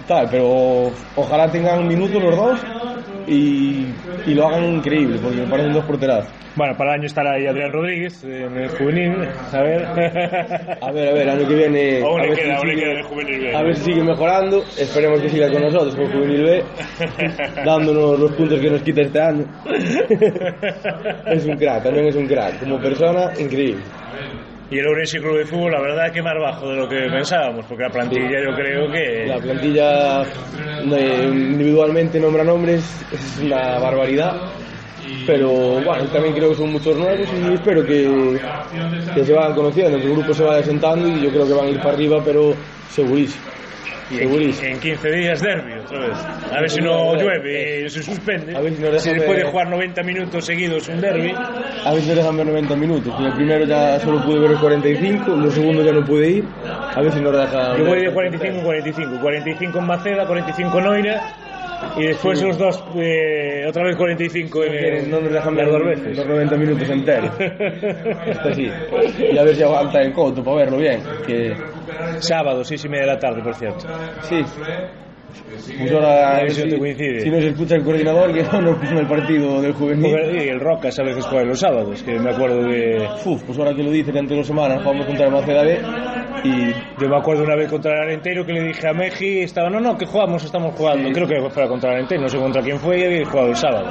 tal, 0.08 0.30
pero 0.30 0.92
ojalá 1.16 1.52
tengan 1.52 1.86
minutos 1.88 2.22
los 2.22 2.36
dos 2.36 2.60
y, 3.28 3.88
y 4.26 4.34
lo 4.34 4.48
hagan 4.48 4.66
increíble, 4.76 5.18
porque 5.22 5.38
me 5.38 5.48
parecen 5.48 5.74
dos 5.74 5.86
porterazos. 5.86 6.32
Bueno, 6.54 6.76
para 6.78 6.94
el 6.96 7.00
año 7.00 7.08
estará 7.08 7.32
ahí 7.36 7.48
Adrián 7.48 7.72
Rodríguez 7.72 8.22
en 8.26 8.58
el 8.58 8.70
juvenil. 8.72 9.14
A 9.54 9.62
ver. 9.62 9.86
A 10.82 10.92
ver, 10.92 11.10
a 11.10 11.14
ver, 11.14 11.30
año 11.30 11.48
que 11.48 11.56
viene. 11.56 12.02
Aún 12.02 12.20
a 12.20 12.24
ver 12.24 12.36
si 12.36 12.42
queda, 12.42 12.54
le 12.56 12.60
sigue- 12.60 12.76
queda 12.82 12.92
en 12.92 12.98
el 12.98 13.04
juvenil 13.04 13.40
B. 13.40 13.56
A 13.56 13.64
ver 13.64 13.76
si 13.78 13.84
sigue 13.86 14.04
mejorando. 14.04 14.64
Esperemos 14.78 15.22
que 15.22 15.30
siga 15.30 15.50
con 15.50 15.62
nosotros, 15.62 15.96
con 15.96 16.12
Juvenil 16.12 16.44
B, 16.44 16.64
dándonos 17.66 18.20
los 18.20 18.32
puntos 18.34 18.60
que 18.60 18.70
nos 18.70 18.82
quita 18.82 19.02
este 19.02 19.22
año. 19.22 19.46
es 21.28 21.46
un 21.46 21.56
crack, 21.58 21.84
también 21.84 22.08
es 22.08 22.16
un 22.16 22.28
crack. 22.28 22.60
Como 22.60 22.80
persona, 22.82 23.32
increíble. 23.40 23.82
Y 24.72 24.80
el 24.80 24.88
Ourense 24.88 25.20
Club 25.20 25.38
de 25.38 25.46
Fútbol, 25.46 25.74
la 25.74 25.82
verdad 25.82 26.14
que 26.14 26.22
más 26.22 26.34
bajo 26.40 26.70
de 26.70 26.78
lo 26.78 26.88
que 26.88 26.96
pensábamos, 27.12 27.66
porque 27.66 27.84
la 27.84 27.90
plantilla 27.90 28.42
yo 28.42 28.56
creo 28.56 28.90
que... 28.90 29.26
La 29.28 29.38
plantilla 29.38 30.22
eh, 30.24 31.30
individualmente 31.30 32.22
nombra 32.22 32.42
nombres, 32.46 32.82
es 33.12 33.40
una 33.44 33.80
barbaridad. 33.80 34.34
Pero 35.28 35.50
bueno, 35.84 36.06
también 36.06 36.34
creo 36.34 36.52
que 36.52 36.56
son 36.56 36.72
muchos 36.72 36.96
nuevos 36.96 37.28
y 37.34 37.54
espero 37.54 37.86
que, 37.86 38.40
se 39.26 39.34
vayan 39.34 39.56
conociendo, 39.56 39.98
el 39.98 40.10
grupo 40.10 40.34
se 40.34 40.44
vaya 40.44 40.64
sentando 40.64 41.06
y 41.06 41.22
yo 41.22 41.30
creo 41.32 41.48
que 41.48 41.54
van 41.54 41.66
a 41.66 41.70
ir 41.70 41.78
para 41.80 41.92
arriba, 41.92 42.22
pero 42.24 42.54
segurísimo. 42.90 43.44
Y 44.12 44.16
Segurísimo. 44.18 44.68
en, 44.68 44.74
en 44.74 44.80
15 44.80 45.12
días 45.12 45.42
derbi 45.42 45.74
otra 45.74 46.00
vez. 46.00 46.18
A 46.52 46.60
ver 46.62 46.70
si 46.70 46.82
no 46.82 47.16
llueve 47.16 47.86
y 47.86 47.90
se 47.90 48.04
suspende. 48.04 48.56
A 48.56 48.60
ver 48.62 48.74
si 48.74 48.82
nos 48.82 48.92
dejan 48.92 49.20
se 49.20 49.26
puede 49.26 49.44
jugar 49.46 49.70
90 49.70 50.04
minutos 50.04 50.46
seguidos 50.46 50.88
un 50.90 51.00
derby. 51.02 51.34
A 51.86 51.94
ver 51.94 52.02
si 52.02 52.10
me 52.10 52.16
dejan 52.16 52.38
ver 52.38 52.46
90 52.48 52.76
minutos. 52.76 53.14
En 53.20 53.26
el 53.26 53.34
primero 53.34 53.66
ya 53.66 54.00
solo 54.00 54.24
pude 54.26 54.40
ver 54.40 54.52
los 54.52 54.60
45, 54.60 55.32
los 55.32 55.54
segundos 55.54 55.86
ya 55.86 55.92
no 55.94 56.06
pude 56.06 56.28
ir. 56.30 56.46
A 56.96 57.02
ver 57.02 57.12
si 57.14 57.20
nos 57.22 57.36
dejan. 57.36 57.78
Yo 57.78 57.86
voy 57.86 58.02
de 58.02 58.12
45 58.12 58.58
en 58.58 58.64
45. 58.64 59.20
45 59.22 59.80
en 59.80 59.86
Maceda, 59.86 60.26
45 60.28 60.80
en 60.80 60.88
Oira. 60.88 61.22
Y 61.98 62.04
después 62.04 62.40
los 62.44 62.58
dos, 62.60 62.84
eh, 62.96 63.66
otra 63.68 63.84
vez 63.84 63.96
45 63.96 64.64
en 64.66 64.74
el, 64.74 65.10
No 65.10 65.20
nos 65.20 65.32
dejan 65.34 65.56
ver 65.56 65.68
dos 65.72 65.84
veces. 65.84 66.16
los 66.16 66.28
90 66.28 66.56
minutos 66.58 66.90
enteros. 66.90 67.32
Esto 67.40 68.54
sí. 68.54 68.70
Y 69.34 69.38
a 69.38 69.44
ver 69.44 69.56
si 69.56 69.64
aguanta 69.64 70.00
el 70.02 70.14
coto 70.14 70.44
para 70.44 70.58
verlo 70.58 70.78
bien. 70.78 71.02
Que 71.26 71.56
Sábado, 72.20 72.64
6 72.64 72.86
y 72.86 72.90
media 72.90 73.06
de 73.06 73.14
la 73.14 73.20
tarde, 73.20 73.42
por 73.44 73.56
cierto. 73.56 73.88
sí. 74.24 74.44
Pues 75.78 75.92
ahora, 75.94 76.38
A 76.38 76.42
ver 76.42 76.52
si 76.52 76.64
no 76.66 76.70
te 76.72 76.78
coincide. 76.80 77.22
si 77.22 77.30
nos 77.30 77.44
escucha 77.44 77.76
el 77.76 77.84
coordinador, 77.86 78.34
que 78.34 78.44
no 78.44 78.62
nos 78.62 78.78
ponga 78.80 79.00
el 79.00 79.08
partido 79.08 79.62
del 79.62 79.72
juvenil. 79.72 80.36
Y 80.36 80.50
el 80.50 80.60
Rocas 80.60 81.00
a 81.00 81.04
veces 81.04 81.26
juega 81.26 81.46
los 81.46 81.60
sábados, 81.60 82.04
que 82.04 82.20
me 82.20 82.32
acuerdo 82.32 82.64
de... 82.64 83.08
Uf, 83.26 83.42
pues 83.44 83.58
ahora 83.58 83.74
que 83.74 83.82
lo 83.82 83.92
dice, 83.92 84.12
que 84.12 84.20
entre 84.20 84.36
dos 84.36 84.48
semanas 84.48 84.82
jugamos 84.84 85.06
contra 85.06 85.28
el 85.28 85.32
Maceda 85.32 85.64
B. 85.64 85.80
Y 86.44 86.72
Yo 87.02 87.08
me 87.08 87.18
acuerdo 87.18 87.44
una 87.44 87.56
vez 87.56 87.70
contra 87.70 87.94
el 87.94 88.02
Arenteiro 88.02 88.46
que 88.46 88.52
le 88.52 88.64
dije 88.64 88.88
a 88.90 88.94
Meji, 88.94 89.40
estaba, 89.40 89.70
no, 89.70 89.80
no, 89.80 89.98
que 89.98 90.06
jugamos, 90.06 90.44
estamos 90.44 90.76
jugando. 90.76 91.08
Sí. 91.08 91.14
Creo 91.14 91.28
que 91.28 91.50
fue 91.50 91.68
contra 91.68 91.92
el 91.92 91.96
Arenteiro, 91.96 92.24
no 92.24 92.30
sé 92.30 92.38
contra 92.38 92.62
quién 92.62 92.78
fue 92.80 93.00
y 93.00 93.04
había 93.06 93.26
jugado 93.26 93.50
el 93.50 93.56
sábado. 93.56 93.90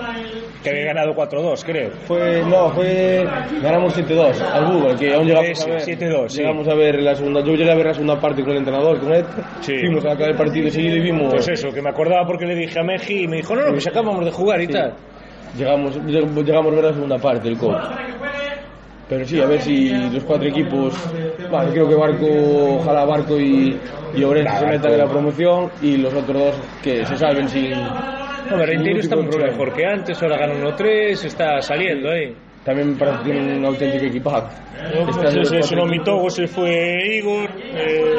Que 0.62 0.70
había 0.70 0.84
ganado 0.86 1.14
4-2, 1.14 1.64
creo. 1.64 1.90
Fue, 2.06 2.42
no, 2.44 2.68
fue, 2.70 3.26
ganamos 3.62 3.96
7-2 3.96 4.40
al 4.42 4.66
Google, 4.72 4.94
que 4.96 5.14
aún 5.14 5.26
llegamos 5.26 5.62
a 5.62 5.70
ver. 5.70 5.80
sí, 5.80 5.92
7-2, 5.92 6.28
sí. 6.28 6.38
Llegamos 6.42 6.68
a 6.68 6.74
ver 6.74 7.00
la 7.00 7.14
segunda, 7.14 7.40
yo 7.40 7.54
llegué 7.54 7.70
a 7.70 7.74
ver 7.74 7.86
la 7.86 7.94
segunda 7.94 8.20
parte 8.20 8.42
con 8.42 8.50
el 8.52 8.58
entrenador, 8.58 9.00
con. 9.00 9.10
Sí. 9.62 9.78
Fuimos 9.78 10.04
a 10.04 10.12
acabar 10.12 10.30
el 10.32 10.36
partido 10.36 10.70
seguido 10.70 10.96
y 10.96 11.00
vimos. 11.00 11.32
Pues 11.32 11.48
eso, 11.48 11.72
que 11.72 11.80
me 11.80 11.88
acordaba 11.88 12.26
porque 12.26 12.44
le 12.44 12.54
dije 12.54 12.78
a 12.78 12.82
Meji 12.82 13.22
y 13.24 13.28
me 13.28 13.36
dijo, 13.38 13.54
no, 13.56 13.62
no, 13.62 13.70
pues 13.72 13.86
acabamos 13.86 14.22
de 14.24 14.30
jugar 14.32 14.60
y 14.60 14.66
tal. 14.68 14.92
Llegamos, 15.56 15.96
lleg- 16.02 16.44
llegamos 16.44 16.72
a 16.72 16.76
ver 16.76 16.84
la 16.84 16.92
segunda 16.92 17.18
parte 17.18 17.48
del 17.48 17.56
coach. 17.58 17.82
Pero 19.08 19.24
sí, 19.26 19.40
a 19.40 19.46
ver 19.46 19.60
si 19.60 19.88
los 19.90 20.22
cuatro 20.22 20.46
equipos, 20.48 20.94
vale, 21.50 21.72
creo 21.72 21.88
que 21.88 21.94
Barco, 21.96 22.26
ojalá 22.78 23.04
Barco 23.04 23.40
y, 23.40 23.76
y 24.14 24.22
Orense 24.22 24.56
se 24.58 24.66
metan 24.66 24.92
en 24.92 24.98
la 24.98 25.06
promoción 25.06 25.68
y 25.82 25.96
los 25.96 26.14
otros 26.14 26.36
dos 26.36 26.54
que 26.82 27.04
se 27.04 27.16
salven 27.16 27.48
sin. 27.48 27.72
No, 28.50 28.56
ningún 28.84 29.00
está 29.00 29.16
mucho 29.16 29.30
problema. 29.30 29.52
mejor 29.52 29.72
que 29.74 29.86
antes, 29.86 30.22
ahora 30.22 30.38
gana 30.38 30.54
1-3, 30.54 31.24
está 31.24 31.60
saliendo 31.62 32.10
ahí. 32.10 32.34
También 32.64 32.90
me 32.92 32.96
parece 32.98 33.18
que 33.18 33.24
tienen 33.24 33.58
un 33.58 33.64
auténtico 33.64 34.04
equipado. 34.04 34.48
No, 34.94 35.08
Este 35.10 35.12
pues 35.22 35.48
se 35.48 35.62
se 36.30 36.46
fue 36.46 37.16
Igor. 37.16 37.48
eh, 37.74 38.14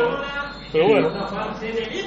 pero 0.72 0.88
bueno, 0.88 1.12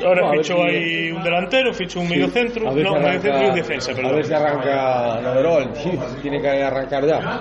ahora 0.04 0.28
a 0.28 0.32
fichó 0.32 0.62
ahí 0.64 1.10
un 1.12 1.22
delantero, 1.22 1.72
fichó 1.74 2.00
un 2.00 2.08
medio 2.08 2.28
centro, 2.28 2.68
A 2.68 2.72
no, 2.72 2.92
un 2.94 3.02
medio 3.02 3.20
centro 3.20 3.42
y 3.42 3.46
un 3.46 3.54
defensa, 3.54 3.92
A 3.92 3.94
perdón. 3.94 4.16
ver 4.16 4.24
si 4.24 4.32
arranca 4.34 5.20
Naderol, 5.22 5.72
tío, 5.72 5.92
tiene 6.22 6.40
que 6.40 6.48
arrancar 6.48 7.06
ya. 7.06 7.40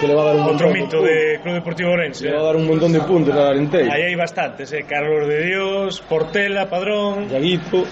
Que 0.00 0.06
le 0.06 0.14
va 0.14 0.22
a 0.22 0.24
dar 0.26 0.36
un 0.36 0.42
Otro 0.42 0.70
mito 0.70 1.02
de 1.02 1.40
Club 1.42 1.54
Deportivo 1.54 1.90
Orense. 1.92 2.24
Le 2.26 2.34
va 2.34 2.40
a 2.40 2.44
dar 2.44 2.56
un 2.56 2.66
montón 2.66 2.92
de 2.92 3.00
puntos 3.00 3.34
a 3.34 3.48
Arenteiro. 3.50 3.92
Ahí 3.92 4.02
hay 4.02 4.14
bastantes, 4.14 4.72
eh. 4.72 4.84
Carlos 4.88 5.28
de 5.28 5.46
Dios, 5.46 6.00
Portela, 6.08 6.68
Padrón. 6.68 7.28
Yaguito, 7.28 7.84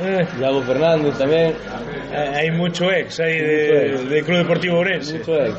eh, 0.00 0.26
Yago 0.40 0.62
Fernández 0.62 1.16
también. 1.18 1.54
hay 2.12 2.50
mucho 2.50 2.90
ex 2.90 3.20
ahí 3.20 3.38
de 3.38 4.22
Club 4.24 4.38
Deportivo 4.38 4.78
Orense. 4.78 5.18
Mucho 5.18 5.36
ex. 5.44 5.54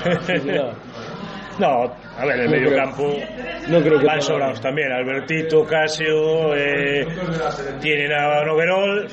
No, 1.60 1.92
a 2.18 2.24
ver, 2.24 2.36
en 2.36 2.40
el 2.40 2.46
No 2.46 2.50
medio 2.52 2.68
creo- 2.68 2.78
campo 2.84 3.14
no 3.68 3.80
creo 3.82 3.98
que 4.00 4.06
van 4.06 4.22
sobrados 4.22 4.60
también. 4.60 4.90
Albertito, 4.92 5.64
Casio, 5.64 6.54
eh, 6.56 7.06
tienen 7.80 8.12
a 8.12 8.44
Noverol, 8.44 9.06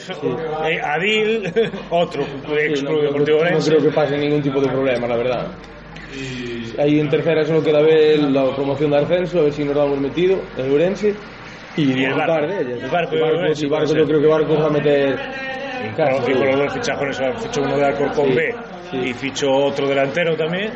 eh, 0.65 0.79
Adil, 0.81 1.51
otro 1.89 2.23
ex 2.57 2.79
Sí, 2.79 2.85
no, 2.85 3.01
Deportivo 3.01 3.39
que- 3.43 3.51
no 3.51 3.59
creo 3.59 3.81
que 3.81 3.91
pase 3.91 4.17
ningún 4.17 4.41
tipo 4.41 4.61
de 4.61 4.67
problema, 4.69 5.07
la 5.07 5.17
verdad. 5.17 5.47
Ahí 6.79 6.99
en 6.99 7.09
tercera 7.09 7.43
solo 7.43 7.63
queda 7.63 7.81
ver 7.81 8.19
la 8.19 8.55
promoción 8.55 8.91
de 8.91 8.97
ascenso, 8.97 9.39
a 9.39 9.43
ver 9.43 9.53
si 9.53 9.63
nos 9.63 9.75
damos 9.75 9.99
metido 9.99 10.39
en 10.57 10.71
Urense. 10.71 11.13
Y, 11.75 11.91
Y 11.93 12.05
el 12.05 12.13
Barco. 12.15 12.47
de 12.47 12.61
ellas. 12.61 12.83
El 12.83 12.89
Barco 12.89 13.15
sí, 13.53 13.67
yo 13.95 14.05
creo 14.07 14.21
que 14.21 14.27
Barco 14.27 14.55
va 14.59 14.65
a 14.67 14.69
meter 14.69 15.15
Claro, 15.95 16.17
con 16.23 16.33
los 16.45 16.55
dos 16.59 16.73
fichajones 16.73 17.21
fichó 17.39 17.61
uno 17.61 17.77
de 17.77 17.85
Alcorcón 17.85 18.29
Sí, 18.29 18.33
B 18.35 18.55
sí. 18.91 18.97
y 18.97 19.13
fichó 19.13 19.51
otro 19.51 19.87
delantero 19.87 20.35
también. 20.35 20.71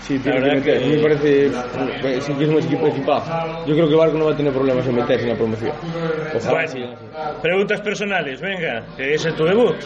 Sí, 0.00 0.18
tiene 0.18 0.40
que 0.40 0.54
meter. 0.56 0.80
que- 0.80 0.86
me 0.96 0.98
parece 1.02 1.46
eh, 1.46 2.20
sí 2.20 2.32
que 2.34 2.44
es 2.44 2.50
un 2.50 2.58
equipo 2.58 2.88
equipazo. 2.88 3.30
Yo 3.66 3.74
creo 3.74 3.88
que 3.88 3.94
Barco 3.94 4.18
no 4.18 4.24
va 4.26 4.32
a 4.32 4.36
tener 4.36 4.52
problemas 4.52 4.86
en 4.88 4.96
meterse 4.96 5.22
en 5.24 5.28
la 5.30 5.36
promoción. 5.36 5.72
Ojalá 6.34 6.52
Bueno, 6.52 6.68
sí. 6.68 6.84
preguntas 7.40 7.80
personales, 7.82 8.40
venga, 8.40 8.84
que 8.96 9.14
es 9.14 9.22
tu 9.36 9.44
debut. 9.44 9.76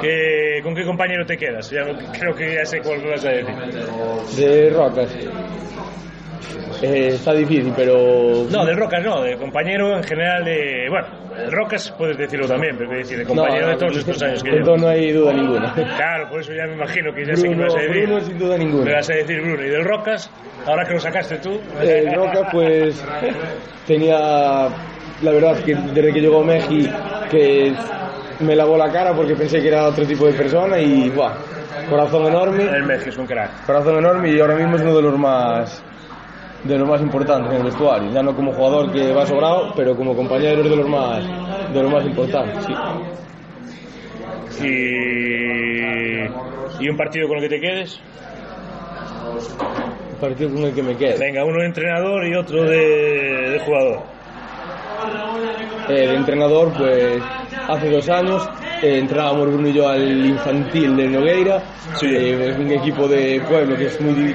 ¿Qué- 0.00 0.60
¿Con 0.62 0.74
qué 0.74 0.84
compañero 0.84 1.24
te 1.26 1.36
quedas? 1.36 1.70
Ya 1.70 1.82
creo 2.18 2.34
que 2.34 2.54
ya 2.54 2.64
sé 2.64 2.80
cuál 2.80 3.00
vas 3.08 3.24
a 3.24 3.30
decir. 3.30 3.54
De 4.36 4.70
Rocas. 4.70 5.16
Eh, 6.82 7.08
está 7.14 7.32
difícil, 7.32 7.72
pero. 7.76 8.46
No, 8.50 8.64
del 8.64 8.76
Rocas 8.76 9.02
no, 9.04 9.22
de 9.22 9.36
compañero 9.36 9.96
en 9.96 10.02
general 10.04 10.44
de... 10.44 10.86
Bueno, 10.88 11.06
el 11.36 11.50
Rocas 11.52 11.92
puedes 11.98 12.16
decirlo 12.16 12.46
también, 12.46 12.76
pero 12.78 12.90
decir, 12.90 13.18
de 13.18 13.24
compañero 13.24 13.66
No, 13.66 13.72
de 13.72 13.76
todos 13.78 13.96
estos 13.96 14.22
años 14.22 14.42
que 14.42 14.50
llevo. 14.52 14.76
no 14.76 14.88
hay 14.88 15.12
duda 15.12 15.32
ninguna. 15.32 15.72
Claro, 15.74 16.28
por 16.30 16.40
eso 16.40 16.52
ya 16.52 16.66
me 16.66 16.74
imagino 16.74 17.12
que 17.12 17.26
ya 17.26 17.34
sé 17.36 17.42
que 17.42 17.48
me 17.50 17.54
Bruno, 17.56 17.64
vas 17.66 17.74
a 17.74 17.80
decir. 17.86 18.02
Bruno 18.06 18.20
sin 18.20 18.38
duda 18.38 18.58
Me 18.58 18.64
ninguna. 18.64 18.92
vas 18.92 19.10
a 19.10 19.14
decir 19.14 19.40
Bruno. 19.40 19.64
¿Y 19.64 19.68
del 19.70 19.84
Rocas? 19.84 20.30
Ahora 20.66 20.84
que 20.84 20.92
lo 20.94 21.00
sacaste 21.00 21.36
tú. 21.38 21.60
El 21.82 22.14
Roca 22.14 22.48
pues 22.52 23.04
tenía 23.86 24.68
la 25.22 25.32
verdad 25.32 25.56
que 25.64 25.74
desde 25.74 26.12
que 26.12 26.20
llegó 26.20 26.44
Meji 26.44 26.88
que 27.30 27.72
me 28.40 28.54
lavó 28.54 28.76
la 28.76 28.90
cara 28.92 29.12
porque 29.14 29.34
pensé 29.34 29.60
que 29.60 29.68
era 29.68 29.86
otro 29.88 30.04
tipo 30.06 30.26
de 30.26 30.32
persona 30.34 30.78
y 30.78 31.08
buah, 31.10 31.32
corazón 31.90 32.26
enorme, 32.26 32.62
El 32.64 32.84
México 32.84 33.10
es 33.10 33.18
un 33.18 33.26
crack. 33.26 33.66
corazón 33.66 33.98
enorme 33.98 34.30
y 34.30 34.38
ahora 34.40 34.54
mismo 34.54 34.76
es 34.76 34.82
uno 34.82 34.94
de 34.94 35.02
los 35.02 35.18
más 35.18 35.82
de 36.64 36.78
los 36.78 36.88
más 36.88 37.00
importantes 37.00 37.52
en 37.52 37.58
el 37.58 37.64
vestuario, 37.64 38.10
ya 38.10 38.22
no 38.22 38.34
como 38.34 38.52
jugador 38.52 38.90
que 38.92 39.12
va 39.12 39.26
sobrado, 39.26 39.72
pero 39.76 39.96
como 39.96 40.14
compañero 40.14 40.62
de 40.62 40.76
los 40.76 40.88
más 40.88 41.22
de 41.72 41.82
los 41.82 41.92
más 41.92 42.04
importantes, 42.04 42.64
sí. 42.64 42.74
Y... 44.64 45.08
¿Y 46.80 46.88
un 46.88 46.96
partido 46.96 47.26
con 47.28 47.38
el 47.38 47.48
que 47.48 47.56
te 47.56 47.60
quedes? 47.60 48.00
El 50.10 50.16
partido 50.16 50.50
con 50.50 50.64
el 50.64 50.74
que 50.74 50.82
me 50.82 50.96
quedo. 50.96 51.18
Venga, 51.18 51.44
uno 51.44 51.60
de 51.60 51.66
entrenador 51.66 52.26
y 52.26 52.34
otro 52.34 52.62
de, 52.64 53.50
de 53.50 53.58
jugador. 53.60 54.02
El 55.88 56.14
entrenador, 56.14 56.72
pues 56.76 57.22
hace 57.68 57.90
dos 57.90 58.08
años 58.08 58.48
eh, 58.82 58.98
entrábamos 58.98 59.48
Bruno 59.48 59.68
y 59.68 59.72
yo 59.72 59.88
al 59.88 60.26
infantil 60.26 60.96
de 60.96 61.08
Nogueira, 61.08 61.62
Sí. 61.98 62.06
eh, 62.06 62.50
es 62.50 62.58
un 62.58 62.70
equipo 62.70 63.08
de 63.08 63.40
pueblo 63.48 63.76
que 63.76 63.86
es 63.86 64.00
muy, 64.00 64.34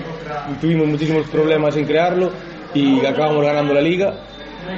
tuvimos 0.60 0.88
muchísimos 0.88 1.28
problemas 1.30 1.76
en 1.78 1.86
crearlo 1.86 2.32
y 2.74 3.06
acabamos 3.06 3.46
ganando 3.46 3.74
la 3.74 3.82
liga 3.82 4.14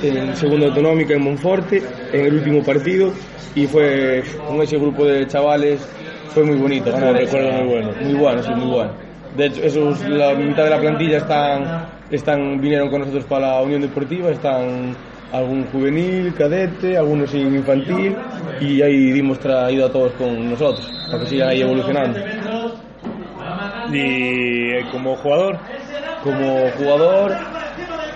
en 0.02 0.36
segunda 0.36 0.68
autonómica 0.68 1.14
en 1.14 1.22
Monforte 1.22 1.82
en 2.12 2.26
el 2.26 2.34
último 2.36 2.64
partido 2.64 3.12
y 3.56 3.68
fue 3.68 4.24
con 4.48 4.62
ese 4.62 4.78
grupo 4.78 5.06
de 5.06 5.28
chavales 5.28 5.88
fue 6.34 6.44
muy 6.44 6.56
bonito 6.58 6.90
esa- 6.90 7.14
recuerdo 7.14 7.52
muy 7.52 7.68
bueno. 7.68 7.92
muy 8.02 8.14
bueno 8.16 8.44
sí 8.44 8.50
muy 8.56 8.68
bueno 8.72 8.92
de 9.38 9.46
hecho 9.46 9.62
esos 9.64 10.02
la 10.10 10.34
mitad 10.34 10.64
de 10.66 10.70
la 10.72 10.80
plantilla 10.80 11.18
están 11.18 11.86
están 12.10 12.60
vinieron 12.60 12.90
con 12.90 13.02
nosotros 13.02 13.26
para 13.26 13.48
la 13.58 13.62
Unión 13.62 13.82
Deportiva 13.82 14.32
están 14.32 14.96
algún 15.38 15.66
juvenil 15.68 16.34
cadete 16.34 16.98
algunos 16.98 17.34
en 17.34 17.56
infantil 17.56 18.16
y 18.62 18.82
ahí 18.82 19.12
dimos 19.12 19.40
traído 19.40 19.88
a 19.88 19.92
todos 19.92 20.14
con 20.14 20.50
nosotros 20.50 20.92
para 21.10 21.24
que 21.24 21.30
sigan 21.30 21.50
ahí 21.50 21.62
evolucionando 21.62 22.20
Y 23.92 24.72
eh, 24.78 24.86
como 24.92 25.16
jugador, 25.16 25.58
como 26.24 26.70
jugador 26.72 27.36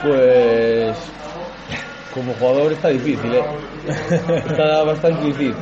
pues 0.01 1.11
como 2.13 2.33
jugador 2.33 2.71
está 2.73 2.89
difícil 2.89 3.33
¿eh? 3.33 3.43
está 4.47 4.83
bastante 4.83 5.25
difícil 5.25 5.53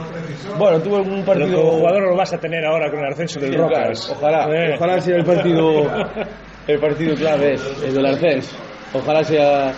bueno 0.57 0.79
tuve 0.79 1.03
pero 1.03 1.25
partido 1.25 1.57
como 1.57 1.71
jugador 1.79 2.01
lo 2.09 2.15
vas 2.15 2.33
a 2.33 2.37
tener 2.37 2.63
ahora 2.65 2.89
con 2.89 2.99
el 2.99 3.07
ascenso 3.11 3.39
del 3.39 3.51
Sí, 3.51 3.57
Rocas. 3.57 4.05
claro, 4.07 4.19
Ojalá, 4.45 4.55
Eh. 4.55 4.73
ojalá 4.75 5.01
sea 5.01 5.17
el 5.17 5.25
partido, 5.25 5.71
el 6.67 6.79
partido 6.79 7.15
clave, 7.15 7.53
es 7.53 7.83
el 7.83 7.93
del 7.95 8.05
ascenso. 8.05 8.55
Ojalá 8.97 9.23
sea 9.23 9.73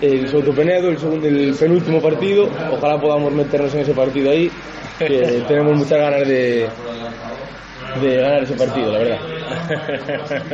el 0.00 0.28
Soto 0.28 0.52
Penedo, 0.52 0.88
el, 0.88 0.98
segundo, 0.98 1.26
el 1.26 1.54
penúltimo 1.54 2.00
partido. 2.00 2.48
Ojalá 2.72 3.00
podamos 3.00 3.32
meternos 3.32 3.74
en 3.74 3.80
ese 3.80 3.94
partido 3.94 4.30
ahí, 4.30 4.50
que 4.98 5.42
tenemos 5.48 5.76
muchas 5.76 5.98
ganas 5.98 6.26
de, 6.26 6.68
de 8.02 8.16
ganar 8.16 8.42
ese 8.42 8.54
partido, 8.54 8.92
la 8.92 8.98
verdad. 8.98 9.18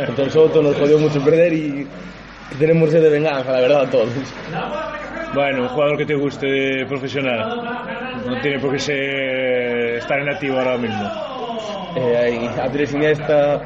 Contra 0.06 0.24
el 0.24 0.30
Soto 0.30 0.62
nos 0.62 0.76
jodió 0.76 0.98
mucho 0.98 1.22
perder 1.24 1.52
y 1.52 1.86
tenemos 2.58 2.90
sed 2.90 3.02
de 3.02 3.10
venganza, 3.10 3.52
la 3.52 3.60
verdad, 3.60 3.88
todos. 3.90 4.08
Bueno, 5.32 5.62
un 5.62 5.68
jugador 5.68 5.96
que 5.96 6.06
te 6.06 6.14
guste 6.14 6.84
profesional. 6.86 7.62
No 8.26 8.40
tiene 8.40 8.58
por 8.58 8.72
qué 8.72 8.78
ser 8.78 9.96
estar 9.98 10.18
en 10.20 10.28
activo 10.28 10.58
ahora 10.58 10.76
mismo. 10.76 11.39
Eh, 11.96 12.48
Andrés 12.60 12.92
Iniesta 12.92 13.60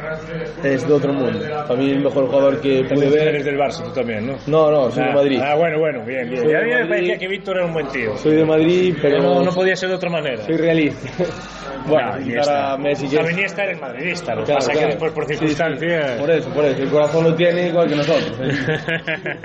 es 0.62 0.86
de 0.86 0.92
otro 0.92 1.12
mundo. 1.12 1.40
Para 1.68 1.78
mí 1.78 1.90
el 1.90 2.00
mejor 2.02 2.26
jugador 2.26 2.60
que 2.60 2.84
pude 2.84 3.10
ver. 3.10 3.28
Eres 3.28 3.44
del 3.44 3.56
Barça 3.58 3.84
tú 3.84 3.90
también, 3.92 4.26
¿no? 4.26 4.36
No, 4.46 4.70
no, 4.70 4.90
soy 4.90 5.02
ah, 5.02 5.06
de 5.08 5.14
Madrid. 5.14 5.40
Ah, 5.42 5.54
bueno, 5.56 5.78
bueno, 5.78 6.04
bien, 6.04 6.30
bien. 6.30 6.48
Ya 6.48 6.58
a 6.58 6.62
mí 6.62 6.70
me 6.70 6.86
parecía 6.86 7.18
que 7.18 7.28
Víctor 7.28 7.56
era 7.56 7.66
un 7.66 7.72
buen 7.72 7.88
tío. 7.88 8.16
Soy 8.16 8.36
de 8.36 8.44
Madrid, 8.44 8.96
pero 9.00 9.18
Pero 9.18 9.34
no, 9.34 9.42
no 9.44 9.52
podía 9.52 9.76
ser 9.76 9.90
de 9.90 9.96
otra 9.96 10.10
manera. 10.10 10.42
soy 10.42 10.56
realista. 10.56 11.08
bueno, 11.86 12.06
No, 12.12 12.12
quitar 12.18 12.22
Iniesta. 12.26 12.72
a 12.72 12.76
Messi 12.78 13.08
que 13.08 13.16
Iniesta 13.32 13.64
eres 13.64 13.80
madridista, 13.80 14.34
lo 14.34 14.44
Claro, 14.44 14.58
pasa 14.58 14.72
claro. 14.72 14.86
que 14.86 14.92
después 14.92 15.12
por 15.12 15.24
Sí, 15.26 15.32
sí. 15.34 15.38
circunstancias... 15.38 16.20
Por 16.20 16.30
eso, 16.30 16.48
por 16.50 16.64
eso. 16.64 16.82
El 16.82 16.88
corazón 16.88 17.24
lo 17.24 17.34
tiene 17.34 17.68
igual 17.68 17.88
que 17.88 17.96
nosotros. 17.96 18.38
¿eh? 18.40 18.50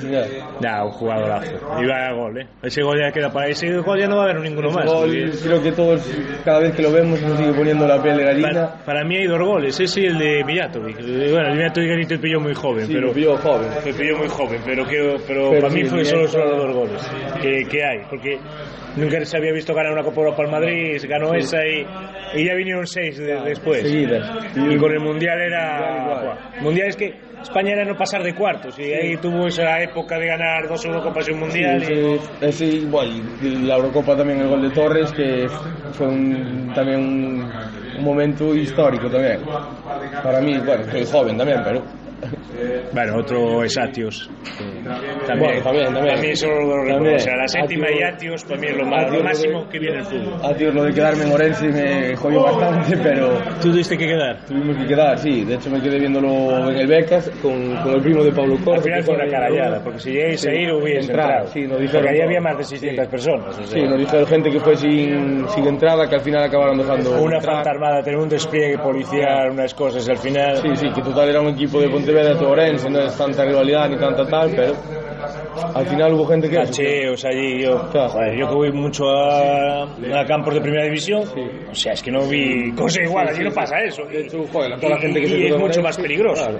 Sí. 0.00 0.08
Nah, 0.60 0.84
un 0.84 0.90
jugadorazo. 0.92 1.52
Y 1.80 1.86
vaya 1.86 2.12
gol, 2.12 2.38
¿eh? 2.40 2.46
Ese 2.62 2.82
gol 2.82 2.98
ya 3.00 3.10
queda 3.12 3.30
para 3.32 3.48
ese 3.48 3.70
gol 3.78 3.98
ya 3.98 4.06
no 4.06 4.16
va 4.16 4.22
a 4.22 4.30
haber 4.30 4.40
ninguno 4.40 4.70
más. 4.70 4.84
Gol, 4.86 5.08
porque- 5.10 5.30
creo 5.42 5.62
que 5.62 5.72
todos, 5.72 6.08
cada 6.44 6.60
vez 6.60 6.74
que 6.74 6.82
lo 6.82 6.92
vemos, 6.92 7.20
nos 7.22 7.38
sigue 7.38 7.52
poniendo 7.52 7.86
la 7.86 8.02
piel 8.02 8.16
de 8.16 8.24
gallina. 8.24 8.48
Para, 8.52 8.84
para 8.84 9.04
mí 9.04 9.16
hay 9.16 9.26
dos 9.26 9.38
goles, 9.40 9.78
ese 9.80 10.00
y 10.02 10.06
el 10.06 10.18
de 10.18 10.44
Mijatovic. 10.44 10.96
Bueno, 10.98 11.48
el 11.48 11.56
Mijatovic 11.56 12.08
te 12.08 12.18
pilló 12.18 12.40
muy 12.40 12.54
joven, 12.54 12.86
Sí, 12.86 12.92
pero 12.94 13.08
lo 13.08 13.12
pilló 13.12 13.36
joven. 13.36 13.68
me 13.84 13.92
pilló 13.92 14.16
muy 14.18 14.28
joven, 14.28 14.60
pero, 14.64 14.84
que, 14.86 15.16
pero, 15.26 15.50
Pero 15.50 15.60
para 15.62 15.72
mí 15.74 15.82
sí, 15.84 15.88
fue 15.90 16.04
solo, 16.04 16.28
solo 16.28 16.44
los 16.56 16.66
dos 16.66 16.74
goles 16.76 17.10
que, 17.42 17.66
que 17.68 17.84
hay, 17.84 17.98
porque 18.08 18.38
nunca 18.96 19.24
se 19.24 19.36
había 19.36 19.52
visto 19.52 19.74
ganar 19.74 19.92
una 19.92 20.02
Copa 20.02 20.20
Europa 20.20 20.42
al 20.42 20.50
Madrid, 20.50 20.75
ganó 21.08 21.34
esa 21.34 21.58
y, 21.66 21.86
y 22.40 22.46
ya 22.46 22.54
vinieron 22.54 22.86
seis 22.86 23.18
de- 23.18 23.40
después. 23.42 23.82
Seguidas. 23.82 24.26
Y 24.56 24.76
con 24.76 24.92
el 24.92 25.00
Mundial 25.00 25.38
era... 25.40 26.20
Buah, 26.22 26.60
Mundial 26.62 26.88
es 26.88 26.96
que 26.96 27.14
España 27.42 27.72
era 27.72 27.84
no 27.84 27.96
pasar 27.96 28.22
de 28.22 28.34
cuartos 28.34 28.78
y 28.78 28.92
ahí 28.92 29.16
tuvo 29.18 29.46
esa 29.46 29.80
época 29.82 30.18
de 30.18 30.26
ganar 30.26 30.68
dos 30.68 30.84
Eurocopas 30.84 31.28
y 31.28 31.32
un 31.32 31.40
Mundial. 31.40 31.84
Sí, 31.84 31.92
y- 31.92 32.14
ese- 32.14 32.46
ese 32.46 32.64
igual, 32.66 33.08
la 33.66 33.76
Eurocopa 33.76 34.16
también 34.16 34.40
el 34.40 34.48
gol 34.48 34.62
de 34.62 34.70
Torres, 34.70 35.12
que 35.12 35.46
fue 35.92 36.06
un- 36.08 36.72
también 36.74 37.00
un, 37.00 37.50
un 37.98 38.04
momento 38.04 38.54
histórico 38.54 39.08
también. 39.08 39.40
Para 40.22 40.40
mí, 40.40 40.58
bueno, 40.58 40.84
soy 40.90 41.04
joven 41.04 41.36
también, 41.36 41.60
pero 41.64 41.82
Bueno, 42.92 43.16
otro 43.18 43.62
es 43.64 43.76
Atios. 43.76 44.30
También, 44.56 44.84
Bueno, 44.84 45.62
también, 45.62 45.62
también. 45.92 45.92
Para 46.06 46.20
mí 46.20 46.28
eso 46.28 46.46
lo 46.48 46.54
recuerdo. 46.84 46.94
También. 46.94 47.14
O 47.16 47.18
sea, 47.18 47.36
la 47.36 47.48
séptima 47.48 47.86
Atios- 47.86 48.00
y 48.00 48.02
Atios 48.14 48.44
para 48.44 48.60
mí 48.60 48.66
es 48.68 48.76
lo, 48.76 48.84
más, 48.86 48.98
Atios 49.00 49.12
lo 49.12 49.18
lo 49.18 49.24
máximo 49.24 49.60
de- 49.64 49.68
que 49.68 49.78
viene 49.78 49.98
el 49.98 50.04
fútbol. 50.04 50.40
a 50.44 50.54
tío 50.56 50.72
lo 50.72 50.84
de 50.84 50.92
quedarme 50.92 51.24
en 51.24 51.32
Orense 51.32 51.68
me 51.68 52.16
jodió 52.16 52.42
bastante, 52.42 52.96
pero 53.02 53.28
Tú 53.60 53.70
tuviste 53.70 53.98
que 53.98 54.06
quedar. 54.06 54.44
tuvimos 54.46 54.76
que 54.78 54.86
quedar, 54.86 55.18
sí. 55.18 55.44
De 55.44 55.54
hecho 55.56 55.70
me 55.70 55.80
quedé 55.82 55.98
viéndolo 55.98 56.70
en 56.70 56.76
el 56.78 56.86
Becas 56.86 57.28
con, 57.42 57.76
con 57.82 57.94
el 57.96 58.02
primo 58.02 58.24
de 58.24 58.32
Pablo 58.32 58.56
Corte. 58.64 58.76
Al 58.78 58.82
final 58.84 59.02
fue 59.02 59.14
una 59.16 59.26
carallada, 59.28 59.82
porque 59.84 59.98
si 60.00 60.12
llegáis 60.12 60.46
a 60.46 60.54
ir 60.54 60.72
hubiese 60.72 61.00
Entrar, 61.10 61.26
entrado. 61.30 61.46
sí, 61.48 61.60
nos 61.62 61.70
porque 61.70 61.82
dijeron 61.82 62.08
ahí 62.08 62.14
todo. 62.16 62.24
había 62.26 62.40
más 62.40 62.58
de 62.58 62.64
600 62.64 63.06
personas. 63.08 63.48
o 63.58 63.62
sea, 63.62 63.66
Sí, 63.66 63.82
nos 63.82 63.98
dijeron 63.98 64.26
gente 64.26 64.50
que 64.50 64.60
fue 64.60 64.76
sin, 64.76 65.48
sin 65.48 65.66
entrada, 65.66 66.08
que 66.08 66.14
al 66.14 66.20
final 66.22 66.44
acabaron 66.44 66.78
dejando 66.78 67.20
una 67.20 67.40
falta 67.40 67.70
armada, 67.70 68.02
tener 68.02 68.18
un 68.20 68.28
despliegue 68.28 68.78
policial, 68.78 69.50
unas 69.50 69.74
cosas, 69.74 70.08
al 70.08 70.18
final... 70.18 70.56
Sí, 70.58 70.68
sí, 70.76 70.88
que 70.94 71.02
total 71.02 71.28
era 71.28 71.40
un 71.40 71.48
equipo 71.48 71.80
de 71.80 71.90
Pontevedra 72.06 72.34
de 72.38 72.46
Orense, 72.46 72.88
no 72.88 73.00
es 73.00 73.16
tanta 73.16 73.44
rivalidad 73.44 73.88
ni 73.90 73.96
tanta 73.96 74.24
tal, 74.28 74.48
pero 74.54 74.74
al 75.74 75.86
final 75.86 76.12
hubo 76.14 76.24
gente 76.26 76.48
que... 76.48 76.54
cacheos 76.54 77.24
allí. 77.24 77.62
Yo, 77.64 77.88
Claro. 77.90 78.10
joder, 78.10 78.38
yo 78.38 78.48
que 78.48 78.54
voy 78.54 78.70
mucho 78.72 79.08
a, 79.10 79.82
a 79.82 80.24
campos 80.24 80.54
de 80.54 80.60
primera 80.60 80.84
división, 80.84 81.24
o 81.68 81.74
sea, 81.74 81.94
es 81.94 82.02
que 82.04 82.12
no 82.12 82.20
vi 82.28 82.70
cosa 82.76 83.02
igual, 83.02 83.26
allí 83.28 83.42
no 83.42 83.50
pasa 83.50 83.80
eso. 83.80 84.04
De 84.04 84.20
hecho, 84.20 84.44
joder, 84.52 84.76
toda 84.78 84.90
la 84.90 84.98
Y- 84.98 85.02
gente 85.02 85.20
que 85.20 85.26
y 85.26 85.28
se 85.30 85.34
es 85.36 85.42
quedó 85.46 85.54
en 85.56 85.60
mucho 85.62 85.64
Orense, 85.80 85.82
más 85.82 85.96
peligroso. 85.96 86.44
claro. 86.44 86.58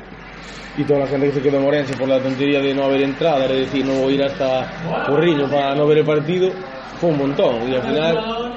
Y 0.78 0.84
toda 0.84 0.98
la 1.00 1.06
gente 1.06 1.26
que 1.28 1.32
se 1.34 1.42
quedó 1.42 1.58
en 1.58 1.66
Orense 1.68 1.96
por 1.96 2.08
la 2.08 2.18
tontería 2.20 2.60
de 2.60 2.74
no 2.74 2.82
haber 2.86 3.02
entrada, 3.02 3.44
es 3.44 3.50
decir, 3.72 3.86
no 3.86 4.10
ir 4.10 4.24
hasta 4.24 4.66
Porriño 5.06 5.48
para 5.48 5.76
no 5.76 5.86
ver 5.86 5.98
el 5.98 6.04
partido, 6.04 6.50
fue 6.98 7.10
un 7.10 7.18
montón. 7.18 7.70
Y 7.70 7.74
al 7.76 7.82
final 7.82 8.52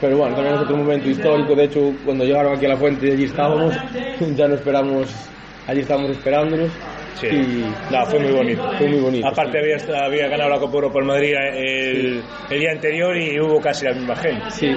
pero 0.00 0.16
bueno, 0.16 0.34
también 0.34 0.56
es 0.56 0.62
otro 0.62 0.76
momento 0.78 1.08
histórico. 1.10 1.54
De 1.54 1.64
hecho, 1.64 1.92
cuando 2.04 2.24
llegaron 2.24 2.56
aquí 2.56 2.64
a 2.66 2.70
la 2.70 2.76
fuente, 2.76 3.12
allí 3.12 3.24
estábamos, 3.24 3.72
ya 4.34 4.48
no 4.48 4.54
esperamos, 4.54 5.28
allí 5.66 5.80
estábamos 5.80 6.10
esperándonos. 6.10 6.70
Sí. 7.14 7.26
Y 7.26 7.64
No, 7.92 8.06
fue 8.06 8.18
muy 8.20 8.32
bonito. 8.32 8.62
fue 8.78 8.88
muy 8.88 8.98
bonito. 9.00 9.28
Aparte 9.28 9.58
había, 9.58 9.76
había 10.04 10.28
ganado 10.28 10.48
la 10.50 10.58
Copa 10.58 10.74
Europa 10.76 10.98
el 10.98 11.04
Madrid 11.04 11.34
el, 11.54 12.22
el 12.50 12.58
día 12.60 12.72
anterior 12.72 13.16
y 13.16 13.38
hubo 13.38 13.60
casi 13.60 13.84
la 13.84 13.92
misma 13.92 14.16
gente. 14.16 14.42
Sí. 14.50 14.74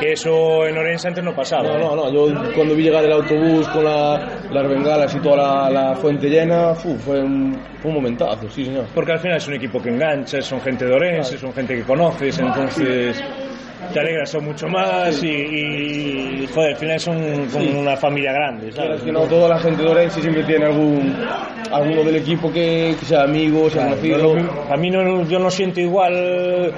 Que 0.00 0.12
eso 0.12 0.66
en 0.66 0.78
Orense 0.78 1.08
antes 1.08 1.22
no 1.22 1.34
pasaba. 1.36 1.62
No, 1.64 1.74
¿eh? 1.76 1.78
no, 1.80 1.94
no. 1.96 2.10
Yo 2.12 2.52
cuando 2.54 2.74
vi 2.74 2.84
llegar 2.84 3.04
el 3.04 3.12
autobús 3.12 3.68
con 3.68 3.84
la- 3.84 4.28
las 4.50 4.68
bengalas 4.68 5.14
y 5.14 5.18
toda 5.20 5.36
la, 5.36 5.70
la 5.70 5.94
fuente 5.96 6.28
llena, 6.28 6.74
fu, 6.74 6.96
fue, 6.96 7.20
un, 7.22 7.54
fue 7.82 7.90
un 7.90 7.96
momentazo, 7.96 8.48
sí, 8.50 8.64
señor. 8.64 8.86
Porque 8.94 9.12
al 9.12 9.18
final 9.20 9.36
es 9.36 9.46
un 9.46 9.54
equipo 9.54 9.80
que 9.82 9.90
engancha, 9.90 10.40
son 10.40 10.60
gente 10.62 10.86
de 10.86 10.92
Orense, 10.94 11.36
son 11.36 11.52
gente 11.52 11.74
que 11.76 11.82
conoces, 11.82 12.38
entonces 12.38 13.22
te 13.92 14.00
alegras 14.00 14.30
son 14.30 14.44
mucho 14.44 14.66
más 14.68 15.22
y, 15.22 15.28
y, 15.28 16.46
joder, 16.54 16.70
al 16.70 16.76
final 16.76 17.00
son 17.00 17.16
como 17.52 17.64
Sí. 17.64 17.76
una 17.78 17.96
familia 17.96 18.32
grande, 18.32 18.72
¿sabes? 18.72 19.02
que 19.02 19.12
no, 19.12 19.20
toda 19.22 19.48
la 19.48 19.58
gente 19.58 19.82
de 19.82 19.88
Orense 19.88 20.20
siempre 20.20 20.42
tiene 20.44 20.66
algún 20.66 21.14
alguno 21.72 22.02
del 22.04 22.16
equipo 22.16 22.50
que, 22.52 22.94
que 22.98 23.04
sea 23.06 23.22
amigo, 23.22 23.68
sea 23.70 23.84
conocido. 23.88 24.34
a 24.70 24.76
mí 24.76 24.90
no, 24.90 25.24
yo 25.28 25.38
no 25.38 25.50
siento 25.50 25.80
igual 25.80 26.72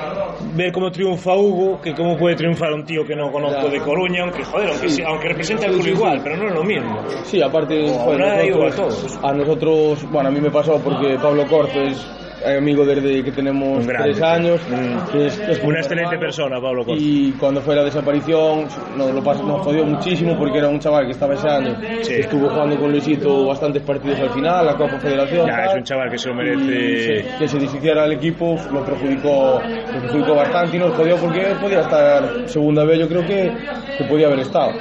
ver 0.54 0.72
cómo 0.72 0.90
triunfa 0.90 1.34
Hugo 1.34 1.80
que 1.80 1.94
cómo 1.94 2.16
puede 2.16 2.36
triunfar 2.36 2.72
un 2.72 2.84
tío 2.84 3.04
que 3.04 3.14
no 3.14 3.30
conozco 3.30 3.68
de 3.68 3.78
Coruña, 3.80 4.22
aunque 4.22 4.42
joder, 4.44 4.70
aunque, 4.70 4.88
Sí. 4.88 5.02
aunque 5.06 5.28
representa 5.28 5.66
Sí, 5.68 5.74
club 5.74 5.86
igual, 5.88 6.20
pero 6.22 6.36
no 6.36 6.48
es 6.48 6.54
lo 6.54 6.64
mismo. 6.64 6.98
Sí, 7.24 7.42
aparte, 7.42 7.88
joder, 7.88 8.52
nosotros, 8.54 9.18
a 9.22 9.32
nosotros, 9.32 10.10
bueno, 10.10 10.28
a 10.28 10.32
mí 10.32 10.40
me 10.40 10.50
pasó 10.50 10.78
porque 10.82 11.16
Pablo 11.20 11.44
Corzo 11.46 11.80
es 11.80 11.96
amigo 12.44 12.84
desde 12.84 13.22
que 13.24 13.32
tenemos 13.32 13.86
tres 13.86 14.20
años. 14.22 14.60
Mm. 14.68 15.10
que 15.12 15.26
es- 15.26 15.38
es 15.38 15.58
Una 15.60 15.68
un 15.68 15.76
excelente 15.76 16.02
hermano. 16.14 16.20
persona, 16.20 16.60
Pablo 16.60 16.84
Corzo. 16.84 17.00
Y 17.02 17.32
cuando 17.38 17.60
fue 17.60 17.74
la 17.76 17.84
desaparición 17.84 18.66
nos, 18.96 19.10
lo 19.12 19.22
pas- 19.22 19.42
nos 19.44 19.60
jodió 19.62 19.84
muchísimo 19.86 20.36
porque 20.38 20.58
era 20.58 20.68
un 20.68 20.78
chaval 20.78 21.06
que 21.06 21.12
estaba 21.12 21.34
ese 21.34 21.48
año. 21.48 21.76
Sí. 22.02 22.14
Estuvo 22.14 22.48
jugando 22.48 22.76
con 22.78 22.90
Luisito 22.92 23.46
bastantes 23.46 23.82
partidos 23.82 24.18
al 24.20 24.30
final, 24.30 24.66
la 24.66 24.74
Copa 24.74 24.98
Federación. 24.98 25.46
Ya, 25.46 25.56
tal. 25.56 25.68
es 25.70 25.74
un 25.76 25.84
chaval 25.84 26.10
que 26.10 26.18
se 26.18 26.28
lo 26.28 26.34
Y 26.34 26.36
merece. 26.56 27.22
se- 27.22 27.38
que 27.38 27.48
se 27.48 27.58
deshiciera 27.58 28.04
el 28.04 28.12
equipo 28.12 28.56
lo 28.72 28.84
perjudicó, 28.84 29.60
lo 29.94 30.00
perjudicó 30.02 30.34
bastante 30.34 30.76
y 30.76 30.80
nos 30.80 30.92
jodió 30.94 31.16
porque 31.16 31.40
podía 31.60 31.80
estar 31.80 32.48
segunda 32.48 32.84
vez, 32.84 32.98
yo 32.98 33.08
creo 33.08 33.26
que, 33.26 33.52
que 33.98 34.04
podía 34.04 34.26
haber 34.26 34.40
estado. 34.40 34.72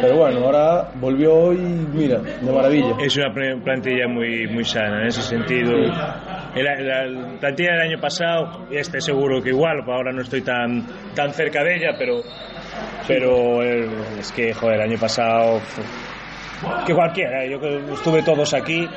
Pero 0.00 0.16
bueno, 0.16 0.44
ahora 0.44 0.90
volvió 1.00 1.52
y 1.52 1.56
mira, 1.56 2.18
de 2.18 2.52
maravilla. 2.52 2.94
Es 3.00 3.16
una 3.16 3.32
plantilla 3.32 4.06
muy, 4.06 4.46
muy 4.46 4.64
sana 4.64 5.00
en 5.02 5.08
ese 5.08 5.22
sentido. 5.22 5.72
El- 5.72 5.92
La, 6.54 6.74
la 7.04 7.38
plantilla 7.38 7.72
del 7.72 7.80
año 7.82 8.00
pasado, 8.00 8.66
este 8.70 9.00
seguro 9.00 9.40
que 9.42 9.50
igual, 9.50 9.82
pues 9.84 9.94
ahora 9.96 10.12
no 10.12 10.22
estoy 10.22 10.40
tan, 10.42 10.84
tan 11.14 11.32
cerca 11.32 11.62
de 11.62 11.76
ella, 11.76 11.90
pero, 11.98 12.22
pero 13.06 13.62
es 13.62 14.32
que, 14.32 14.52
joder, 14.54 14.76
el 14.80 14.90
año 14.90 14.98
pasado, 14.98 15.60
que 16.86 16.94
cualquiera, 16.94 17.46
yo 17.46 17.58
estuve 17.92 18.22
todos 18.22 18.54
aquí, 18.54 18.88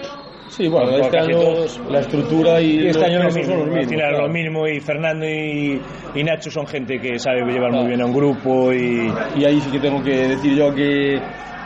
Sí, 0.50 0.68
bueno, 0.68 0.92
Con 0.92 1.02
este 1.02 1.18
año 1.18 1.40
todos. 1.40 1.80
la 1.90 2.00
estructura 2.02 2.60
y, 2.60 2.82
y 2.82 2.88
este 2.88 3.06
año 3.06 3.20
lo 3.24 3.32
mismo, 3.32 3.44
son 3.56 3.58
los 3.60 3.68
mismos. 3.70 3.96
claro. 3.96 4.18
lo 4.24 4.28
mismo, 4.28 4.68
y 4.68 4.80
Fernando 4.82 5.26
y, 5.26 5.82
y 6.14 6.24
Nacho 6.26 6.52
son 6.52 6.68
gente 6.68 7.00
que 7.00 7.18
sabe 7.20 7.38
llevar 7.46 7.70
Claro. 7.70 7.76
muy 7.78 7.88
bien 7.88 8.02
a 8.02 8.06
un 8.06 8.14
grupo 8.14 8.74
y... 8.74 9.10
Y 9.38 9.46
ahí 9.46 9.62
sí 9.62 9.72
que 9.72 9.80
tengo 9.80 10.04
que 10.04 10.28
decir 10.28 10.54
yo 10.58 10.76
que 10.76 11.22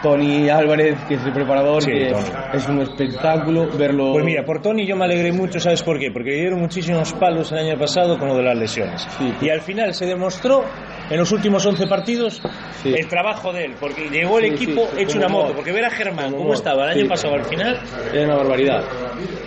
Tony 0.06 0.48
Álvarez, 0.52 1.00
que 1.08 1.16
es 1.16 1.26
el 1.26 1.34
preparador, 1.34 1.82
Sí, 1.82 1.90
que 1.90 2.12
Tony. 2.12 2.24
es 2.54 2.68
un 2.70 2.80
espectáculo 2.82 3.68
verlo. 3.76 4.12
Pues 4.14 4.24
mira, 4.24 4.46
por 4.46 4.62
Tony 4.62 4.86
yo 4.86 4.96
me 4.96 5.06
alegré 5.06 5.32
mucho, 5.32 5.60
¿sabes 5.60 5.82
por 5.82 5.98
qué? 5.98 6.12
Porque 6.12 6.30
le 6.30 6.38
dieron 6.42 6.60
muchísimos 6.60 7.12
palos 7.14 7.52
el 7.52 7.58
año 7.58 7.76
pasado 7.80 8.20
con 8.20 8.28
lo 8.28 8.38
de 8.38 8.44
las 8.44 8.56
lesiones. 8.56 9.02
Sí. 9.18 9.34
Y 9.42 9.50
al 9.50 9.62
final 9.62 9.96
se 9.96 10.06
demostró 10.06 10.64
en 11.10 11.18
los 11.18 11.32
últimos 11.32 11.66
11 11.66 11.88
partidos 11.88 12.42
Sí. 12.82 12.94
el 12.96 13.08
trabajo 13.08 13.52
de 13.52 13.66
él, 13.66 13.74
porque 13.80 14.10
llegó 14.10 14.38
el 14.40 14.58
Sí, 14.58 14.64
equipo 14.66 14.88
sí, 14.96 15.02
hecho 15.02 15.18
una 15.18 15.28
moto, 15.28 15.54
porque 15.56 15.72
ver 15.72 15.86
a 15.86 15.90
Germán 15.90 16.32
cómo 16.34 16.54
estaba 16.54 16.92
el 16.92 17.00
año 17.00 17.10
pasado 17.10 17.34
al 17.36 17.46
final, 17.46 17.80
Era 18.14 18.26
una 18.26 18.36
barbaridad. 18.36 18.84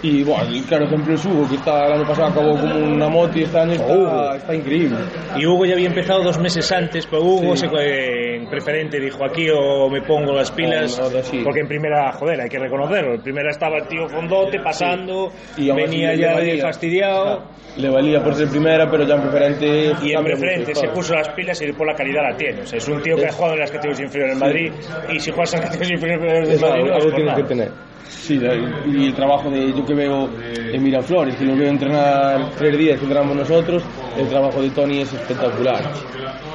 Y 0.02 0.22
bueno, 0.24 0.44
el 0.48 0.64
claro 0.64 0.86
ejemplo 0.86 1.14
es 1.14 1.24
Hugo, 1.24 1.48
que 1.48 1.54
está, 1.56 1.86
el 1.86 1.92
año 1.94 2.06
pasado 2.06 2.28
acabó 2.28 2.56
como 2.58 2.74
una 2.74 3.08
moto 3.08 3.38
y 3.38 3.42
este 3.44 3.58
año 3.58 3.72
está, 3.72 3.92
Hugo. 3.92 4.34
está 4.34 4.54
increíble. 4.54 4.96
y 5.36 5.46
Hugo 5.46 5.66
ya 5.66 5.74
había 5.74 5.86
empezado 5.86 6.22
dos 6.24 6.38
meses 6.38 6.70
antes, 6.72 7.06
pero 7.06 7.22
Hugo 7.22 7.56
se 7.56 7.68
fue 7.68 8.36
en 8.36 8.48
preferente 8.48 8.98
dijo 8.98 9.24
aquí 9.24 9.48
o 9.50 9.88
me 9.88 10.02
pongo 10.02 10.32
las 10.32 10.50
pilas, 10.50 10.98
O 10.98 11.04
ahora 11.04 11.22
sí. 11.22 11.40
porque 11.44 11.60
en 11.60 11.68
primera, 11.68 12.10
joder, 12.12 12.40
hay 12.40 12.48
que 12.48 12.58
reconocerlo, 12.58 13.14
en 13.14 13.22
primera 13.22 13.50
estaba 13.50 13.78
el 13.78 13.86
tío 13.86 14.08
fondote 14.08 14.58
pasando, 14.60 15.30
Y 15.56 15.70
venía 15.70 16.14
ya 16.16 16.34
valía. 16.34 16.62
fastidiado. 16.62 17.56
Le 17.76 17.88
valía 17.90 18.20
por 18.24 18.34
ser 18.34 18.48
primera, 18.48 18.90
pero 18.90 19.06
ya 19.06 19.14
en 19.14 19.20
preferente. 19.22 19.92
Y 20.02 20.12
en 20.12 20.24
preferente 20.24 20.74
se 20.74 20.88
puso 20.88 21.14
las 21.14 21.28
pilas 21.28 21.47
y 21.60 21.66
después 21.66 21.86
la 21.86 21.94
calidad 21.94 22.22
la 22.30 22.36
tiene. 22.36 22.62
O 22.62 22.66
sea, 22.66 22.78
es 22.78 22.88
un 22.88 23.02
tío 23.02 23.16
que 23.16 23.24
ha 23.26 23.28
Es- 23.28 23.34
jugado 23.34 23.54
en 23.54 23.60
las 23.60 23.70
categorías 23.70 24.00
inferiores 24.00 24.34
en 24.34 24.40
Madrid 24.40 24.72
y 25.12 25.20
si 25.20 25.30
juegas 25.30 25.54
en 25.54 25.60
las 25.60 25.70
categorías 25.70 26.02
inferiores 26.02 26.48
de 26.48 26.54
Es 26.54 26.60
Madrid 26.62 26.82
algo, 26.82 26.94
no 26.98 27.04
por 27.04 27.14
tienes 27.14 27.34
que 27.36 27.42
tener. 27.44 27.68
Sí, 28.08 28.40
y 28.86 29.06
el 29.06 29.14
trabajo 29.14 29.50
de 29.50 29.72
yo 29.72 29.84
que 29.84 29.94
veo 29.94 30.28
en 30.72 30.82
Miraflores, 30.82 31.34
que 31.36 31.44
lo 31.44 31.54
veo 31.56 31.68
entrenar 31.68 32.50
tres 32.56 32.76
días 32.78 32.98
que 32.98 33.04
entrenamos 33.04 33.36
nosotros, 33.36 33.82
el 34.16 34.28
trabajo 34.28 34.62
de 34.62 34.70
Tony 34.70 35.00
es 35.02 35.12
espectacular. 35.12 35.82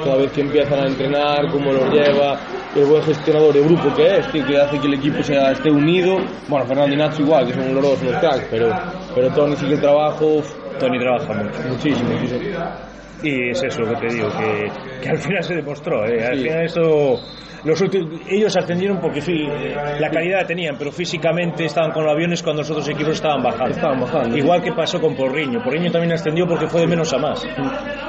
Cada 0.04 0.18
vez 0.18 0.32
que 0.32 0.42
empiezan 0.42 0.80
a 0.80 0.88
entrenar, 0.88 1.50
cómo 1.52 1.72
los 1.72 1.90
lleva, 1.92 2.40
el 2.76 2.86
buen 2.86 3.04
gestionador 3.04 3.54
de 3.54 3.62
grupo 3.62 3.94
que 3.96 4.18
es, 4.18 4.28
tío, 4.32 4.46
que 4.48 4.58
hace 4.58 4.80
que 4.80 4.88
el 4.88 4.96
equipo 4.96 5.22
sea, 5.24 5.52
esté 5.52 5.70
unido. 5.70 6.18
Bueno, 6.48 6.66
Fernando 6.66 6.94
y 6.96 6.98
Nacho 6.98 7.22
igual, 7.22 7.46
que 7.46 7.54
son 7.54 7.74
los 7.76 7.84
dos 7.84 8.02
unos 8.02 8.16
cracks, 8.18 8.48
pero, 8.50 8.70
pero 9.14 9.30
Tony 9.32 9.56
sí 9.56 9.68
que 9.68 9.74
el 9.74 9.82
trabajo 9.82 10.42
Tony 10.80 11.00
trabaja 11.00 11.34
mucho. 11.34 11.60
muchísimo. 11.70 12.10
muchísimo. 12.10 12.40
Y 13.24 13.50
es 13.52 13.64
eso 13.64 13.82
lo 13.82 13.90
que 14.00 14.08
te 14.08 14.14
digo, 14.14 14.28
que, 14.38 14.70
que 15.02 15.10
al 15.10 15.18
final 15.18 15.44
se 15.44 15.56
demostró. 15.56 16.06
¿eh? 16.06 16.26
Al 16.26 16.36
Sí. 16.38 16.44
final 16.44 16.66
eso... 16.66 17.20
Los 17.66 17.80
últimos- 17.80 18.20
ellos 18.30 18.54
ascendieron 18.58 19.00
porque 19.00 19.22
sí, 19.22 19.48
la 19.98 20.10
calidad 20.10 20.42
la 20.42 20.46
tenían, 20.46 20.76
pero 20.78 20.92
físicamente 20.92 21.64
estaban 21.64 21.92
con 21.92 22.04
los 22.04 22.12
aviones 22.12 22.44
cuando 22.44 22.62
los 22.62 22.70
otros 22.70 22.90
equipos 22.90 23.14
estaban 23.14 23.42
bajando. 23.42 23.70
Estaban 23.74 24.02
bajando. 24.02 24.38
Igual 24.38 24.62
que 24.62 24.74
pasó 24.74 25.00
con 25.00 25.16
Porriño. 25.16 25.64
Porriño 25.64 25.90
también 25.90 26.12
ascendió 26.12 26.46
porque 26.46 26.68
fue 26.68 26.82
de 26.82 26.88
menos 26.88 27.14
a 27.14 27.20
más. 27.20 27.48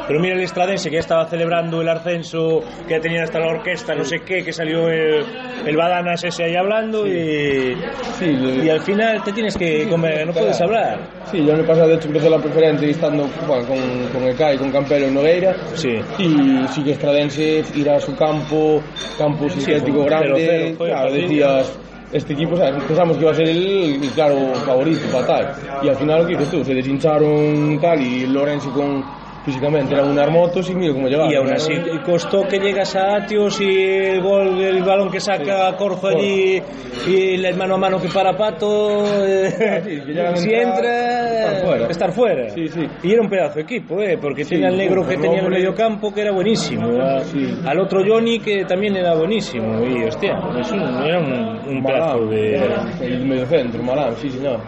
Pero 0.09 0.19
mira 0.19 0.35
el 0.35 0.41
Estradense 0.41 0.89
que 0.91 0.95
ya 0.97 1.01
estaba 1.01 1.25
celebrando 1.27 1.81
el 1.83 1.89
ascenso, 1.89 2.65
que 2.89 2.95
ya 2.95 3.01
tenía 3.01 3.23
hasta 3.23 3.39
la 3.39 3.47
orquesta, 3.47 3.95
no 3.95 4.03
sé 4.03 4.23
qué, 4.27 4.43
que 4.43 4.53
salió 4.53 4.89
el, 4.89 5.25
el 5.65 5.77
Badanas 5.77 6.25
ese 6.25 6.43
ahí 6.47 6.57
hablando 6.57 7.07
y, 7.07 7.77
Sí, 8.19 8.27
y 8.61 8.69
al 8.69 8.81
final 8.81 9.23
te 9.23 9.31
tienes 9.33 9.57
que 9.57 9.87
comer, 9.89 10.27
no 10.27 10.33
puedes 10.33 10.61
hablar. 10.61 10.99
Sí, 11.31 11.39
el 11.39 11.51
año 11.53 11.65
pasado 11.65 11.91
de 11.91 11.95
hecho 11.95 12.09
empezó 12.09 12.29
la 12.29 12.39
preferente 12.39 12.91
estando 12.91 13.25
bueno, 13.47 13.69
con, 13.69 13.79
con 14.13 14.25
el 14.25 14.37
CAI, 14.37 14.59
con 14.59 14.73
Campelo 14.73 15.04
Carlos 15.05 15.13
Nogueira 15.13 15.55
sí. 15.77 16.01
e 16.19 16.69
si 16.73 16.83
que 16.83 16.93
Estradense 16.93 17.65
irá 17.75 17.95
ao 17.95 18.01
su 18.01 18.15
campo 18.17 18.81
campo 19.19 19.49
sintético 19.51 20.01
sí, 20.01 20.05
grande 20.07 20.33
cero, 20.37 20.77
cero, 20.79 20.91
claro, 20.91 21.13
decías 21.13 21.79
este 22.13 22.33
equipo, 22.33 22.57
sabes, 22.57 22.81
pensamos 22.85 23.17
que 23.17 23.23
iba 23.25 23.33
a 23.33 23.35
ser 23.35 23.49
el, 23.49 24.01
el 24.01 24.11
claro 24.11 24.55
favorito 24.65 25.01
para 25.11 25.27
tal. 25.27 25.57
y 25.83 25.89
al 25.89 25.97
final 25.97 26.23
lo 26.23 26.27
que 26.29 26.37
dices 26.37 26.51
tú, 26.51 26.65
se 26.65 26.73
deshincharon 26.73 27.79
tal 27.81 28.01
y 28.01 28.27
Lorenzo 28.27 28.71
con 28.71 29.03
físicamente 29.45 29.95
eran 29.95 30.11
unas 30.11 30.31
motos 30.31 30.69
y 30.71 30.75
mira 30.75 30.93
cómo 30.95 31.07
llegaron. 31.09 31.31
Y 31.31 31.35
aún 31.37 31.49
¿no? 31.49 31.55
así 31.55 31.75
costó 32.05 32.43
que 32.49 32.59
llegas 32.59 32.95
a 32.97 33.17
Atios 33.17 33.61
y 33.61 33.65
el 33.83 34.23
gol, 34.23 34.61
el 34.61 34.83
balón 34.83 35.11
que 35.11 35.21
saca 35.21 35.77
Corzo 35.77 36.09
allí 36.09 36.63
y 37.07 37.35
el 37.45 37.55
mano 37.57 37.75
a 37.75 37.79
mano 37.79 38.01
que 38.01 38.09
para 38.09 38.33
Pato, 38.37 39.05
eh, 39.25 39.51
sí, 39.85 40.01
que 40.07 40.37
si 40.37 40.55
entra, 40.55 41.51
estar 41.53 41.65
fuera. 41.67 41.87
estar 41.89 42.13
fuera. 42.13 42.51
Sí, 42.51 42.69
sí. 42.69 42.81
Y 43.03 43.13
era 43.13 43.23
un 43.23 43.29
pedazo 43.29 43.57
de 43.57 43.63
equipo, 43.63 44.01
eh, 44.01 44.19
porque 44.21 44.45
Sí, 44.45 44.55
tenía 44.55 44.69
el 44.69 44.77
negro 44.79 45.07
que 45.07 45.17
tenía 45.17 45.39
en 45.41 45.45
el 45.47 45.51
medio 45.51 45.75
campo 45.75 46.13
que 46.13 46.23
era 46.23 46.33
buenísimo, 46.33 46.89
a- 47.03 47.21
Sí. 47.21 47.47
al 47.67 47.81
otro 47.81 48.03
Johnny 48.07 48.39
que 48.39 48.65
también 48.65 48.97
era 48.97 49.15
buenísimo 49.15 49.85
y 49.85 50.05
hostia, 50.05 50.39
un- 50.39 51.05
era 51.05 51.19
un, 51.21 51.77
un 51.77 51.83
pedazo 51.85 52.27
de... 52.27 52.57
el 53.03 53.25
medio 53.27 53.47
centro, 53.47 53.83
Malán, 53.83 54.15
sí, 54.17 54.31
señor. 54.31 54.59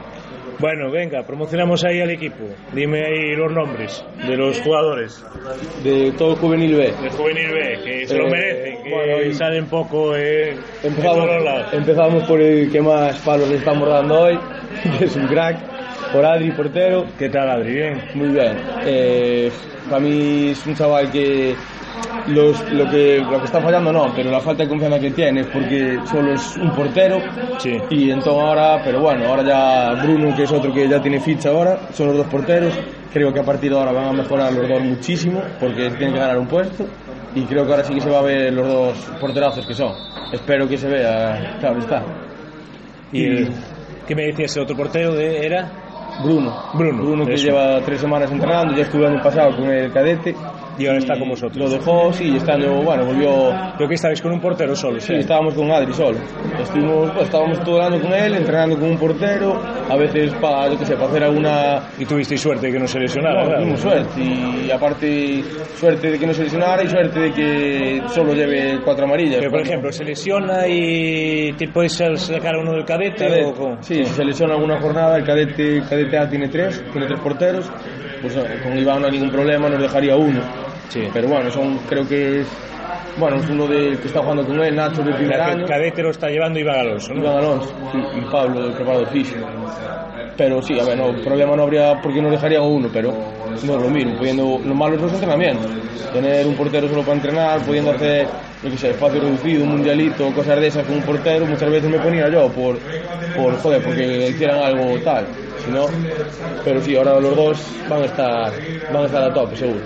Bueno, 0.59 0.91
venga, 0.91 1.23
promocionamos 1.23 1.85
ahí 1.85 2.01
al 2.01 2.11
equipo. 2.11 2.45
Dime 2.73 3.05
ahí 3.05 3.37
los 3.37 3.53
nombres 3.53 4.03
de 4.27 4.37
los 4.37 4.59
jugadores. 4.63 5.23
De 5.85 6.13
todo 6.13 6.31
el 6.33 6.37
juvenil 6.39 6.75
B. 6.77 6.93
De 7.03 7.11
Juvenil 7.11 7.51
B, 7.53 7.79
que 7.85 8.07
se 8.07 8.17
lo 8.17 8.27
Eh, 8.27 8.31
merecen, 8.31 8.83
que 8.83 8.91
bueno, 8.91 9.23
y- 9.23 9.35
salen 9.35 9.67
poco 9.67 10.17
eh, 10.17 10.53
en 10.53 10.59
Empezamos, 10.83 11.27
todos 11.27 11.45
lados. 11.45 11.73
empezamos 11.75 12.23
por 12.25 12.41
el 12.41 12.73
que 12.73 12.81
más 12.81 13.19
palos 13.21 13.49
le 13.51 13.57
estamos 13.57 13.87
dando 13.89 14.19
hoy, 14.23 14.39
que 14.99 15.05
es 15.05 15.15
un 15.17 15.27
crack, 15.27 15.59
por 16.13 16.25
Adri, 16.25 16.51
portero. 16.53 17.07
¿Qué 17.19 17.29
tal, 17.29 17.49
Adri? 17.51 17.73
Bien. 17.75 18.03
Muy 18.15 18.29
bien. 18.29 18.57
Eh, 18.85 19.51
para 19.89 20.01
mí 20.01 20.51
es 20.51 20.67
un 20.67 20.75
chaval 20.75 21.11
que 21.11 21.55
los- 22.29 22.73
lo 22.73 22.89
que 22.91 23.19
lo 23.19 23.39
que 23.39 23.45
está 23.45 23.61
fallando 23.61 23.93
no, 23.93 24.13
pero 24.15 24.31
la 24.31 24.41
falta 24.41 24.65
de 24.65 24.69
confianza 24.69 24.99
que 24.99 25.11
tiene 25.11 25.41
es 25.43 25.47
porque 25.47 25.99
solo 26.11 26.33
es 26.33 26.57
un 26.57 26.71
portero. 26.75 27.19
Sí. 27.59 27.77
Y 27.91 28.11
entonces 28.11 28.33
ahora, 28.43 28.81
pero 28.85 29.01
bueno, 29.01 29.27
ahora 29.27 29.43
ya 29.43 30.03
Bruno, 30.03 30.35
que 30.35 30.43
es 30.45 30.53
otro 30.53 30.73
que 30.73 30.89
ya 30.89 31.01
tiene 31.01 31.21
ficha 31.21 31.51
ahora, 31.51 31.79
son 31.93 32.09
los 32.09 32.17
dos 32.19 32.27
porteros. 32.27 32.73
Creo 33.13 33.33
que 33.33 33.41
a 33.41 33.45
partir 33.45 33.71
de 33.71 33.79
ahora 33.79 33.93
van 33.93 34.07
a 34.09 34.13
mejorar 34.13 34.53
los 34.53 34.69
dos 34.69 34.83
muchísimo 34.83 35.41
porque 35.59 35.89
tienen 35.91 36.13
que 36.15 36.19
ganar 36.19 36.39
un 36.39 36.47
puesto. 36.47 36.85
Y 37.35 37.43
creo 37.45 37.65
que 37.67 37.71
ahora 37.73 37.85
sí 37.85 37.95
que 37.95 38.01
se 38.01 38.11
va 38.11 38.19
a 38.19 38.23
ver 38.23 38.53
los 38.53 38.67
dos 38.67 38.99
porterazos 39.21 39.65
que 39.67 39.75
son. 39.75 39.93
Espero 40.33 40.67
que 40.69 40.77
se 40.77 40.89
vea, 40.89 41.57
claro 41.61 41.79
está. 41.79 42.03
¿Y 43.13 43.45
qué 44.07 44.15
me 44.15 44.25
decías 44.27 44.57
otro 44.59 44.77
portero? 44.77 45.15
De, 45.15 45.47
¿Era? 45.47 45.71
Bruno. 46.23 46.53
Bruno, 46.75 47.03
Bruno 47.03 47.27
que 47.27 47.35
eso. 47.35 47.47
lleva 47.47 47.81
tres 47.81 48.01
semanas 48.01 48.31
entrenando, 48.31 48.75
ya 48.75 48.83
estuve 48.83 49.07
el 49.07 49.15
año 49.15 49.23
pasado 49.23 49.57
con 49.57 49.71
el 49.71 49.93
cadete 49.93 50.35
Y 50.79 50.87
ahora 50.87 50.99
está 50.99 51.19
con 51.19 51.29
vosotros. 51.31 51.57
Lo 51.57 51.69
dejó, 51.71 52.13
sí, 52.13 52.37
año, 52.49 52.83
bueno, 52.83 53.05
volvió... 53.07 53.53
Creo 53.77 53.89
que 53.89 53.95
estabais 53.95 54.21
con 54.21 54.33
un 54.33 54.41
portero 54.41 54.75
solo, 54.77 55.01
Sí, 55.01 55.15
estábamos 55.15 55.55
con 55.55 55.71
Adri 55.71 55.93
solo. 55.93 56.19
Estuvimos, 56.61 57.11
pues, 57.13 57.25
estábamos 57.25 57.59
con 57.61 58.13
él, 58.13 58.35
entrenando 58.35 58.79
con 58.79 58.91
un 58.91 58.99
portero, 58.99 59.61
a 59.89 59.97
veces 59.97 60.33
para, 60.35 60.69
yo 60.69 60.79
qué 60.79 60.87
sé, 60.87 60.95
para 60.95 61.09
hacer 61.09 61.25
alguna... 61.25 61.83
Y 61.99 62.05
tuvisteis 62.05 62.41
suerte 62.41 62.67
de 62.67 62.73
que 62.73 62.79
no 62.79 62.87
se 62.87 63.01
lesionara, 63.01 63.57
tuvimos 63.57 63.81
suerte, 63.81 64.21
y 64.21 64.71
aparte 64.71 65.43
suerte 65.77 66.11
de 66.11 66.19
que 66.19 66.27
no 66.27 66.35
se 66.35 66.45
lesionara 66.45 66.83
y 66.83 66.89
suerte 66.89 67.21
de 67.21 67.33
que 67.33 68.03
solo 68.09 68.35
lleve 68.35 68.81
cuatro 68.85 69.05
amarillas. 69.05 69.39
Pero, 69.39 69.51
por 69.51 69.61
ejemplo, 69.61 69.93
se 69.93 70.05
lesiona 70.05 70.67
y 70.67 71.53
te 71.55 71.69
puedes 71.69 71.93
sacar 71.93 72.57
uno 72.57 72.73
del 72.73 72.85
cadete, 72.85 73.27
Cadete. 73.27 73.45
o 73.45 73.55
cómo? 73.55 73.77
Sí, 73.83 74.05
si 74.05 74.13
se 74.13 74.25
lesiona 74.25 74.55
alguna 74.55 74.81
jornada, 74.81 75.17
el 75.17 75.25
cadete, 75.25 75.79
el 75.79 75.89
cadete 75.89 76.19
A 76.19 76.29
tiene 76.29 76.49
tres, 76.49 76.83
tiene 76.93 77.07
tres 77.07 77.21
porteros, 77.21 77.71
pues 78.23 78.37
eh, 78.37 78.61
con 78.63 78.77
Iván 78.79 79.01
no 79.01 79.07
hay 79.07 79.13
ningún 79.13 79.31
problema, 79.31 79.69
nos 79.69 79.81
dejaría 79.81 80.17
uno. 80.17 80.41
Sí. 80.89 81.09
Pero 81.13 81.29
bueno, 81.29 81.51
son, 81.51 81.79
creo 81.89 82.07
que 82.07 82.41
es, 82.41 82.47
bueno, 83.19 83.37
es 83.37 83.49
uno 83.49 83.67
de, 83.67 83.99
que 83.99 84.07
está 84.07 84.21
jugando 84.21 84.45
con 84.47 84.61
él, 84.61 84.75
Nacho, 84.75 85.03
del 85.03 85.15
primer 85.15 85.35
El 85.35 85.41
año. 85.41 85.67
cadete 85.67 86.03
lo 86.03 86.11
está 86.11 86.29
llevando 86.29 86.59
Iván 86.59 86.79
Alonso, 86.81 87.15
¿no? 87.15 87.21
Iván 87.21 87.37
Alonso 87.39 87.73
y, 87.95 88.19
y 88.19 88.23
Pablo, 88.31 88.63
del 88.63 88.73
preparador 88.73 89.09
físico. 89.09 89.47
Pero 90.37 90.63
sí, 90.63 90.79
a 90.79 90.85
ver, 90.85 90.99
no, 90.99 91.15
problema 91.23 91.57
no 91.57 91.63
habría 91.63 92.01
porque 92.03 92.21
nos 92.21 92.31
dejaría 92.31 92.61
uno, 92.61 92.89
pero 92.93 93.13
no 93.65 93.77
es 93.77 93.83
lo 93.83 93.89
mismo, 93.89 94.17
pudiendo, 94.19 94.61
lo 94.65 94.75
malo 94.75 94.97
es 94.97 95.03
los 95.03 95.13
entrenamientos. 95.13 95.67
Tener 96.13 96.47
un 96.47 96.55
portero 96.55 96.89
solo 96.89 97.03
para 97.03 97.15
entrenar, 97.15 97.61
pudiendo 97.63 97.91
hacer, 97.91 98.29
yo 98.63 98.71
qué 98.71 98.77
sé, 98.79 98.91
espacio 98.91 99.21
reducido, 99.21 99.65
un 99.65 99.71
mundialito, 99.71 100.31
cosas 100.35 100.61
de 100.61 100.67
esas 100.67 100.85
con 100.85 100.97
un 100.97 101.03
portero, 101.03 101.47
muchas 101.47 101.71
veces 101.71 101.91
me 101.91 101.99
ponía 101.99 102.29
yo 102.29 102.49
por, 102.53 102.79
por 103.35 103.57
joder, 103.59 103.83
porque 103.83 104.29
hicieran 104.29 104.63
algo 104.63 105.01
tal. 105.01 105.27
Si 105.65 105.71
no, 105.71 105.87
pero 106.65 106.81
sí, 106.83 106.95
ahora 106.97 107.19
los 107.19 107.35
dos 107.35 107.83
van 107.89 108.03
a 108.03 108.05
estar, 108.05 108.53
van 108.93 109.03
a 109.03 109.07
estar 109.07 109.23
a 109.23 109.33
tope, 109.33 109.57
seguro. 109.57 109.81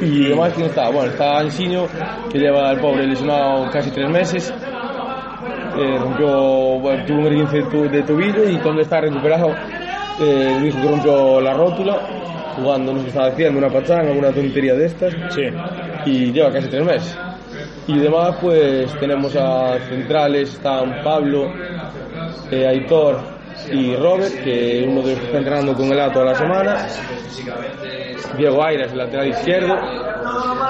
Y 0.00 0.26
además, 0.26 0.52
¿quién 0.54 0.66
está? 0.66 0.90
Bueno, 0.90 1.10
está 1.10 1.38
Ansiño, 1.38 1.86
que 2.30 2.38
lleva 2.38 2.70
al 2.70 2.80
pobre 2.80 3.06
lesionado 3.06 3.70
casi 3.70 3.90
tres 3.90 4.10
meses. 4.10 4.52
Eh, 5.78 5.98
rompió, 5.98 6.78
bueno, 6.80 7.04
tuvo 7.04 7.18
un 7.18 7.26
esguince 7.26 7.62
de, 7.88 8.02
tobillo 8.02 8.48
y 8.48 8.56
cuando 8.58 8.80
está 8.80 9.00
recuperado 9.00 9.54
eh, 10.20 10.58
dijo 10.62 10.80
que 10.80 10.88
rompió 10.88 11.40
la 11.40 11.52
rótula 11.52 12.00
jugando, 12.56 12.94
no 12.94 13.00
sé 13.02 13.08
estaba 13.08 13.26
haciendo, 13.26 13.58
una 13.58 13.68
pachanga, 13.68 14.10
una 14.12 14.32
tontería 14.32 14.74
de 14.74 14.86
estas 14.86 15.14
Sí. 15.34 15.42
y 16.06 16.32
lleva 16.32 16.50
casi 16.50 16.68
tres 16.68 16.84
meses. 16.84 17.18
Y 17.86 17.98
demás, 17.98 18.36
pues 18.40 18.92
tenemos 18.98 19.36
a 19.36 19.78
centrales, 19.88 20.54
están 20.54 21.02
Pablo, 21.04 21.52
eh, 22.50 22.66
Aitor 22.66 23.20
y 23.70 23.94
Robert, 23.94 24.42
que 24.42 24.84
uno 24.88 25.02
de 25.02 25.12
ellos 25.12 25.24
está 25.24 25.38
entrenando 25.38 25.74
con 25.74 25.92
el 25.92 26.00
A 26.00 26.12
toda 26.12 26.26
la 26.26 26.34
semana. 26.34 26.86
Diego 28.36 28.62
Airas, 28.62 28.92
el 28.92 28.98
lateral 28.98 29.28
izquierdo, 29.28 29.76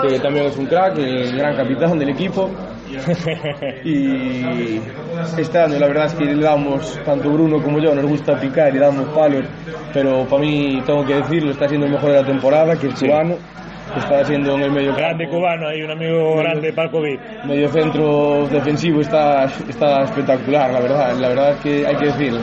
que 0.02 0.18
también 0.20 0.46
es 0.46 0.56
un 0.56 0.66
crack, 0.66 0.98
el 0.98 1.36
gran 1.36 1.56
capitán 1.56 1.98
del 1.98 2.10
equipo. 2.10 2.50
y 3.84 4.80
este 5.38 5.58
año 5.58 5.78
la 5.78 5.88
verdad 5.88 6.06
es 6.06 6.14
que 6.14 6.24
le 6.24 6.42
damos, 6.42 6.98
tanto 7.04 7.30
Bruno 7.30 7.60
como 7.62 7.78
yo, 7.78 7.94
nos 7.94 8.06
gusta 8.06 8.38
picar 8.38 8.74
y 8.74 8.78
damos 8.78 9.08
palos, 9.08 9.44
pero 9.92 10.24
para 10.24 10.42
mí, 10.42 10.80
tengo 10.86 11.04
que 11.04 11.14
decirlo, 11.16 11.50
está 11.50 11.68
siendo 11.68 11.86
el 11.86 11.92
mejor 11.92 12.12
de 12.12 12.20
la 12.20 12.26
temporada, 12.26 12.76
que 12.76 12.86
es 12.88 12.94
cubano, 12.94 13.36
que 13.92 14.00
está 14.00 14.20
haciendo 14.20 14.54
en 14.54 14.62
el 14.62 14.70
medio 14.70 14.94
Grande 14.94 15.28
cubano, 15.28 15.68
hay 15.68 15.82
un 15.82 15.90
amigo 15.90 16.36
grande, 16.36 16.72
Palkovic. 16.72 17.20
medio 17.44 17.68
centro 17.68 18.46
defensivo 18.48 19.00
está, 19.00 19.44
está 19.44 20.04
espectacular, 20.04 20.72
la 20.72 20.80
verdad, 20.80 21.16
la 21.18 21.28
verdad 21.28 21.50
es 21.52 21.60
que 21.60 21.86
hay 21.86 21.96
que 21.96 22.06
decirlo. 22.06 22.40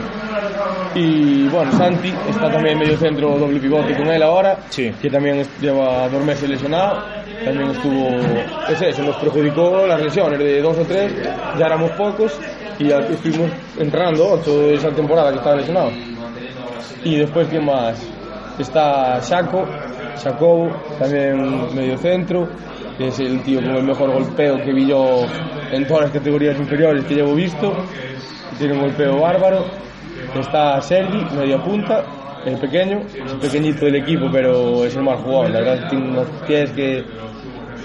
Y 0.94 1.48
bueno, 1.48 1.72
Santi 1.72 2.12
está 2.30 2.50
también 2.50 2.78
medio 2.78 2.96
centro 2.96 3.36
doble 3.38 3.58
pivote 3.60 3.96
con 3.96 4.06
él 4.08 4.22
ahora, 4.22 4.58
Sí. 4.70 4.92
que 5.00 5.10
también 5.10 5.44
lleva 5.60 6.08
dos 6.08 6.24
meses 6.24 6.48
lesionado, 6.48 7.02
también 7.44 7.70
estuvo, 7.70 8.08
es 8.68 8.80
eso, 8.82 9.02
nos 9.02 9.16
perjudicó 9.16 9.86
las 9.86 10.00
lesiones 10.00 10.38
de 10.38 10.60
dos 10.62 10.78
o 10.78 10.82
tres, 10.84 11.12
ya 11.58 11.66
éramos 11.66 11.90
pocos 11.92 12.38
y 12.78 12.88
ya 12.88 12.98
estuvimos 12.98 13.50
entrando 13.78 14.30
ocho 14.32 14.60
de 14.60 14.74
esa 14.74 14.90
temporada 14.90 15.30
que 15.30 15.38
estaba 15.38 15.56
lesionado. 15.56 15.90
Y 17.04 17.16
después, 17.16 17.48
¿quién 17.48 17.64
más? 17.66 18.00
Está 18.58 19.20
Saco, 19.20 19.66
Jacobo, 20.22 20.70
también 20.98 21.74
medio 21.74 21.98
centro, 21.98 22.48
que 22.96 23.08
es 23.08 23.18
el 23.18 23.42
tío 23.42 23.60
con 23.60 23.74
el 23.76 23.82
mejor 23.82 24.12
golpeo 24.12 24.56
que 24.62 24.72
vi 24.72 24.86
yo 24.86 25.26
en 25.72 25.86
todas 25.86 26.04
las 26.04 26.12
categorías 26.12 26.56
inferiores 26.58 27.04
que 27.04 27.14
llevo 27.16 27.34
visto. 27.34 27.74
Tiene 28.58 28.74
un 28.74 28.80
golpeo 28.82 29.18
bárbaro. 29.20 29.64
Está 30.40 30.80
Sergi, 30.80 31.24
media 31.36 31.58
punta, 31.58 32.04
el 32.44 32.58
pequeño, 32.58 33.00
es 33.06 33.32
el 33.32 33.38
pequeñito 33.38 33.84
del 33.86 33.96
equipo, 33.96 34.26
pero 34.32 34.84
es 34.84 34.94
el 34.96 35.02
más 35.02 35.20
jugador. 35.20 35.50
La 35.50 35.60
verdad 35.60 35.88
tiene 35.88 36.08
unos 36.10 36.28
pies 36.46 36.70
que 36.72 37.04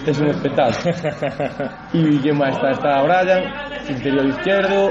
es 0.05 0.19
un 0.19 0.27
espectáculo. 0.27 0.95
¿Y 1.93 2.17
quién 2.19 2.37
más 2.37 2.55
está? 2.55 2.71
Está 2.71 3.01
Brian, 3.03 3.43
interior 3.89 4.25
izquierdo. 4.25 4.89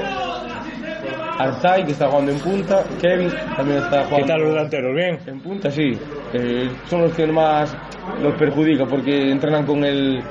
Artai, 1.39 1.85
que 1.85 1.91
está 1.91 2.09
jugando 2.09 2.31
en 2.31 2.39
punta. 2.39 2.83
Kevin, 3.01 3.29
también 3.55 3.77
está 3.77 4.03
jugando. 4.05 4.17
¿Qué 4.17 4.23
tal 4.23 4.41
los 4.41 4.49
delanteros? 4.49 4.95
¿Bien? 4.95 5.19
En 5.25 5.39
punta 5.39 5.71
sí, 5.71 5.97
Eh, 6.33 6.69
son 6.85 7.01
los 7.01 7.13
que 7.13 7.25
más 7.27 7.75
los 8.21 8.35
perjudica 8.35 8.85
porque 8.85 9.31
entrenan 9.31 9.65
con 9.65 9.83
el 9.83 10.21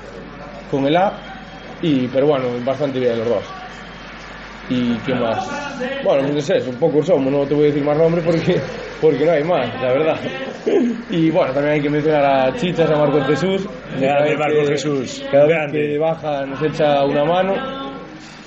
con 0.71 0.87
el 0.87 0.97
A 0.97 1.13
y 1.83 2.07
pero 2.09 2.27
bueno, 2.27 2.49
bastante 2.65 3.01
bien 3.01 3.19
los 3.19 3.29
dos. 3.29 3.58
¿Y 4.71 4.97
qué 4.99 5.15
más? 5.15 5.49
Bueno, 6.05 6.29
pues 6.29 6.51
es 6.51 6.63
eso, 6.63 6.71
pocos 6.79 7.07
somos, 7.07 7.33
no 7.33 7.47
te 7.47 7.55
voy 7.55 7.65
a 7.65 7.67
decir 7.69 7.83
más 7.85 7.97
nombres 7.97 8.25
porque 8.25 8.61
porque 9.01 9.25
no 9.25 9.33
hay 9.33 9.45
más, 9.45 9.81
la 9.81 9.93
verdad. 9.93 10.17
Y 11.11 11.31
bueno, 11.31 11.53
también 11.53 11.75
hay 11.75 11.81
que 11.81 11.89
mencionar 11.89 12.25
a 12.25 12.55
Chichas, 12.57 12.91
a 12.91 12.97
Marcos 12.97 13.27
Jesús. 13.27 13.67
Grande 13.99 14.31
vez 14.31 14.39
Marcos 14.39 14.61
que- 14.67 14.73
Jesús, 14.73 15.25
Cada 15.31 15.45
vez 15.47 15.55
grande. 15.57 15.79
que 15.89 15.99
baja 15.99 16.45
nos 16.47 16.63
echa 16.63 17.05
una 17.05 17.25
mano. 17.25 17.55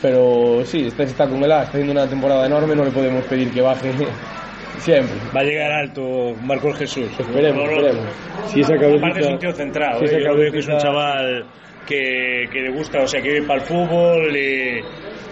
Pero 0.02 0.62
sí, 0.66 0.88
este 0.88 1.04
está 1.04 1.28
con 1.28 1.44
el 1.44 1.52
A, 1.52 1.60
está 1.64 1.72
haciendo 1.74 1.92
una 1.94 2.08
temporada 2.08 2.46
enorme, 2.46 2.76
no 2.76 2.84
le 2.84 2.92
podemos 2.92 3.24
pedir 3.26 3.52
que 3.52 3.62
baje 3.62 3.92
siempre. 4.80 5.16
Va 5.36 5.42
a 5.42 5.44
llegar 5.44 5.72
alto 5.72 6.36
Marcos 6.44 6.78
Jesús. 6.78 7.08
Esperemos, 7.20 7.64
No, 7.66 7.72
no. 7.72 7.78
esperemos. 7.78 8.06
Si 8.48 8.62
esa 8.62 8.76
cabecita... 8.78 9.06
Aparte 9.08 9.20
es 9.22 9.28
un 9.28 9.40
tío 9.40 9.52
centrado, 9.54 10.00
si 10.00 10.06
¿eh? 10.06 10.08
esa 10.08 10.20
yo 10.20 10.36
veo 10.36 10.52
que 10.52 10.60
es 10.60 10.66
un 10.68 10.74
cabecita- 10.74 10.78
chaval 10.84 11.46
que, 11.88 12.50
que 12.52 12.60
le 12.62 12.72
gusta, 12.72 13.00
o 13.02 13.08
sea, 13.08 13.22
que 13.22 13.30
vive 13.32 13.48
para 13.48 13.62
el 13.62 13.66
fútbol. 13.68 14.36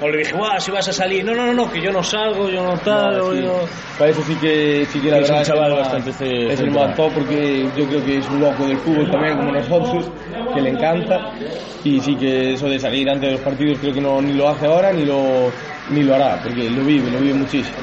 O 0.02 0.10
le 0.10 0.18
dije, 0.20 0.34
guau, 0.34 0.60
si 0.60 0.72
vas 0.72 0.88
a 0.88 0.94
salir. 0.94 1.24
No, 1.26 1.34
no, 1.36 1.46
no, 1.48 1.54
no, 1.54 1.72
que 1.72 1.82
yo 1.82 1.92
no 1.92 2.02
salgo, 2.04 2.50
yo 2.50 2.64
no 2.64 2.78
tal. 2.78 3.18
No, 3.18 3.26
o 3.26 3.34
sí. 3.34 3.42
yo... 3.44 3.60
Para 3.98 4.12
eso 4.12 4.24
sí 4.24 4.36
que, 4.36 4.86
sí 4.86 5.00
que 5.02 5.12
la 5.12 5.20
Es 5.20 5.30
un 5.30 5.44
chaval 5.44 5.72
el 5.72 5.78
más- 5.78 5.92
bastante 5.92 6.54
es 6.54 6.60
el 6.62 6.72
más 6.72 6.96
top 6.96 7.14
porque 7.14 7.70
yo 7.76 7.86
creo 7.86 8.04
que 8.04 8.18
es 8.20 8.30
un 8.30 8.40
loco 8.40 8.66
del 8.66 8.78
fútbol 8.78 9.10
también 9.12 9.36
como 9.36 9.52
nosotros, 9.52 10.06
que 10.54 10.62
le 10.62 10.70
encanta 10.70 11.20
y 11.84 12.00
sí 12.00 12.16
que 12.16 12.54
eso 12.54 12.68
de 12.70 12.80
salir 12.80 13.10
antes 13.10 13.28
de 13.30 13.32
los 13.34 13.42
partidos 13.42 13.78
creo 13.80 13.94
que 13.94 14.02
no 14.02 14.22
ni 14.22 14.34
lo 14.34 14.48
hace 14.50 14.66
ahora 14.68 14.92
ni 14.94 15.06
lo 15.06 15.52
ni 15.90 16.04
lo 16.04 16.16
hará 16.16 16.42
porque 16.42 16.70
lo 16.70 16.84
vive, 16.84 17.10
lo 17.10 17.20
vive 17.20 17.34
muchísimo. 17.34 17.78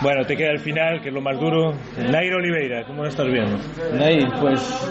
Bueno, 0.00 0.24
te 0.24 0.34
queda 0.36 0.50
el 0.50 0.60
final, 0.60 1.00
que 1.02 1.08
es 1.08 1.14
lo 1.14 1.20
más 1.20 1.38
duro. 1.38 1.74
Nairo 2.10 2.38
Oliveira, 2.38 2.84
¿cómo 2.84 3.02
lo 3.02 3.08
estás 3.08 3.26
viendo? 3.26 3.58
Nair, 3.92 4.32
pues 4.40 4.90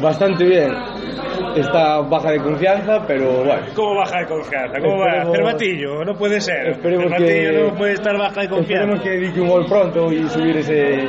bastante 0.00 0.44
bien. 0.44 0.76
Está 1.56 2.00
baja 2.00 2.30
de 2.30 2.38
confianza, 2.38 3.04
pero 3.06 3.44
bueno. 3.44 3.62
¿Cómo 3.74 3.94
baja 3.96 4.20
de 4.20 4.26
confianza? 4.26 4.78
¿Cómo 4.80 4.98
va? 4.98 5.06
Esperemos- 5.18 5.36
Cervatillo, 5.36 6.04
no 6.04 6.14
puede 6.14 6.40
ser. 6.40 6.68
Esperemos 6.68 7.04
Cervatillo 7.04 7.50
que- 7.50 7.70
no 7.70 7.74
puede 7.76 7.92
estar 7.92 8.16
baja 8.18 8.40
de 8.40 8.48
confianza. 8.48 8.84
Esperemos 8.84 9.02
que 9.02 9.10
dedique 9.10 9.40
un 9.40 9.48
gol 9.48 9.66
pronto 9.66 10.12
y 10.12 10.28
subir 10.28 10.56
ese 10.56 11.06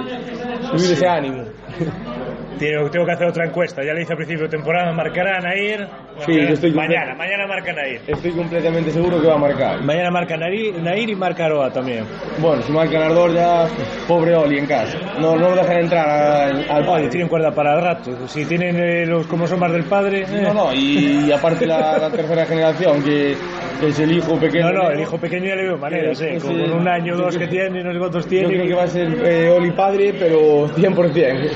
subir 0.72 0.92
ese 0.94 1.08
ánimo. 1.08 1.44
Tengo, 2.60 2.90
tengo 2.90 3.06
que 3.06 3.12
hacer 3.12 3.28
otra 3.28 3.46
encuesta, 3.46 3.84
ya 3.84 3.94
le 3.94 4.04
hice 4.04 4.14
a 4.14 4.16
principio 4.16 4.44
de 4.44 4.50
temporada, 4.50 4.92
¿marcará 4.94 5.38
a 5.38 5.42
Nair? 5.42 5.88
Sí, 6.26 6.34
yo 6.34 6.54
estoy 6.54 6.72
Mañana, 6.72 7.16
mañana 7.16 7.48
marca 7.48 7.74
Nair. 7.74 8.02
Estoy 8.08 8.32
completamente 8.32 8.92
seguro 8.92 9.20
que 9.22 9.28
va 9.28 9.36
a 9.36 9.38
marcar. 9.38 9.82
Mañana 9.84 10.12
marca 10.12 10.38
Nair, 10.38 10.76
Nair 10.82 11.10
y 11.10 11.16
marca 11.16 11.46
Aroa 11.46 11.72
también. 11.72 12.06
Bueno, 12.40 12.62
si 12.62 12.72
marca 12.72 13.00
Nardor 13.00 13.34
ya, 13.34 13.68
pobre 14.08 14.36
Oli 14.36 14.60
en 14.60 14.66
casa. 14.66 14.98
No, 15.20 15.36
no 15.36 15.50
lo 15.50 15.56
dejan 15.56 15.78
entrar 15.78 16.10
al, 16.10 16.70
al 16.70 16.86
padre. 16.86 17.08
tienen 17.10 17.28
cuerda 17.28 17.52
para 17.52 17.76
el 17.76 17.82
rato. 17.84 18.28
Si 18.28 18.46
tienen 18.46 18.76
eh, 18.78 19.06
los 19.06 19.28
más 19.58 19.72
del 19.72 19.84
padre. 19.86 20.22
eh. 20.22 20.42
No, 20.44 20.54
no, 20.54 20.74
y, 20.74 21.26
y 21.28 21.32
aparte 21.32 21.66
la, 21.66 21.98
la 21.98 22.10
tercera 22.12 22.46
generación, 22.46 23.04
que 23.04 23.36
es 23.82 24.00
el 24.00 24.12
hijo 24.16 24.40
pequeño. 24.40 24.72
No, 24.72 24.84
no, 24.84 24.92
el 24.92 25.02
hijo 25.02 25.18
pequeño 25.18 25.48
ya 25.48 25.56
le 25.56 25.64
veo 25.64 25.78
maneras, 25.78 26.18
Sí, 26.18 26.26
eh. 26.26 26.38
Con 26.42 26.60
un 26.60 26.88
año 26.88 27.16
o 27.16 27.18
dos 27.18 27.38
que 27.38 27.48
tiene, 27.48 27.84
no 27.84 27.92
sé 27.92 28.00
cuántos 28.00 28.24
Yo 28.26 28.30
tiene. 28.30 28.48
creo 28.54 28.68
que 28.68 28.74
va 28.76 28.84
a 28.84 28.88
ser 28.88 29.08
eh, 29.26 29.50
Oli 29.50 29.72
padre, 29.72 30.14
pero 30.18 30.68
100%. 30.70 31.50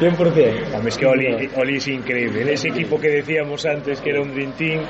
100%. 0.00 0.74
Hombre, 0.74 0.88
es 0.88 0.98
que 0.98 1.06
Oli, 1.06 1.48
Oli 1.56 1.76
es 1.76 1.88
increíble. 1.88 2.42
En 2.42 2.48
ese 2.48 2.68
equipo 2.68 2.98
que 3.00 3.08
decíamos 3.08 3.64
antes 3.66 4.00
que 4.02 4.10
era 4.10 4.20
un 4.20 4.32
Dream 4.34 4.52
Team 4.52 4.80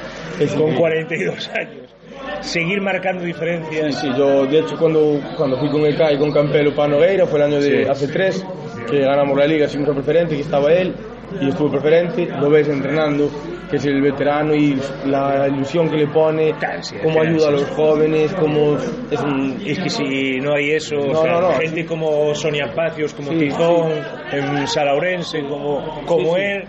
Es 0.40 0.50
con 0.52 0.70
increíble. 0.72 0.76
42 0.78 1.48
años. 1.50 1.94
Seguir 2.40 2.80
marcando 2.80 3.24
diferencias. 3.24 3.94
Sí, 3.96 4.00
sí, 4.08 4.12
yo 4.16 4.46
de 4.46 4.58
hecho 4.60 4.76
cuando, 4.78 5.20
cuando 5.36 5.58
fui 5.58 5.70
con 5.70 5.82
el 5.86 5.96
CAI 5.96 6.18
con 6.18 6.30
Campelo 6.32 6.74
para 6.74 6.88
Nogueira, 6.88 7.26
fue 7.26 7.38
el 7.40 7.46
año 7.46 7.60
de 7.60 7.84
Sí. 7.84 7.90
hace 7.90 8.08
tres, 8.08 8.44
que 8.90 9.00
ganamos 9.00 9.36
la 9.38 9.46
liga, 9.46 9.66
a 9.66 9.68
preferente, 9.94 10.34
que 10.36 10.42
estaba 10.42 10.72
él, 10.72 10.94
y 11.40 11.48
estuvo 11.48 11.70
preferente, 11.70 12.26
lo 12.40 12.50
ves 12.50 12.68
entrenando, 12.68 13.30
que 13.70 13.76
es 13.76 13.86
el 13.86 14.02
veterano 14.02 14.54
y 14.54 14.78
la 15.06 15.48
ilusión 15.48 15.88
que 15.88 15.96
le 15.96 16.06
pone, 16.08 16.54
cómo 17.02 17.22
ayuda 17.22 17.48
a 17.48 17.50
los 17.52 17.64
jóvenes, 17.70 18.32
cómo 18.34 18.76
es 19.10 19.20
un... 19.22 19.62
Es 19.64 19.78
que 19.78 19.88
si 19.88 20.40
no 20.40 20.52
hay 20.54 20.72
eso, 20.72 20.96
o 20.98 21.12
No, 21.12 21.22
sea, 21.22 21.32
no, 21.32 21.40
no. 21.40 21.52
gente 21.54 21.86
como 21.86 22.34
Sonia 22.34 22.70
Pacios, 22.74 23.14
como 23.14 23.30
Sí, 23.32 23.38
Tizón, 23.38 23.92
en 24.32 24.66
Salaurense, 24.66 25.40
como, 25.48 26.02
como 26.06 26.34
Sí, 26.36 26.40
sí. 26.40 26.46
él, 26.46 26.64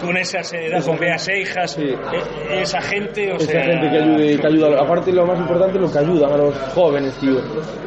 con 0.00 0.16
esa 0.16 0.42
seriedad, 0.42 0.84
con 0.84 0.98
Beas 0.98 1.26
Eijas, 1.28 1.72
Sí. 1.72 1.82
e- 1.84 2.60
esa 2.62 2.80
gente, 2.80 3.32
o 3.32 3.36
Esa 3.36 3.46
sea... 3.52 3.64
gente 3.64 3.90
que 3.90 3.96
ayude, 3.96 4.38
que 4.38 4.46
ayuda, 4.46 4.80
aparte 4.80 5.12
lo 5.12 5.26
más 5.26 5.38
importante 5.38 5.78
lo 5.78 5.90
que 5.90 5.98
ayudan 5.98 6.32
a 6.32 6.36
los 6.36 6.54
jóvenes, 6.74 7.14
tío, 7.18 7.36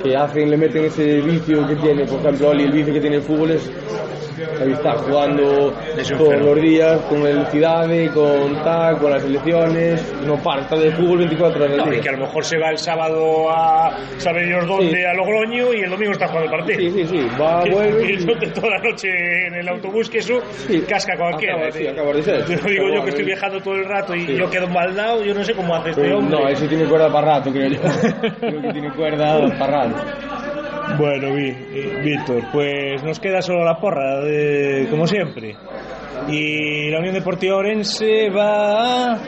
que 0.04 0.16
hacen, 0.16 0.50
le 0.50 0.58
meten 0.58 0.86
ese 0.86 1.22
vicio 1.22 1.66
que 1.68 1.76
tiene, 1.78 2.06
por 2.06 2.20
ejemplo, 2.20 2.50
Oli, 2.50 2.64
el 2.64 2.72
vicio 2.72 2.94
que 2.94 3.00
tiene 3.02 3.18
el 3.18 3.22
fútbol 3.22 3.52
es 3.52 3.72
ahí 4.62 4.72
está 4.72 4.92
jugando 4.98 5.74
todos 6.18 6.42
los 6.42 6.62
días 6.62 7.00
con 7.10 7.26
el 7.26 7.46
Cidade, 7.48 8.10
con 8.10 8.56
TAC, 8.64 9.00
con 9.00 9.12
las 9.12 9.22
selecciones, 9.24 10.14
no 10.26 10.36
para, 10.38 10.62
está 10.62 10.76
de 10.78 10.92
fútbol 10.92 11.20
24 11.20 11.64
horas 11.64 11.78
No, 11.78 11.94
y 11.94 12.00
que 12.00 12.10
a 12.10 12.14
lo 12.14 12.20
mejor 12.20 12.44
se 12.46 12.58
va 12.58 12.70
el 12.70 12.78
sábado 12.78 13.50
a 13.50 13.98
saber 14.18 14.48
Dios 14.48 14.66
dónde, 14.68 14.98
Sí. 14.98 15.04
a 15.06 15.14
Logroño, 15.14 15.74
y 15.74 15.82
el 15.82 15.90
domingo 15.90 16.12
está 16.12 16.28
jugando 16.28 16.52
el 16.52 16.60
partido. 16.60 16.80
Sí, 16.80 16.92
sí, 16.92 17.06
sí, 17.08 17.28
va, 17.42 17.64
Que- 17.64 17.72
vuelve 17.72 18.12
y... 18.14 18.26
toda 18.52 18.70
la 18.70 18.80
noche 18.80 19.08
en 19.48 19.56
el 19.56 19.70
autobús, 19.70 20.10
que 20.10 20.20
eso 20.20 20.40
Sí. 20.68 20.82
casca 20.88 21.14
cualquiera. 21.18 21.56
Acaba, 21.56 21.72
sí, 21.72 21.88
acaba 21.88 22.14
de 22.14 22.24
ser. 22.24 22.40
Yo 22.48 22.56
digo 22.70 22.84
yo 22.84 22.88
Acaba 22.90 23.04
que 23.04 23.10
estoy 23.10 23.26
viajando 23.26 23.60
todo 23.62 23.76
el 23.76 23.86
rato 23.86 24.16
y 24.16 24.36
yo 24.38 24.50
quedo 24.50 24.68
mal 24.68 24.96
dado, 24.96 25.24
yo 25.24 25.34
no 25.34 25.44
sé 25.44 25.54
cómo 25.54 25.76
hace 25.76 25.90
este 25.92 26.02
Pero 26.02 26.18
hombre. 26.20 26.40
no, 26.40 26.48
ese 26.50 26.68
tiene 26.68 26.86
cuerda 26.86 27.12
para 27.12 27.28
rato, 27.40 27.52
creo 27.52 27.70
yo. 27.70 27.80
creo 28.40 28.62
que 28.62 28.72
tiene 28.74 28.92
cuerda 28.94 29.40
para 29.58 29.86
rato. 29.86 30.39
Bueno, 30.98 31.28
eh, 31.38 32.02
Víctor, 32.04 32.44
pues 32.52 33.04
nos 33.04 33.20
queda 33.20 33.42
solo 33.42 33.64
la 33.64 33.76
porra, 33.80 34.20
de- 34.22 34.88
como 34.90 35.06
siempre. 35.08 35.56
Y 36.28 36.90
la 36.90 37.00
Unión 37.00 37.14
Deportiva 37.14 37.56
Orense 37.58 38.30
va... 38.30 39.14
a... 39.14 39.20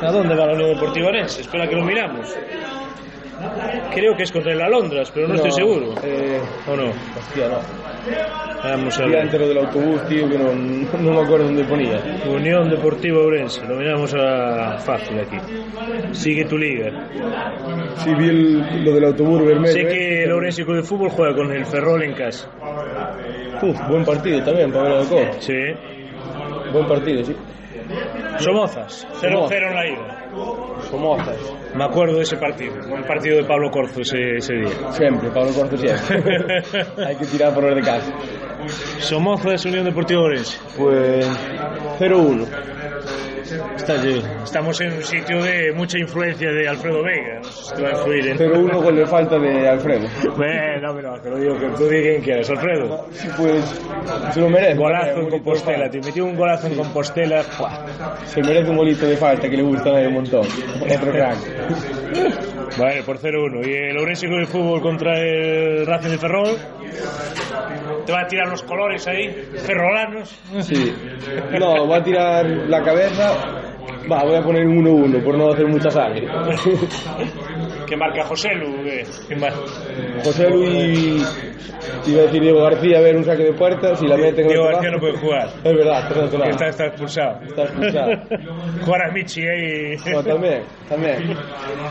¿A 0.00 0.12
dónde 0.12 0.34
va 0.36 0.46
la 0.46 0.52
Unión 0.54 0.74
Deportiva 0.74 1.08
Orense? 1.08 1.40
Espera 1.42 1.66
que 1.66 1.74
lo 1.76 1.84
miramos. 1.84 2.36
Creo 3.94 4.14
que 4.16 4.22
es 4.22 4.30
contra 4.32 4.52
el 4.52 4.60
Alondras, 4.62 5.10
pero 5.10 5.26
no, 5.28 5.34
estoy 5.34 5.50
seguro. 5.50 5.94
Eh, 6.04 6.40
¿O 6.68 6.76
no? 6.76 6.90
hostia, 7.18 7.48
no. 7.48 7.81
Vamos 8.62 8.98
a 9.00 9.06
ver. 9.06 9.28
del 9.30 9.58
autobús, 9.58 10.02
tío, 10.08 10.28
que 10.28 10.38
no, 10.38 10.52
no 10.52 11.12
me 11.14 11.20
acuerdo 11.20 11.46
dónde 11.46 11.64
ponía. 11.64 11.98
Unión 12.30 12.70
Deportiva 12.70 13.18
Orense, 13.18 13.66
lo 13.66 13.76
miramos 13.76 14.14
a 14.14 14.78
fácil 14.78 15.18
aquí. 15.18 15.36
Sigue 16.12 16.44
tu 16.44 16.56
liga. 16.56 16.92
Sí, 17.96 18.14
vi 18.14 18.28
el- 18.28 18.84
lo 18.84 18.92
del 18.92 19.04
autobús 19.04 19.44
vermelho. 19.44 19.72
Sé 19.72 19.80
¿eh? 19.80 19.88
que 19.88 20.24
el 20.24 20.32
Orense 20.32 20.64
Club 20.64 20.76
de 20.76 20.82
Fútbol 20.82 21.10
juega 21.10 21.34
con 21.34 21.50
el 21.50 21.64
Ferrol 21.66 22.02
en 22.04 22.12
casa. 22.14 22.48
Uf, 23.62 23.88
buen 23.88 24.04
partido 24.04 24.42
también 24.42 24.70
para 24.70 24.84
ver 24.84 24.92
al 24.92 24.98
Alcoy. 25.00 25.26
Sí. 25.40 25.52
Buen 26.72 26.86
partido, 26.86 27.24
sí. 27.24 27.34
Somozas, 28.38 29.06
0-0 29.20 29.68
en 29.68 29.74
la 29.74 29.86
ida. 29.86 30.82
Somozas. 30.90 31.36
Me 31.74 31.84
acuerdo 31.84 32.16
de 32.16 32.22
ese 32.22 32.36
partido, 32.36 32.74
el 32.94 33.04
partido 33.04 33.36
de 33.36 33.44
Pablo 33.44 33.70
Corzo 33.70 34.00
ese, 34.00 34.36
ese 34.36 34.54
día. 34.54 34.92
Siempre, 34.92 35.30
Pablo 35.30 35.52
Corto 35.52 35.76
siempre. 35.76 36.62
Hay 37.06 37.16
que 37.16 37.26
tirar 37.26 37.54
por 37.54 37.64
los 37.64 37.76
de 37.76 37.82
casa. 37.82 38.12
Somozas, 38.98 39.64
Unión 39.64 39.84
Deportiva 39.84 40.22
Orense. 40.22 40.58
Pues 40.76 41.26
0-1. 41.98 42.46
Está 43.82 43.94
allí. 43.94 44.22
Estamos 44.44 44.80
en 44.80 44.92
un 44.92 45.02
sitio 45.02 45.42
de 45.42 45.72
mucha 45.72 45.98
influencia 45.98 46.52
de 46.52 46.68
Alfredo 46.68 47.02
Vega. 47.02 47.40
No 47.42 47.48
sé 47.48 47.64
si 47.64 47.74
te 47.74 47.82
va 47.82 47.88
a 47.88 47.92
influir 47.92 48.28
en... 48.28 48.38
0-1 48.38 48.80
gol 48.80 48.94
de 48.96 49.06
falta 49.06 49.38
de 49.40 49.68
Alfredo. 49.68 50.08
Bueno, 50.36 50.92
no, 51.02 51.20
te 51.20 51.30
lo 51.30 51.36
digo 51.36 51.58
que 51.58 51.66
tú 51.70 51.88
di 51.88 52.00
quien 52.00 52.22
quieras, 52.22 52.48
Alfredo. 52.50 53.06
Sí, 53.10 53.28
pues 53.36 53.82
se 54.32 54.40
lo 54.40 54.48
merece. 54.48 54.74
Golazo 54.76 55.18
en 55.18 55.30
Compostela, 55.30 55.90
te 55.90 55.98
metió 56.00 56.24
un 56.24 56.36
golazo 56.36 56.68
en 56.68 56.76
Compostela. 56.76 57.42
Se 58.24 58.40
merece 58.40 58.70
un 58.70 58.76
golito 58.76 59.04
de 59.04 59.16
falta 59.16 59.50
que 59.50 59.56
le 59.56 59.64
gusta 59.64 59.90
a 59.90 59.94
un 60.06 60.14
montón. 60.14 60.46
Otro 60.46 61.10
crack. 61.10 61.38
Vale, 62.78 63.02
por 63.02 63.18
0-1. 63.18 63.66
Y 63.66 63.90
el 63.90 63.98
Ourense 63.98 64.28
Club 64.28 64.40
de 64.40 64.46
Fútbol 64.46 64.80
contra 64.80 65.18
el 65.18 65.84
Racing 65.84 66.10
de 66.10 66.18
Ferrol. 66.18 66.56
Te 68.06 68.12
va 68.12 68.20
a 68.20 68.26
tirar 68.26 68.48
los 68.48 68.62
colores 68.62 69.06
ahí, 69.08 69.28
ferrolanos. 69.56 70.38
Sí. 70.60 70.94
No, 71.58 71.86
voy 71.86 71.98
a 71.98 72.02
tirar 72.02 72.46
la 72.46 72.82
cabeza. 72.82 73.71
Va, 74.10 74.24
voy 74.24 74.34
a 74.36 74.42
poner 74.42 74.66
un 74.66 74.84
1-1 74.84 75.22
por 75.22 75.36
no 75.36 75.50
hacer 75.52 75.66
mucha 75.66 75.90
sangre. 75.90 76.26
¿Qué 77.86 77.96
marca 77.96 78.24
José 78.24 78.54
Lu? 78.54 78.82
¿Qué? 78.84 79.04
¿Quién 79.28 79.40
más? 79.40 79.54
José 80.24 80.48
Luis, 80.48 81.60
iba 82.06 82.20
a 82.20 82.24
decir 82.24 82.40
Diego 82.42 82.62
García, 82.62 82.98
a 82.98 83.00
ver 83.00 83.16
un 83.16 83.24
saque 83.24 83.44
de 83.44 83.52
puerta, 83.52 83.94
si 83.96 84.06
la 84.06 84.16
meten 84.16 84.40
en 84.40 84.48
Diego 84.48 84.64
García 84.64 84.90
no 84.90 84.98
puede 84.98 85.18
jugar. 85.18 85.48
Es 85.64 85.76
verdad, 85.76 86.10
está. 86.10 86.48
Está, 86.48 86.66
está 86.68 86.86
expulsado. 86.86 87.40
Está 87.42 87.62
expulsado. 87.64 88.10
Jugar 88.84 89.02
a 89.02 89.12
Michi 89.12 89.42
ahí. 89.42 89.96
No, 90.12 90.22
también, 90.22 90.62
también. 90.88 91.36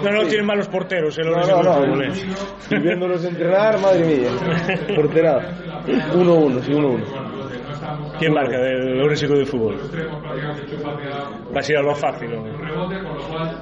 No, 0.04 0.12
no, 0.12 0.28
tienen 0.28 0.46
malos 0.46 0.68
porteros 0.68 1.18
el 1.18 1.26
No, 1.26 1.32
Ourense 1.32 1.52
no, 1.52 1.64
no. 1.64 1.74
Fútbol. 1.74 2.04
¿eh? 2.04 2.12
Y 2.72 2.80
viéndolos 2.80 3.26
entrenar, 3.26 3.80
madre 3.80 4.06
mía. 4.06 4.30
Porterado. 4.96 5.42
1-1, 5.88 6.62
sí, 6.62 6.72
1-1. 6.72 7.41
¿Quién 8.22 8.34
marca 8.36 8.60
del 8.62 9.00
Club 9.00 9.40
de 9.40 9.46
Fútbol? 9.46 9.78
Va 11.56 11.60
a 11.60 11.64
ser 11.64 11.78
algo 11.78 11.96
fácil. 11.96 12.30
¿no? 12.30 12.44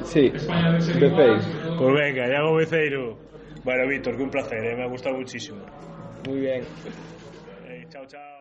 Sí, 0.04 0.30
de 0.30 1.10
face. 1.12 1.48
Pues 1.78 1.94
venga, 1.94 2.28
Iago 2.28 2.56
Beceiro. 2.56 3.18
Bueno, 3.64 3.88
Víctor, 3.88 4.18
que 4.18 4.24
un 4.24 4.30
placer, 4.30 4.66
¿eh? 4.66 4.76
me 4.76 4.84
ha 4.84 4.88
gustado 4.88 5.16
muchísimo. 5.16 5.60
Muy 6.28 6.42
bien. 6.42 6.64
Eh, 7.70 7.86
chao, 7.90 8.06
chao. 8.06 8.39